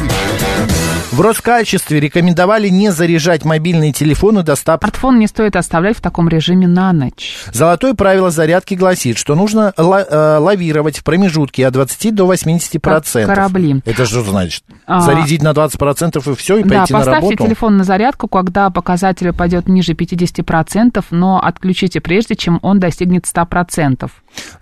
В 1.13 1.21
Роскачестве 1.21 1.99
рекомендовали 1.99 2.69
не 2.69 2.93
заряжать 2.93 3.45
мобильные 3.45 3.93
телефоны 3.93 4.45
до 4.45 4.53
100%. 4.53 4.79
Смартфон 4.81 5.19
не 5.19 5.27
стоит 5.27 5.57
оставлять 5.57 5.97
в 5.97 6.01
таком 6.01 6.29
режиме 6.29 6.69
на 6.69 6.93
ночь. 6.93 7.37
Золотое 7.53 7.95
правило 7.95 8.31
зарядки 8.31 8.75
гласит, 8.75 9.19
что 9.19 9.35
нужно 9.35 9.73
э, 9.77 9.83
лавировать 9.83 10.99
в 10.99 11.05
промежутке 11.05 11.67
от 11.67 11.73
20 11.73 12.15
до 12.15 12.33
80%. 12.33 12.81
Как 12.81 13.27
корабли. 13.27 13.81
Это 13.85 14.07
что 14.07 14.23
значит? 14.23 14.63
А. 14.87 15.01
Зарядить 15.01 15.43
на 15.43 15.51
20% 15.51 16.33
и 16.33 16.37
все, 16.37 16.59
и 16.59 16.63
Да, 16.63 16.79
пойти 16.79 16.93
на 16.93 16.99
поставьте 17.01 17.31
работу? 17.31 17.45
телефон 17.45 17.77
на 17.77 17.85
зарядку, 17.85 18.29
когда 18.29 18.71
показатель 18.71 19.31
упадет 19.31 19.69
ниже 19.69 19.95
50%, 19.95 21.05
но 21.11 21.41
отключите 21.43 22.01
прежде, 22.01 22.37
чем 22.37 22.61
он 22.63 22.79
достигнет 22.79 23.25
100%. 23.25 24.09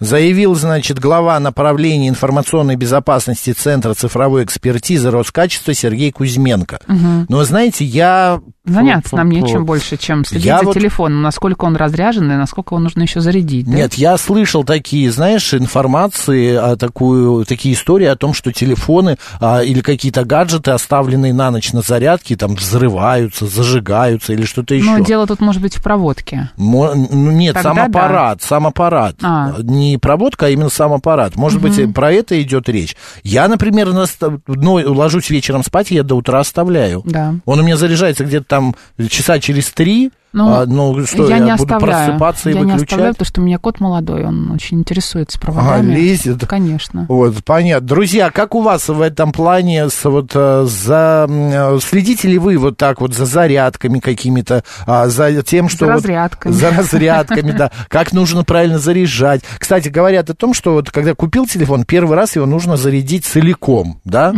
Заявил, 0.01 0.55
значит, 0.55 0.99
глава 0.99 1.39
направления 1.41 2.09
информационной 2.09 2.77
безопасности 2.77 3.53
Центра 3.53 3.95
цифровой 3.95 4.45
экспертизы 4.45 5.11
Роскачества 5.11 5.75
Сергей 5.75 6.13
Кузьменко. 6.13 6.81
Мгм. 6.87 7.27
Но, 7.29 7.45
знаете, 7.45 7.85
я... 7.85 8.41
Заняться 8.69 9.17
нам 9.17 9.31
нечем 9.31 9.65
больше, 9.65 9.97
чем 9.97 10.25
следить 10.25 10.47
Я 10.47 10.59
за 10.61 10.67
вот- 10.67 10.75
телефоном, 10.75 11.23
насколько 11.23 11.65
он 11.65 11.77
разряжен 11.77 12.31
и 12.31 12.37
насколько 12.37 12.75
его 12.75 12.81
нужно 12.83 13.03
еще 13.03 13.21
зарядить. 13.21 13.67
да? 13.67 13.73
Нет, 13.77 13.95
я 13.95 14.17
слышал 14.19 14.65
такие, 14.65 15.11
знаешь, 15.11 15.53
информации, 15.55 16.55
а, 16.55 16.77
такую, 16.77 17.45
такие 17.45 17.75
истории 17.75 18.07
о 18.07 18.17
том, 18.17 18.35
что 18.35 18.53
телефоны 18.53 19.17
а, 19.41 19.63
или 19.63 19.81
какие-то 19.81 20.25
гаджеты, 20.25 20.71
оставленные 20.73 21.33
на 21.33 21.51
ночь 21.51 21.73
на 21.73 21.81
зарядке, 21.83 22.37
там 22.37 22.55
взрываются, 22.55 23.47
зажигаются 23.47 24.33
или 24.33 24.45
что-то 24.45 24.75
еще. 24.75 24.87
Но 24.91 24.99
дело 25.01 25.27
тут 25.27 25.41
может 25.41 25.63
быть 25.63 25.77
в 25.77 25.83
проводке. 25.83 26.51
Мо- 26.57 26.95
ну, 26.95 27.31
нет, 27.31 27.55
Тогда 27.55 27.75
сам 27.75 27.79
аппарат, 27.87 28.43
сам 28.43 28.67
аппарат. 28.67 29.17
А. 29.23 29.55
Не 29.63 29.99
проводка, 29.99 30.47
а 30.47 30.49
именно 30.51 30.69
сам 30.71 30.93
аппарат. 30.93 31.37
Может 31.37 31.61
быть, 31.61 31.79
Мгм. 31.79 31.93
про 31.93 32.13
это 32.13 32.41
идет 32.43 32.69
речь. 32.69 32.97
Я, 33.23 33.49
например, 33.49 33.93
на 33.93 34.07
ну, 34.47 34.75
ложусь 34.75 35.31
вечером 35.31 35.63
спать, 35.65 35.91
я 35.91 36.03
до 36.03 36.15
утра 36.17 36.41
оставляю. 36.41 37.03
Да. 37.05 37.35
Он 37.45 37.61
у 37.61 37.63
меня 37.63 37.77
заряжается 37.77 38.25
где-то 38.25 38.47
там 38.59 38.75
часа 39.09 39.39
через 39.39 39.71
три. 39.71 40.11
Ну, 40.33 40.53
а, 40.53 40.67
ну, 40.67 41.07
что, 41.07 41.27
я, 41.27 41.37
я, 41.37 41.43
не 41.43 41.57
буду 41.57 41.75
оставляю. 41.75 42.07
просыпаться 42.07 42.51
и 42.51 42.53
я 42.53 42.59
не 42.61 42.65
выключать? 42.67 42.85
оставляю, 42.89 43.15
потому 43.15 43.27
что 43.27 43.41
у 43.41 43.45
меня 43.45 43.59
кот 43.59 43.81
молодой, 43.81 44.25
он 44.27 44.51
очень 44.51 44.79
интересуется 44.81 45.39
А, 45.41 45.45
проводами. 45.45 45.95
лезет. 45.95 46.47
Конечно. 46.47 47.07
Вот, 47.09 47.43
понятно. 47.45 47.87
Друзья, 47.89 48.31
как 48.31 48.55
у 48.55 48.61
вас 48.61 48.89
в 48.89 49.01
этом 49.01 49.33
плане 49.33 49.89
с, 49.89 50.05
вот, 50.05 50.33
э, 50.35 50.67
за, 50.69 51.27
э, 51.29 51.79
следите 51.83 52.29
ли 52.29 52.39
вы 52.39 52.59
вот 52.59 52.77
так 52.77 53.01
вот 53.01 53.15
за 53.15 53.25
зарядками 53.25 54.01
какими-то, 54.01 54.65
а, 54.87 55.09
за 55.09 55.43
тем, 55.43 55.69
что... 55.71 55.87
За 55.87 55.93
вот- 55.93 56.03
разрядками. 56.03 56.53
за 56.53 56.71
разрядками, 56.73 57.53
да. 57.53 57.71
Как 57.89 58.13
нужно 58.13 58.45
правильно 58.45 58.79
заряжать. 58.79 59.41
Кстати, 59.59 59.89
говорят 59.89 60.29
о 60.29 60.35
том, 60.35 60.53
что 60.53 60.75
вот 60.75 60.91
когда 60.91 61.15
купил 61.15 61.47
телефон, 61.47 61.85
первый 61.85 62.17
раз 62.17 62.37
его 62.37 62.45
нужно 62.45 62.77
зарядить 62.77 63.25
целиком, 63.25 64.01
да? 64.05 64.35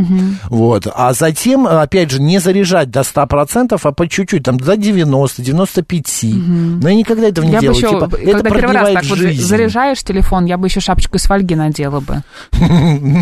Вот. 0.49 0.87
А 0.95 1.13
затем, 1.15 1.67
опять 1.67 2.11
же, 2.13 2.23
не 2.23 2.39
заряжать 2.39 2.91
до 2.91 3.01
100%, 3.01 3.79
а 3.83 3.93
по 3.93 4.09
чуть-чуть, 4.09 4.45
там, 4.45 4.57
до 4.57 4.77
90, 4.77 5.43
95. 5.83 6.83
Но 6.83 6.89
я 6.89 6.95
никогда 6.95 7.29
этого 7.29 7.45
не 7.45 7.53
я 7.53 7.61
делаю. 7.61 7.81
бы 7.81 7.87
еще, 7.87 8.01
Типа, 8.01 8.17
это 8.17 8.43
когда 8.43 8.51
первый 8.51 8.73
раз 8.75 8.93
так 8.93 9.05
вот 9.07 9.19
жизнь. 9.19 9.43
заряжаешь 9.43 10.03
телефон, 10.03 10.45
я 10.47 10.57
бы 10.57 10.67
еще 10.67 10.81
шапочку 10.81 11.17
из 11.17 11.25
фольги 11.25 11.55
надела 11.55 12.01
бы. 12.01 12.23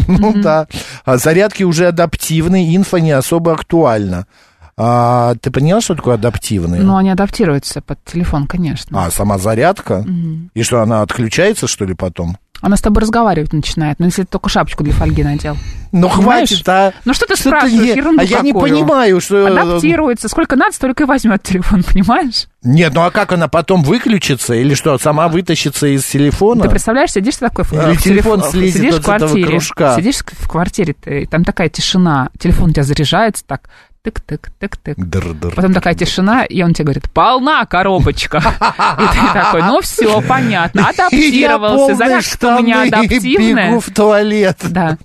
Ну 0.08 0.32
да. 0.42 0.66
А 1.04 1.16
зарядки 1.16 1.62
уже 1.62 1.86
адаптивные, 1.88 2.74
инфо 2.76 2.98
не 2.98 3.12
особо 3.12 3.52
актуальна. 3.52 4.26
А, 4.80 5.34
ты 5.40 5.50
поняла, 5.50 5.80
что 5.80 5.96
такое 5.96 6.14
адаптивные? 6.14 6.80
Но 6.82 6.96
они 6.98 7.10
адаптируются 7.10 7.80
под 7.80 7.98
телефон, 8.04 8.46
конечно. 8.46 9.06
А, 9.06 9.10
сама 9.10 9.36
зарядка? 9.38 10.04
Мгм. 10.06 10.50
И 10.54 10.62
что, 10.62 10.80
она 10.82 11.02
отключается, 11.02 11.66
что 11.66 11.84
ли, 11.84 11.94
потом? 11.94 12.38
Она 12.60 12.76
с 12.76 12.80
тобой 12.80 13.02
разговаривать 13.02 13.52
начинает, 13.52 14.00
но 14.00 14.06
если 14.06 14.22
ты 14.22 14.28
только 14.28 14.48
шапочку 14.48 14.82
для 14.82 14.92
фольги 14.92 15.22
надел. 15.22 15.56
Ну, 15.92 16.10
Понимаешь? 16.10 16.48
хватит, 16.50 16.68
а... 16.68 16.92
Ну 17.04 17.14
что 17.14 17.24
ты 17.26 17.34
Что-то 17.36 17.48
спрашиваешь, 17.48 17.80
не- 17.82 17.96
ерунду 17.96 18.20
А 18.20 18.24
я 18.24 18.40
не 18.40 18.52
какую? 18.52 18.70
понимаю, 18.70 19.20
что... 19.20 19.46
Адаптируется. 19.46 20.28
Сколько 20.28 20.56
надо, 20.56 20.74
столько 20.74 21.04
и 21.04 21.06
возьмет 21.06 21.42
телефон, 21.44 21.82
понимаешь? 21.92 22.46
Нет, 22.64 22.92
ну 22.92 23.02
а 23.02 23.10
как 23.10 23.32
она 23.32 23.46
потом 23.48 23.82
выключится? 23.84 24.54
Или 24.54 24.74
что, 24.74 24.98
сама 24.98 25.28
вытащится 25.28 25.86
из 25.86 26.04
телефона? 26.04 26.64
Ты 26.64 26.68
представляешь, 26.70 27.12
сидишь 27.12 27.36
такой 27.36 27.64
Или 27.70 27.94
в 27.94 28.02
телефон 28.02 28.40
телефон- 28.40 28.50
слезет 28.50 28.74
сидишь 28.76 28.92
вот 28.94 29.02
в 29.02 29.06
с 29.06 29.08
этого 29.08 29.18
квартире, 29.28 29.46
кружка. 29.46 29.96
сидишь 29.96 30.16
в 30.26 30.48
квартире, 30.48 30.94
ты, 31.00 31.26
там 31.26 31.44
такая 31.44 31.68
тишина, 31.68 32.30
телефон 32.38 32.70
у 32.70 32.72
тебя 32.72 32.82
заряжается 32.82 33.44
так, 33.46 33.70
тык-тык, 34.02 34.48
тык-тык. 34.60 35.54
Потом 35.54 35.74
такая 35.74 35.94
тишина, 35.94 36.44
и 36.44 36.62
он 36.62 36.74
тебе 36.74 36.86
говорит, 36.86 37.10
полна 37.12 37.64
коробочка. 37.66 38.38
И 38.38 39.16
ты 39.16 39.32
такой, 39.32 39.62
ну 39.62 39.80
все, 39.80 40.20
понятно, 40.22 40.88
адаптировался, 40.88 41.76
полные 41.76 41.96
зарядка 41.96 42.58
у 42.58 42.62
меня 42.62 42.86
штаны 42.86 43.04
адаптивная. 43.04 43.68
бегу 43.70 43.80
в 43.80 43.90
туалет. 43.90 44.58
Да. 44.70 44.98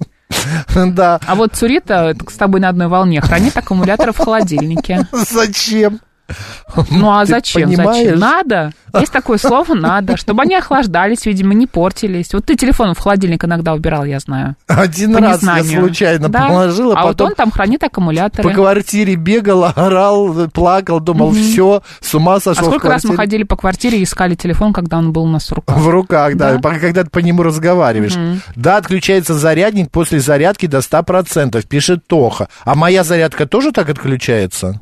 Да. 0.76 1.20
А 1.28 1.36
вот 1.36 1.54
Цурита 1.54 2.16
с 2.28 2.34
тобой 2.34 2.60
на 2.60 2.70
одной 2.70 2.88
волне 2.88 3.22
хранит 3.22 3.56
аккумуляторы 3.56 4.14
в 4.14 4.18
холодильнике. 4.18 5.08
Зачем? 5.12 6.00
Ну 6.92 7.12
а 7.12 7.26
зачем? 7.26 7.70
понимаешь? 7.70 8.06
Зачем? 8.06 8.20
Надо. 8.20 8.72
Есть 9.00 9.12
такое 9.12 9.40
слово 9.40 9.74
«надо», 9.74 10.18
чтобы 10.18 10.44
они 10.44 10.54
охлаждались, 10.56 11.26
видимо, 11.26 11.56
не 11.56 11.66
портились. 11.66 12.32
Вот 12.32 12.46
ты 12.46 12.56
телефон 12.56 12.94
в 12.94 13.00
холодильник 13.00 13.44
иногда 13.44 13.74
убирал, 13.74 14.06
я 14.06 14.20
знаю. 14.20 14.56
Один 14.68 15.16
раз 15.16 15.42
я 15.42 15.64
случайно 15.64 16.30
Да. 16.30 16.48
положила, 16.48 16.94
А 16.96 17.02
вот 17.04 17.08
потом 17.14 17.28
он 17.30 17.36
там 17.36 17.50
хранит 17.52 17.84
аккумуляторы. 17.84 18.48
по 18.48 18.54
квартире 18.54 19.16
бегал, 19.16 19.64
орал, 19.76 20.48
плакал, 20.54 21.00
думал, 21.00 21.32
все, 21.32 21.82
с 22.02 22.14
ума 22.14 22.36
А 22.36 22.40
сошел 22.40 22.66
в 22.66 22.68
сколько 22.68 22.88
раз 22.88 23.04
мы 23.04 23.16
ходили 23.16 23.42
по 23.42 23.56
квартире 23.56 23.98
и 24.00 24.04
искали 24.04 24.36
телефон, 24.36 24.74
когда 24.74 25.00
он 25.00 25.12
был 25.12 25.24
у 25.24 25.28
нас 25.30 25.50
в 25.50 25.54
руках? 25.54 25.76
В 25.76 25.90
руках, 25.90 26.36
да, 26.38 26.54
Да. 26.54 26.60
пока- 26.60 26.78
когда 26.80 27.04
ты 27.04 27.10
по 27.10 27.18
нему 27.20 27.42
разговариваешь. 27.42 28.14
Да, 28.56 28.78
отключается 28.78 29.34
зарядник 29.34 29.90
после 29.90 30.20
зарядки 30.20 30.68
до 30.68 30.82
100%, 30.82 31.66
пишет 31.66 32.06
Тоха. 32.06 32.48
А 32.64 32.76
моя 32.76 33.04
зарядка 33.04 33.48
тоже 33.48 33.72
так 33.72 33.90
отключается? 33.90 34.82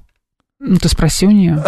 Ну, 0.63 0.77
ты 0.77 0.89
спроси 0.89 1.25
у 1.25 1.31
нее. 1.31 1.63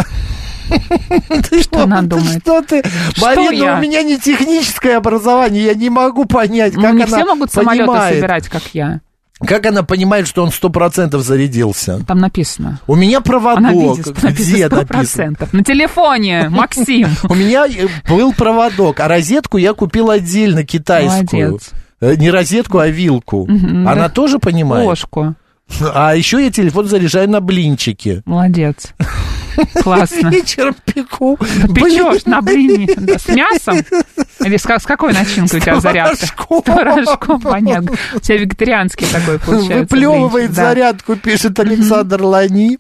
Что 1.62 1.84
она 1.84 2.02
думает? 2.04 2.42
Что 2.42 2.62
ты? 2.62 2.84
Марина, 3.20 3.78
у 3.78 3.82
меня 3.82 4.04
не 4.04 4.18
техническое 4.18 4.98
образование, 4.98 5.66
я 5.66 5.74
не 5.74 5.90
могу 5.90 6.26
понять, 6.26 6.76
Ну, 6.76 6.82
как 6.84 6.94
не 6.94 7.04
она 7.04 7.18
все 7.18 7.26
могут 7.26 7.52
самолеты 7.52 7.92
собирать, 8.16 8.48
как 8.50 8.62
я. 8.74 9.02
Как 9.40 9.66
она 9.66 9.84
понимает, 9.84 10.28
что 10.28 10.44
он 10.44 10.50
100% 10.50 11.18
зарядился? 11.20 12.00
Там 12.08 12.20
написано. 12.20 12.80
У 12.88 12.96
меня 12.96 13.20
проводок. 13.20 13.58
Она 13.58 13.74
видит, 13.74 14.08
Где 14.08 14.22
написано 14.22 14.68
сто 14.68 14.76
написано? 14.76 14.86
процентов. 14.86 15.54
На 15.54 15.64
телефоне, 15.64 16.50
Максим. 16.50 17.10
У 17.30 17.34
меня 17.36 17.66
э, 17.68 17.88
был 18.08 18.32
проводок, 18.32 19.00
а 19.02 19.08
розетку 19.08 19.58
я 19.58 19.74
купил 19.74 20.12
отдельно 20.12 20.64
китайскую. 20.64 21.48
Молодец. 21.50 21.72
Э, 22.00 22.16
Не 22.16 22.30
розетку, 22.30 22.78
а 22.78 22.88
вилку. 22.88 23.50
Она 23.50 24.08
тоже 24.08 24.40
понимает? 24.40 24.86
Ложку. 24.86 25.34
А 25.82 26.16
еще 26.16 26.44
я 26.44 26.52
телефон 26.52 26.88
заряжаю 26.88 27.30
на 27.30 27.42
блинчики. 27.42 28.22
Молодец. 28.26 28.94
Классно. 29.82 30.28
Вечером 30.32 30.76
пеку. 30.86 31.38
Печешь 31.38 32.26
на 32.26 32.42
блине 32.42 32.90
да, 32.98 33.20
с 33.20 33.28
мясом? 33.28 33.78
Или 34.44 34.58
с, 34.58 34.64
с 34.64 34.86
какой 34.86 35.14
начинкой 35.14 35.60
у 35.60 35.62
тебя 35.62 35.80
зарядка? 35.80 36.26
С 36.26 36.32
творожком, 36.64 37.42
понятно. 37.42 37.92
У 38.16 38.20
тебя 38.20 38.38
вегетарианский 38.38 39.08
такой 39.08 39.40
получается. 39.40 39.80
Выплевывает 39.80 40.32
блинчик, 40.32 40.56
да. 40.56 40.70
зарядку, 40.70 41.16
пишет 41.16 41.60
Александр 41.60 42.22
Лани. 42.24 42.80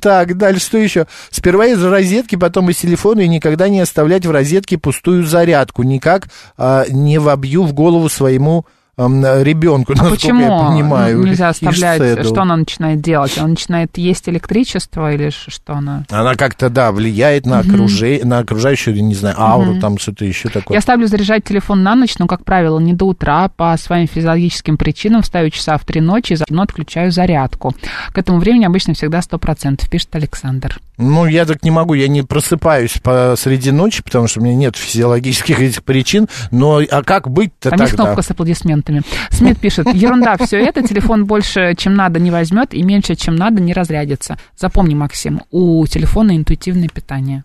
Так, 0.00 0.36
дальше 0.36 0.66
что 0.66 0.78
еще? 0.78 1.06
Сперва 1.30 1.66
из 1.66 1.82
розетки, 1.82 2.36
потом 2.36 2.70
из 2.70 2.76
телефона 2.76 3.20
и 3.20 3.28
никогда 3.28 3.68
не 3.68 3.80
оставлять 3.80 4.24
в 4.26 4.30
розетке 4.30 4.78
пустую 4.78 5.24
зарядку. 5.24 5.82
Никак 5.82 6.28
а, 6.56 6.84
не 6.88 7.18
вобью 7.18 7.64
в 7.64 7.72
голову 7.72 8.08
своему 8.08 8.66
ребенку, 8.96 9.92
А 9.94 9.96
насколько 9.96 10.14
почему 10.16 10.40
я 10.42 10.68
понимаю. 10.68 11.18
ну, 11.18 11.26
нельзя 11.26 11.48
оставлять? 11.48 12.24
Что 12.26 12.42
она 12.42 12.56
начинает 12.56 13.00
делать? 13.00 13.36
Она 13.38 13.48
начинает 13.48 13.96
есть 13.98 14.28
электричество 14.28 15.12
или 15.12 15.30
что 15.30 15.74
она? 15.74 16.04
Она 16.10 16.34
как-то, 16.34 16.70
да, 16.70 16.92
влияет 16.92 17.46
на, 17.46 17.60
окруже... 17.60 18.20
на 18.24 18.38
окружающую, 18.38 19.02
не 19.02 19.14
знаю, 19.14 19.34
ауру, 19.40 19.72
Мгм. 19.72 19.80
там 19.80 19.98
что-то 19.98 20.24
еще 20.24 20.48
такое. 20.48 20.76
Я 20.76 20.80
ставлю 20.80 21.06
заряжать 21.06 21.44
телефон 21.44 21.82
на 21.82 21.94
ночь, 21.94 22.14
но, 22.18 22.26
как 22.26 22.44
правило, 22.44 22.78
не 22.78 22.92
до 22.92 23.06
утра. 23.06 23.48
По 23.48 23.76
своим 23.76 24.06
физиологическим 24.06 24.76
причинам 24.76 25.22
ставлю 25.22 25.50
часа 25.50 25.76
в 25.78 25.84
три 25.84 26.00
ночи 26.00 26.32
и 26.32 26.36
заодно 26.36 26.62
отключаю 26.62 27.10
зарядку. 27.12 27.74
К 28.12 28.18
этому 28.18 28.38
времени 28.38 28.64
обычно 28.64 28.94
всегда 28.94 29.18
100%, 29.20 29.88
пишет 29.90 30.14
Александр. 30.14 30.78
Ну, 30.96 31.26
я 31.26 31.44
так 31.44 31.64
не 31.64 31.72
могу, 31.72 31.94
я 31.94 32.06
не 32.06 32.22
просыпаюсь 32.22 32.98
посреди 33.02 33.72
ночи, 33.72 34.02
потому 34.02 34.28
что 34.28 34.40
у 34.40 34.44
меня 34.44 34.54
нет 34.54 34.76
физиологических 34.76 35.58
этих 35.60 35.82
причин, 35.82 36.28
но 36.52 36.80
а 36.88 37.02
как 37.02 37.28
быть-то 37.28 37.70
Там 37.70 37.78
тогда? 37.78 37.84
есть 37.84 37.96
кнопка 37.96 38.22
с 38.22 38.30
аплодисментами. 38.30 39.02
Смит 39.30 39.58
пишет, 39.58 39.92
ерунда, 39.92 40.36
все 40.36 40.58
это, 40.58 40.82
телефон 40.86 41.24
больше, 41.26 41.74
чем 41.76 41.94
надо, 41.94 42.20
не 42.20 42.30
возьмет, 42.30 42.74
и 42.74 42.82
меньше, 42.82 43.16
чем 43.16 43.34
надо, 43.34 43.60
не 43.60 43.72
разрядится. 43.72 44.38
Запомни, 44.56 44.94
Максим, 44.94 45.42
у 45.50 45.84
телефона 45.86 46.36
интуитивное 46.36 46.88
питание. 46.88 47.42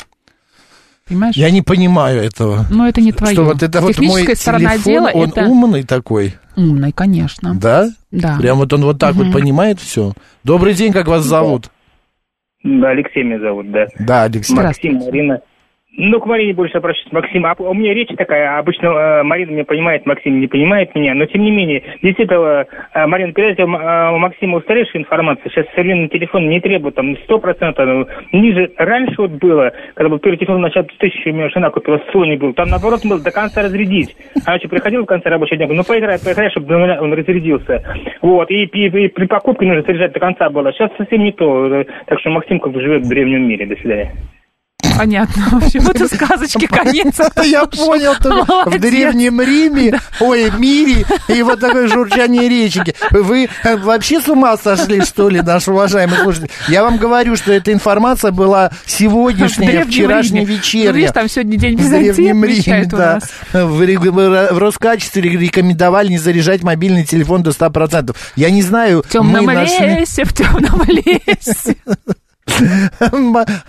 Понимаешь? 1.08 1.36
Я 1.36 1.50
не 1.50 1.64
понимаю 1.64 2.22
этого. 2.22 2.68
Ну, 2.70 2.86
это 2.86 3.02
не 3.02 3.12
твое. 3.12 3.34
Что 3.34 3.46
вот 3.46 3.64
это 3.64 3.82
вот 3.82 3.98
мой 3.98 4.28
телефон, 4.28 4.84
дела 4.84 5.10
он 5.12 5.30
это... 5.30 5.46
умный 5.46 5.84
такой, 5.84 6.36
Умный, 6.56 6.92
конечно. 6.92 7.56
да? 7.56 7.90
Да. 8.12 8.38
Прям 8.38 8.58
вот 8.60 8.72
он 8.74 8.84
вот 8.84 9.00
так 9.00 9.16
Мгм. 9.16 9.26
вот 9.26 9.34
понимает 9.34 9.80
все. 9.80 10.14
Добрый 10.44 10.76
день, 10.76 10.92
как 10.94 11.08
вас 11.08 11.26
зовут? 11.26 11.72
Да, 12.64 12.90
Алексей 12.90 13.24
меня 13.24 13.40
зовут, 13.40 13.72
да. 13.72 13.88
Да, 14.00 14.24
Алексей. 14.24 14.56
Максим, 14.56 14.96
Марина. 14.98 15.42
Ну, 15.92 16.20
к 16.20 16.28
Марине 16.28 16.54
больше 16.54 16.78
обращаюсь, 16.78 17.12
Максим. 17.12 17.46
А 17.48 17.56
у 17.58 17.74
меня 17.74 17.96
речь 17.96 18.16
такая, 18.16 18.60
обычно 18.60 18.88
э, 18.88 19.24
Марина 19.24 19.52
меня 19.52 19.66
понимает, 19.66 20.06
Максим 20.06 20.40
не 20.40 20.46
понимает 20.46 20.94
меня, 20.94 21.16
но 21.16 21.26
тем 21.26 21.42
не 21.42 21.50
менее, 21.50 21.84
действительно, 22.04 22.68
э, 22.94 23.06
Марина, 23.08 23.34
передайте 23.34 23.64
э, 23.64 23.66
у 23.66 24.18
Максима 24.20 24.58
устаревшая 24.58 25.02
информация, 25.02 25.50
сейчас 25.50 25.66
современный 25.74 26.08
телефон 26.08 26.48
не 26.48 26.62
требует 26.62 26.94
там 26.94 27.14
100%, 27.14 27.86
ну, 27.86 28.08
ниже, 28.40 28.72
раньше 28.78 29.16
вот 29.18 29.32
было, 29.32 29.74
когда 29.96 30.10
был 30.10 30.20
первый 30.20 30.38
телефон, 30.38 30.62
начал 30.62 30.84
тысячу, 30.84 31.32
у 31.32 31.34
меня 31.34 31.50
жена 31.50 31.72
купила, 31.72 32.00
Sony 32.14 32.38
был, 32.38 32.54
там 32.54 32.70
наоборот 32.70 33.02
был 33.04 33.22
до 33.22 33.32
конца 33.32 33.64
разрядить. 33.64 34.16
Она 34.46 34.60
что, 34.60 34.70
приходила 34.70 35.02
в 35.02 35.08
конце 35.08 35.28
рабочего 35.30 35.58
дня, 35.58 35.66
говорю, 35.66 35.82
ну 35.82 35.88
поиграй, 35.88 36.20
поиграй, 36.24 36.52
чтобы 36.52 36.76
он 36.76 37.14
разрядился. 37.14 37.84
Вот, 38.22 38.52
и, 38.52 38.64
и, 38.66 38.86
и 38.86 39.08
при 39.08 39.26
покупке 39.26 39.66
нужно 39.66 39.82
заряжать 39.82 40.14
до 40.14 40.20
конца 40.20 40.50
было. 40.52 40.72
Сейчас 40.72 40.92
совсем 40.98 41.24
не 41.24 41.32
то, 41.32 41.84
так 42.06 42.20
что 42.20 42.30
Максим 42.30 42.60
как 42.60 42.74
бы 42.74 42.80
живет 42.80 43.06
в 43.06 43.10
древнем 43.10 43.48
мире. 43.48 43.66
До 43.66 43.76
свидания. 43.76 44.14
Понятно. 45.00 45.44
В 45.52 45.64
общем, 45.64 45.88
это 45.88 46.14
сказочки 46.14 46.68
конец. 46.68 47.16
Я 47.42 47.66
понял, 47.66 48.16
в 48.66 48.80
Древнем 48.80 49.40
Риме, 49.40 49.98
ой, 50.20 50.52
мире, 50.58 51.06
и 51.30 51.42
вот 51.42 51.62
такое 51.62 51.88
журчание 51.88 52.50
речки. 52.50 52.94
Вы 53.12 53.48
э, 53.64 53.78
вообще 53.78 54.20
с 54.20 54.28
ума 54.28 54.58
сошли, 54.58 55.00
что 55.02 55.30
ли, 55.30 55.42
наш 55.42 55.70
уважаемый 55.70 56.18
слушатель? 56.18 56.50
Я 56.68 56.84
вам 56.84 56.98
говорю, 56.98 57.38
что 57.38 57.54
эта 57.54 57.72
информация 57.72 58.32
была 58.32 58.72
сегодняшняя, 58.86 59.86
вчерашняя, 59.86 60.44
вечерняя. 60.44 60.92
Видишь, 60.92 61.12
там 61.14 61.30
сегодня 61.30 61.58
день 61.58 61.78
в 61.78 61.90
Древнем 61.90 62.44
Риме, 62.44 62.86
да. 62.86 63.20
В 63.54 64.58
Роскачестве 64.58 65.22
рекомендовали 65.22 66.10
не 66.10 66.18
заряжать 66.18 66.62
мобильный 66.62 67.06
телефон 67.06 67.42
до 67.42 67.52
100%. 67.52 68.14
Я 68.36 68.50
не 68.50 68.64
знаю... 68.64 69.04
В 69.08 69.10
темном 69.10 69.50
лесе, 69.50 70.26
в 70.26 70.34
темном 70.34 70.84
лесе. 70.88 71.78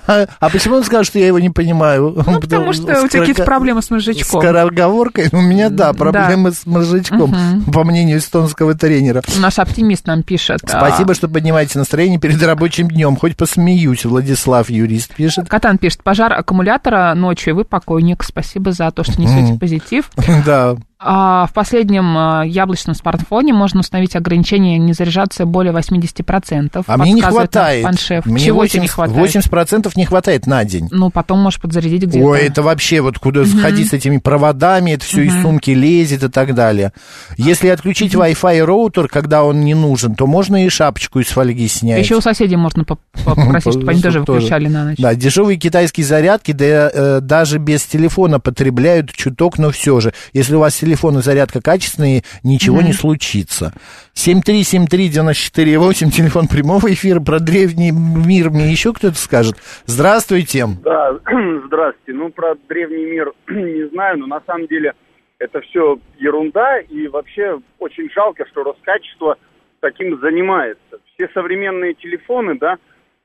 А 0.07 0.49
почему 0.51 0.77
он 0.77 0.85
сказал, 0.85 1.05
что 1.05 1.19
я 1.19 1.27
его 1.27 1.39
не 1.39 1.51
понимаю? 1.51 2.15
Ну, 2.27 2.41
потому 2.41 2.73
что 2.73 3.03
у 3.03 3.09
тебя 3.09 3.21
какие-то 3.21 3.45
проблемы 3.45 3.83
с 3.83 3.91
мозжечком. 3.91 4.41
Скороговоркой? 4.41 5.29
У 5.33 5.41
меня, 5.41 5.71
да, 5.71 5.93
проблемы 5.93 6.53
с 6.53 6.67
мозжечком, 6.67 7.35
по 7.73 7.85
мнению 7.85 8.19
эстонского 8.19 8.75
тренера. 8.75 9.23
Наш 9.39 9.59
оптимист 9.59 10.07
нам 10.07 10.23
пишет. 10.23 10.61
А, 10.65 10.79
Спасибо, 10.87 11.15
что 11.15 11.29
поднимаете 11.29 11.79
настроение 11.79 12.19
перед 12.19 12.43
рабочим 12.43 12.89
днем. 12.89 13.17
Хоть 13.17 13.37
посмеюсь, 13.37 14.05
Владислав 14.05 14.71
Юрист 14.71 15.15
пишет. 15.15 15.49
Катан 15.49 15.79
пишет, 15.79 16.03
пожар 16.03 16.33
аккумулятора 16.33 17.15
ночью, 17.15 17.55
вы 17.55 17.65
покойник. 17.65 18.23
Спасибо 18.23 18.73
за 18.73 18.91
то, 18.91 19.05
что 19.05 19.21
несете 19.21 19.59
позитив. 19.59 20.11
Да. 20.47 20.77
А 21.03 21.47
в 21.47 21.55
последнем 21.55 22.15
а, 22.15 22.43
яблочном 22.45 22.95
смартфоне 22.95 23.55
можно 23.55 23.81
установить 23.81 24.17
ограничение 24.17 24.77
не 24.77 24.93
заряжаться 24.93 25.47
более 25.47 25.73
80%. 25.73 26.85
А 26.87 26.97
мне 26.99 27.13
не 27.13 27.23
хватает. 27.23 27.85
Паншеф. 27.85 28.27
Мне 28.27 28.45
Чего 28.45 28.59
80, 28.59 28.73
тебе 28.73 28.83
не 28.83 28.89
хватает? 28.89 29.35
80% 29.35 29.93
не 29.97 30.05
хватает 30.05 30.47
на 30.47 30.63
день. 30.67 30.89
Ну, 30.91 31.09
потом 31.09 31.39
можешь 31.39 31.59
подзарядить 31.59 32.03
где-то. 32.03 32.23
Ой, 32.23 32.41
это 32.41 32.63
вообще 32.63 33.01
вот 33.01 33.19
куда 33.19 33.41
угу. 33.41 33.61
ходить 33.63 33.89
с 33.89 33.93
этими 33.95 34.19
проводами, 34.19 34.91
это 34.91 35.07
все 35.07 35.23
угу. 35.23 35.31
из 35.31 35.41
сумки 35.41 35.71
лезет 35.71 36.23
и 36.23 36.29
так 36.29 36.55
далее. 36.55 36.93
Если 37.39 37.69
отключить 37.69 38.15
угу. 38.15 38.25
Wi-Fi 38.25 38.63
роутер, 38.63 39.09
когда 39.09 39.43
он 39.45 39.63
не 39.63 39.73
нужен, 39.73 40.15
то 40.15 40.27
можно 40.27 40.67
и 40.67 40.69
шапочку 40.69 41.21
из 41.21 41.29
фольги 41.29 41.67
снять. 41.67 42.05
Еще 42.05 42.17
у 42.17 42.21
соседей 42.21 42.57
можно 42.57 42.85
попросить, 43.25 43.73
чтобы 43.73 43.91
они 43.91 44.03
тоже 44.03 44.21
выключали 44.21 44.69
на 44.69 44.85
ночь. 44.85 44.99
Да, 44.99 45.15
дешевые 45.15 45.57
китайские 45.57 46.05
зарядки 46.05 46.55
э, 46.61 47.21
даже 47.23 47.57
без 47.57 47.85
телефона 47.85 48.39
потребляют 48.39 49.13
чуток, 49.13 49.57
но 49.57 49.71
все 49.71 49.99
же. 50.01 50.13
Если 50.35 50.55
у 50.55 50.59
вас 50.59 50.75
телефон 50.75 50.90
и 51.19 51.23
зарядка 51.23 51.61
качественные, 51.61 52.23
ничего 52.43 52.81
mm-hmm. 52.81 52.85
не 52.85 52.93
случится. 52.93 53.73
7373948, 54.15 56.11
телефон 56.11 56.49
прямого 56.49 56.93
эфира, 56.93 57.21
про 57.21 57.41
древний 57.41 57.91
мир 57.93 58.51
мне 58.51 58.71
еще 58.71 58.93
кто-то 58.93 59.17
скажет. 59.17 59.57
Здравствуйте. 59.87 60.67
Да, 60.83 61.19
здравствуйте. 61.67 62.13
Ну, 62.13 62.31
про 62.31 62.55
древний 62.69 63.05
мир 63.07 63.33
не 63.49 63.89
знаю, 63.91 64.19
но 64.19 64.27
на 64.27 64.41
самом 64.47 64.67
деле 64.67 64.95
это 65.39 65.61
все 65.63 65.99
ерунда, 66.19 66.79
и 66.81 67.09
вообще 67.09 67.61
очень 67.79 68.11
жалко, 68.11 68.47
что 68.47 68.63
Роскачество 68.63 69.37
таким 69.81 70.21
занимается. 70.21 70.99
Все 71.15 71.29
современные 71.33 71.95
телефоны, 71.95 72.59
да, 72.59 72.77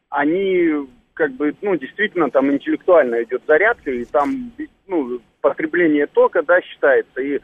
они 0.10 0.88
как 1.14 1.32
бы, 1.34 1.56
ну, 1.62 1.76
действительно, 1.76 2.30
там 2.30 2.52
интеллектуально 2.52 3.24
идет 3.24 3.44
зарядка, 3.48 3.92
и 3.92 4.06
там, 4.06 4.52
ну, 4.88 5.20
потребление 5.42 6.08
тока, 6.08 6.42
да, 6.44 6.62
считается, 6.62 7.22
и 7.22 7.40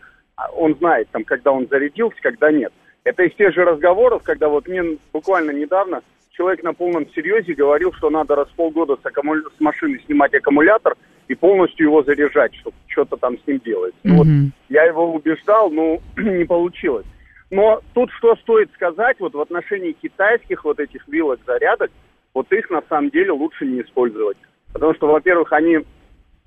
он 0.56 0.76
знает, 0.76 1.10
там, 1.12 1.24
когда 1.24 1.52
он 1.52 1.68
зарядился, 1.68 2.18
когда 2.22 2.52
нет. 2.52 2.74
Это 3.04 3.24
из 3.24 3.34
тех 3.36 3.54
же 3.54 3.64
разговоров, 3.64 4.24
когда 4.24 4.48
вот 4.48 4.68
мне 4.68 4.98
буквально 5.12 5.52
недавно 5.52 6.02
человек 6.32 6.64
на 6.64 6.74
полном 6.74 7.08
серьезе 7.14 7.54
говорил, 7.54 7.94
что 7.94 8.10
надо 8.10 8.36
раз 8.36 8.48
в 8.50 8.56
полгода 8.56 8.98
с, 9.02 9.06
аккумуля... 9.06 9.44
с 9.58 9.60
машины 9.60 10.00
снимать 10.06 10.34
аккумулятор 10.34 10.96
и 11.28 11.36
полностью 11.36 11.88
его 11.88 12.04
заряжать, 12.04 12.56
чтобы 12.56 12.76
что-то 12.88 13.18
там 13.18 13.38
с 13.38 13.48
ним 13.48 13.60
делать. 13.60 13.94
Mm-hmm. 14.04 14.16
Вот 14.16 14.28
я 14.70 14.84
его 14.84 15.14
убеждал, 15.14 15.70
но 15.72 16.00
не 16.18 16.46
получилось. 16.46 17.06
Но 17.50 17.82
тут 17.94 18.10
что 18.12 18.36
стоит 18.38 18.72
сказать, 18.74 19.20
вот 19.20 19.34
в 19.34 19.42
отношении 19.42 19.92
китайских 19.92 20.64
вот 20.64 20.80
этих 20.80 21.08
вилок 21.08 21.40
зарядок, 21.46 21.92
вот 22.34 22.52
их 22.52 22.70
на 22.70 22.82
самом 22.88 23.10
деле 23.10 23.32
лучше 23.32 23.66
не 23.66 23.82
использовать. 23.82 24.38
Потому 24.72 24.94
что, 24.96 25.08
во-первых, 25.08 25.52
они 25.52 25.80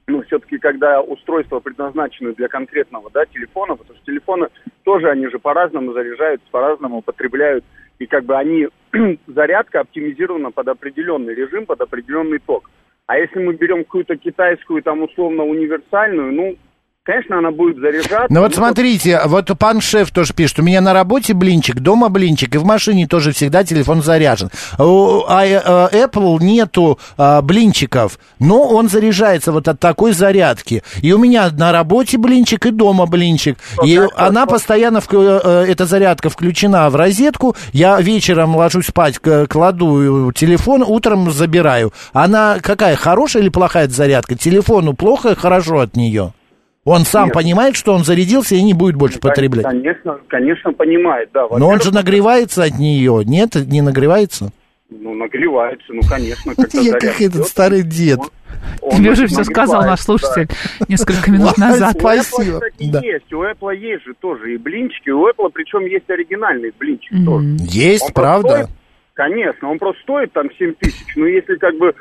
ну, 0.06 0.22
все-таки, 0.22 0.58
когда 0.58 1.00
устройства 1.00 1.60
предназначены 1.60 2.34
для 2.34 2.48
конкретного, 2.48 3.10
да, 3.10 3.24
телефона, 3.26 3.76
потому 3.76 3.96
что 3.96 4.06
телефоны 4.06 4.48
тоже, 4.82 5.10
они 5.10 5.28
же 5.28 5.38
по-разному 5.38 5.92
заряжаются, 5.92 6.46
по-разному 6.50 7.02
потребляют, 7.02 7.64
и 7.98 8.06
как 8.06 8.24
бы 8.24 8.36
они, 8.36 8.68
зарядка 9.26 9.80
оптимизирована 9.80 10.50
под 10.50 10.68
определенный 10.68 11.34
режим, 11.34 11.64
под 11.66 11.80
определенный 11.80 12.38
ток. 12.38 12.70
А 13.06 13.18
если 13.18 13.38
мы 13.38 13.54
берем 13.54 13.84
какую-то 13.84 14.16
китайскую, 14.16 14.82
там, 14.82 15.02
условно, 15.02 15.44
универсальную, 15.44 16.32
ну, 16.32 16.56
Конечно, 17.06 17.36
она 17.36 17.50
будет 17.50 17.76
заряжаться. 17.76 18.28
Ну 18.30 18.40
вот 18.40 18.54
смотрите, 18.54 19.20
вот 19.26 19.50
пан 19.58 19.82
шеф 19.82 20.10
тоже 20.10 20.32
пишет, 20.32 20.60
у 20.60 20.62
меня 20.62 20.80
на 20.80 20.94
работе 20.94 21.34
блинчик, 21.34 21.80
дома 21.80 22.08
блинчик, 22.08 22.54
и 22.54 22.58
в 22.58 22.64
машине 22.64 23.06
тоже 23.06 23.32
всегда 23.32 23.62
телефон 23.62 24.02
заряжен. 24.02 24.48
У 24.78 25.20
а, 25.28 25.42
а, 25.42 25.90
Apple 25.92 26.42
нету 26.42 26.98
а, 27.18 27.42
блинчиков, 27.42 28.18
но 28.38 28.62
он 28.62 28.88
заряжается 28.88 29.52
вот 29.52 29.68
от 29.68 29.78
такой 29.80 30.12
зарядки. 30.12 30.82
И 31.02 31.12
у 31.12 31.18
меня 31.18 31.50
на 31.50 31.72
работе 31.72 32.16
блинчик, 32.16 32.64
и 32.64 32.70
дома 32.70 33.04
блинчик. 33.04 33.58
И 33.84 34.00
она 34.16 34.46
постоянно, 34.46 35.02
э, 35.06 35.66
эта 35.68 35.84
зарядка 35.84 36.30
включена 36.30 36.88
в 36.88 36.96
розетку, 36.96 37.54
я 37.74 38.00
вечером 38.00 38.56
ложусь 38.56 38.86
спать, 38.86 39.18
кладу 39.18 40.32
телефон, 40.32 40.82
утром 40.82 41.30
забираю. 41.30 41.92
Она 42.14 42.60
какая, 42.62 42.96
хорошая 42.96 43.42
или 43.42 43.50
плохая 43.50 43.88
зарядка? 43.88 44.36
Телефону 44.36 44.94
плохо, 44.94 45.34
хорошо 45.34 45.80
от 45.80 45.96
нее? 45.96 46.32
Он 46.84 47.04
сам 47.04 47.26
Нет. 47.26 47.34
понимает, 47.34 47.76
что 47.76 47.94
он 47.94 48.04
зарядился 48.04 48.54
и 48.54 48.62
не 48.62 48.74
будет 48.74 48.94
больше 48.96 49.18
конечно, 49.18 49.30
потреблять? 49.30 49.64
Конечно, 49.64 50.18
конечно, 50.28 50.72
понимает, 50.72 51.30
да. 51.32 51.46
Но 51.50 51.68
он 51.68 51.80
же 51.80 51.94
нагревается 51.94 52.64
от 52.64 52.78
нее, 52.78 53.22
нет? 53.24 53.54
Не 53.54 53.80
нагревается? 53.80 54.50
Ну, 54.90 55.14
нагревается, 55.14 55.86
ну, 55.88 56.02
конечно. 56.08 56.52
Я 56.78 56.92
как 56.92 57.20
этот 57.20 57.46
старый 57.46 57.82
дед. 57.82 58.20
Тебе 58.92 59.12
уже 59.12 59.26
все 59.26 59.44
сказал 59.44 59.82
наш 59.82 60.00
слушатель 60.00 60.48
несколько 60.88 61.30
минут 61.30 61.56
назад. 61.58 61.96
Спасибо. 61.98 62.56
У 62.56 62.60
Apple, 62.60 63.02
есть, 63.02 63.32
у 63.32 63.42
Apple 63.42 63.76
есть 63.76 64.04
же 64.04 64.14
тоже 64.20 64.54
и 64.54 64.56
блинчики, 64.58 65.10
у 65.10 65.26
Apple 65.26 65.50
причем 65.52 65.86
есть 65.86 66.08
оригинальный 66.08 66.72
блинчик 66.78 67.12
тоже. 67.24 67.56
Есть, 67.60 68.12
правда? 68.12 68.68
конечно, 69.14 69.70
он 69.70 69.78
просто 69.78 70.02
стоит 70.02 70.32
там 70.32 70.48
7 70.58 70.74
тысяч, 70.74 71.16
но 71.16 71.26
если 71.26 71.54
как 71.56 71.76
бы 71.76 71.94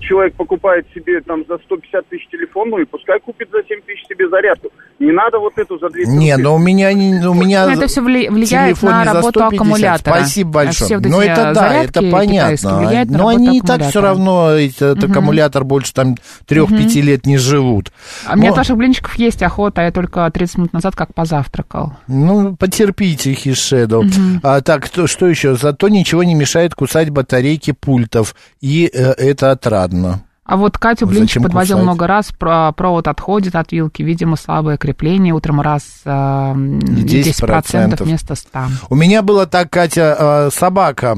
человек 0.00 0.34
покупает 0.34 0.86
себе 0.94 1.20
там 1.22 1.44
за 1.48 1.56
150 1.58 2.06
тысяч 2.08 2.28
телефон, 2.28 2.70
ну 2.70 2.78
и 2.78 2.84
пускай 2.84 3.18
купит 3.20 3.50
за 3.50 3.62
7 3.62 3.80
тысяч 3.82 4.06
себе 4.06 4.28
зарядку. 4.28 4.70
Не 5.02 5.10
надо 5.10 5.40
вот 5.40 5.54
эту 5.56 5.78
за 5.78 5.88
200 5.88 6.10
Не, 6.10 6.36
но 6.36 6.54
у 6.54 6.58
меня, 6.58 6.92
не, 6.92 7.26
у 7.26 7.34
меня 7.34 7.66
но 7.66 7.72
это 7.72 7.88
все 7.88 8.00
влияет 8.00 8.80
на 8.82 9.02
работу 9.02 9.44
аккумулятора. 9.44 10.14
Спасибо 10.18 10.50
большое. 10.50 10.98
Вот 10.98 11.08
ну 11.08 11.20
это 11.20 11.52
да, 11.52 11.74
это 11.82 12.02
понятно. 12.02 13.04
Но 13.08 13.26
они 13.26 13.58
и 13.58 13.60
так 13.60 13.82
все 13.88 14.00
равно, 14.00 14.50
этот 14.50 15.02
угу. 15.02 15.10
аккумулятор 15.12 15.64
больше 15.64 15.92
там 15.92 16.14
3-5 16.46 16.62
угу. 16.62 17.06
лет 17.06 17.26
не 17.26 17.36
живут. 17.36 17.90
А 18.26 18.34
у 18.34 18.36
меня 18.36 18.52
тоже 18.52 18.76
блинчиков 18.76 19.16
есть 19.16 19.42
охота, 19.42 19.82
я 19.82 19.90
только 19.90 20.30
30 20.30 20.58
минут 20.58 20.72
назад 20.72 20.94
как 20.94 21.12
позавтракал. 21.14 21.94
Ну, 22.06 22.54
потерпите, 22.54 23.34
Хишедо. 23.34 23.98
Угу. 23.98 24.08
А, 24.44 24.60
так, 24.60 24.86
что, 24.86 25.08
что 25.08 25.26
еще? 25.26 25.56
Зато 25.56 25.88
ничего 25.88 26.22
не 26.22 26.34
мешает 26.34 26.76
кусать 26.76 27.10
батарейки 27.10 27.72
пультов. 27.72 28.36
И 28.60 28.88
э, 28.92 29.12
это 29.12 29.50
отрадно. 29.50 30.22
А 30.44 30.56
вот 30.56 30.76
Катю 30.76 31.06
Блинчик 31.06 31.42
подвозил 31.42 31.76
кусать? 31.76 31.84
много 31.84 32.06
раз, 32.06 32.32
провод 32.36 33.06
отходит 33.06 33.54
от 33.54 33.70
вилки, 33.70 34.02
видимо, 34.02 34.36
слабое 34.36 34.76
крепление, 34.76 35.32
утром 35.32 35.60
раз 35.60 35.84
э, 36.04 36.10
10%, 36.10 37.94
10% 37.96 38.02
вместо 38.02 38.34
100%. 38.34 38.68
У 38.90 38.94
меня 38.96 39.22
была 39.22 39.46
так, 39.46 39.70
Катя, 39.70 40.16
э, 40.18 40.50
собака 40.52 41.16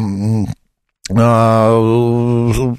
ну, 1.11 2.75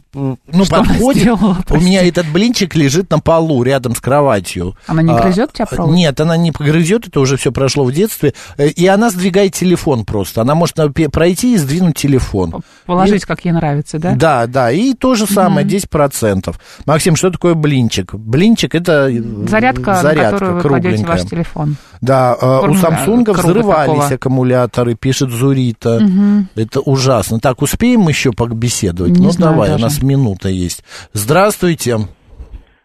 Что 0.65 0.77
подходит. 0.83 1.21
сделала, 1.21 1.57
У 1.69 1.77
меня 1.77 2.03
этот 2.07 2.27
блинчик 2.31 2.73
лежит 2.75 3.11
на 3.11 3.19
полу 3.19 3.61
рядом 3.61 3.95
с 3.95 3.99
кроватью. 3.99 4.75
Она 4.87 5.03
не 5.03 5.11
А, 5.11 5.21
грызет 5.21 5.53
тебя 5.53 5.67
провод? 5.67 5.93
Нет, 5.93 6.19
она 6.19 6.35
не 6.35 6.49
грызет, 6.51 7.07
это 7.07 7.19
уже 7.19 7.37
все 7.37 7.51
прошло 7.51 7.83
в 7.83 7.91
детстве. 7.91 8.33
Э, 8.57 8.67
И 8.69 8.87
она 8.87 9.11
сдвигает 9.11 9.53
телефон 9.53 10.05
просто. 10.05 10.41
Она 10.41 10.55
может 10.55 10.77
напе- 10.79 11.09
пройти 11.09 11.53
и 11.53 11.57
сдвинуть 11.57 11.97
телефон. 11.97 12.63
Положить, 12.87 13.25
как 13.25 13.45
ей 13.45 13.51
нравится, 13.51 13.99
да? 13.99 14.15
Да, 14.15 14.47
да, 14.47 14.71
и 14.71 14.93
то 14.93 15.13
же 15.13 15.27
самое, 15.27 15.65
10%. 15.67 16.55
Максим, 16.87 17.15
что 17.15 17.29
такое 17.29 17.53
блинчик? 17.53 18.15
Блинчик 18.15 18.73
это 18.73 19.07
э, 19.09 19.21
Зарядка, 19.47 20.01
зарядка 20.01 20.23
на 20.25 20.31
которую 20.31 20.55
вы 20.55 20.61
кругленькая. 20.61 21.05
ваш 21.07 21.21
телефон. 21.29 21.75
Да, 22.05 22.35
э, 22.39 22.67
у 22.67 22.73
круга 23.05 23.31
взрывались 23.31 23.87
такого. 23.87 24.15
аккумуляторы, 24.15 24.95
пишет 24.95 25.29
Зурита. 25.29 25.99
Мгм. 26.01 26.47
Это 26.55 26.79
ужасно. 26.81 27.39
Так, 27.39 27.61
успеем 27.61 28.07
еще 28.07 28.31
побеседовать? 28.31 29.13
Не 29.13 29.25
ну, 29.25 29.31
знаю 29.31 29.53
давай, 29.53 29.69
даже. 29.69 29.79
у 29.79 29.83
нас 29.83 30.03
минута 30.03 30.49
есть. 30.49 30.83
Здравствуйте. 31.13 31.97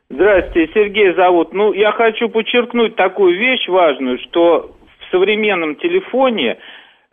Здравствуйте, 0.09 0.73
Сергей 0.75 1.15
зовут. 1.15 1.53
Ну, 1.53 1.73
я 1.73 1.93
хочу 1.93 2.29
подчеркнуть 2.29 2.97
такую 2.97 3.39
вещь 3.39 3.69
важную, 3.69 4.19
что 4.19 4.75
в 4.99 5.11
современном 5.13 5.77
телефоне 5.77 6.57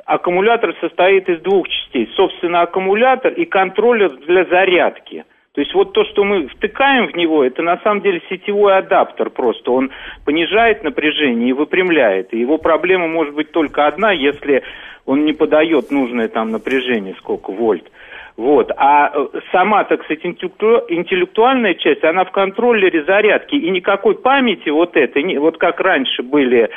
аккумулятор 0.05 0.73
состоит 0.81 1.29
из 1.29 1.41
двух 1.41 1.67
частей. 1.67 2.09
Собственно, 2.15 2.61
аккумулятор 2.61 3.33
и 3.33 3.45
контроллер 3.45 4.17
для 4.25 4.45
зарядки. 4.45 5.25
То 5.57 5.61
есть 5.61 5.73
вот 5.73 5.91
то, 5.93 6.05
что 6.05 6.23
мы 6.23 6.47
втыкаем 6.49 7.07
в 7.07 7.15
него, 7.15 7.43
это 7.43 7.63
на 7.63 7.79
самом 7.79 8.01
деле 8.01 8.21
сетевой 8.29 8.77
адаптер 8.77 9.31
просто. 9.31 9.71
Он 9.71 9.89
понижает 10.23 10.83
напряжение 10.83 11.49
и 11.49 11.53
выпрямляет. 11.53 12.31
И 12.31 12.39
его 12.39 12.59
проблема 12.59 13.07
может 13.07 13.33
быть 13.33 13.51
только 13.51 13.87
одна, 13.87 14.11
если 14.11 14.61
он 15.07 15.25
не 15.25 15.33
подает 15.33 15.89
нужное 15.89 16.27
там 16.27 16.51
напряжение, 16.51 17.15
сколько 17.17 17.51
вольт. 17.51 17.89
Вот. 18.35 18.71
А 18.77 19.11
э, 19.11 19.39
сама, 19.51 19.83
так 19.85 20.03
сказать, 20.03 20.23
интеллекту- 20.25 20.83
интеллектуальная 20.89 21.73
часть, 21.73 22.03
она 22.03 22.23
в 22.23 22.29
контроллере 22.29 23.03
зарядки. 23.05 23.55
И 23.55 23.71
никакой 23.71 24.13
памяти 24.13 24.69
вот 24.69 24.95
этой, 24.95 25.39
вот 25.39 25.57
как 25.57 25.79
раньше 25.79 26.21
были 26.21 26.69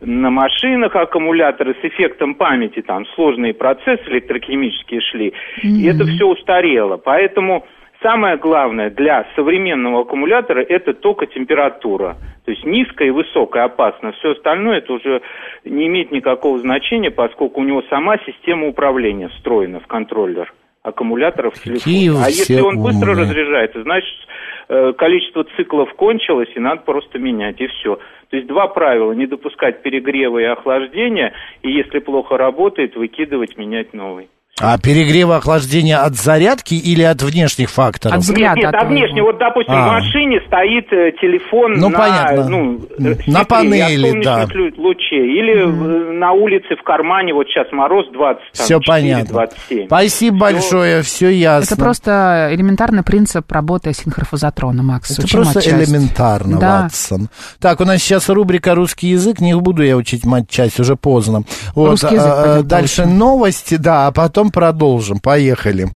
на 0.00 0.30
машинах 0.30 0.94
аккумуляторы 0.94 1.74
с 1.74 1.84
эффектом 1.84 2.36
памяти, 2.36 2.82
там 2.82 3.04
сложные 3.16 3.52
процессы 3.52 4.04
электрохимические 4.06 5.00
шли, 5.00 5.32
и 5.60 5.88
это 5.88 6.04
все 6.04 6.24
устарело. 6.28 6.98
Поэтому 6.98 7.66
самое 8.02 8.36
главное 8.36 8.90
для 8.90 9.26
современного 9.34 10.02
аккумулятора 10.02 10.60
это 10.60 10.94
только 10.94 11.26
температура. 11.26 12.16
То 12.44 12.52
есть 12.52 12.64
низкая 12.64 13.08
и 13.08 13.10
высокая 13.12 13.64
опасно. 13.64 14.12
Все 14.12 14.32
остальное 14.32 14.78
это 14.78 14.92
уже 14.92 15.22
не 15.64 15.86
имеет 15.86 16.10
никакого 16.10 16.58
значения, 16.58 17.10
поскольку 17.10 17.60
у 17.60 17.64
него 17.64 17.82
сама 17.90 18.16
система 18.26 18.68
управления 18.68 19.28
встроена 19.28 19.80
в 19.80 19.86
контроллер 19.86 20.52
аккумуляторов 20.82 21.54
вы 21.64 21.78
А 22.24 22.28
если 22.28 22.60
он 22.60 22.82
быстро 22.82 23.10
умные. 23.10 23.24
разряжается, 23.24 23.82
значит 23.82 24.14
э, 24.68 24.92
количество 24.96 25.44
циклов 25.56 25.92
кончилось 25.94 26.48
и 26.54 26.60
надо 26.60 26.82
просто 26.82 27.18
менять 27.18 27.60
и 27.60 27.66
все. 27.66 27.98
То 28.30 28.36
есть 28.36 28.48
два 28.48 28.68
правила: 28.68 29.12
не 29.12 29.26
допускать 29.26 29.82
перегрева 29.82 30.38
и 30.38 30.44
охлаждения, 30.44 31.32
и 31.62 31.70
если 31.70 31.98
плохо 31.98 32.36
работает, 32.36 32.96
выкидывать, 32.96 33.56
менять 33.58 33.92
новый. 33.92 34.28
А 34.60 34.76
перегрева 34.78 35.36
охлаждения 35.36 35.98
от 35.98 36.16
зарядки 36.16 36.74
или 36.74 37.02
от 37.02 37.22
внешних 37.22 37.70
факторов? 37.70 38.28
Нет, 38.28 38.56
нет, 38.56 38.74
а 38.74 38.84
внешне, 38.84 39.22
вот, 39.22 39.38
допустим, 39.38 39.74
А. 39.74 39.88
в 39.88 39.92
машине 39.92 40.40
стоит 40.46 40.92
э, 40.92 41.12
телефон 41.20 41.74
Ну, 41.74 41.88
на, 41.90 41.98
понятно. 41.98 42.48
ну, 42.48 42.80
На 42.98 43.08
э, 43.08 43.14
светлее 43.14 43.44
панели, 43.46 44.18
от 44.18 44.24
да. 44.24 44.46
лучей. 44.76 45.38
Или 45.38 45.62
э, 45.62 46.12
на 46.18 46.32
улице 46.32 46.74
в 46.74 46.82
кармане, 46.82 47.34
вот 47.34 47.46
сейчас 47.46 47.66
мороз 47.72 48.06
20, 48.12 48.42
там, 48.56 48.64
Все 48.64 48.80
4, 48.80 48.82
понятно. 48.86 49.32
27. 49.32 49.86
Спасибо 49.86 50.36
Всё. 50.36 50.40
большое, 50.54 51.02
все 51.02 51.28
ясно. 51.30 51.74
Это 51.74 51.80
просто 51.82 52.48
элементарный 52.52 53.02
принцип 53.04 53.50
работы 53.52 53.92
синхрофазотрона, 53.92 54.82
Макс. 54.82 55.10
Это 55.12 55.22
Учим 55.22 55.38
просто 55.42 55.60
отчасти. 55.60 55.78
элементарно, 55.92 56.58
Да. 56.58 56.82
Ватсон. 56.82 57.28
Так, 57.60 57.80
у 57.80 57.84
нас 57.84 57.98
сейчас 58.02 58.28
рубрика 58.28 58.74
«Русский 58.74 59.08
язык». 59.08 59.40
Не 59.40 59.54
буду 59.56 59.82
я 59.84 59.96
учить 59.96 60.24
матчасть, 60.24 60.80
уже 60.80 60.96
поздно. 60.96 61.42
Вот, 61.74 61.90
Русский 61.90 62.14
язык 62.14 62.32
а, 62.34 62.62
дальше. 62.62 63.06
новости, 63.06 63.76
да, 63.76 64.08
а 64.08 64.12
потом 64.12 64.47
продолжим. 64.50 65.18
Поехали. 65.18 65.84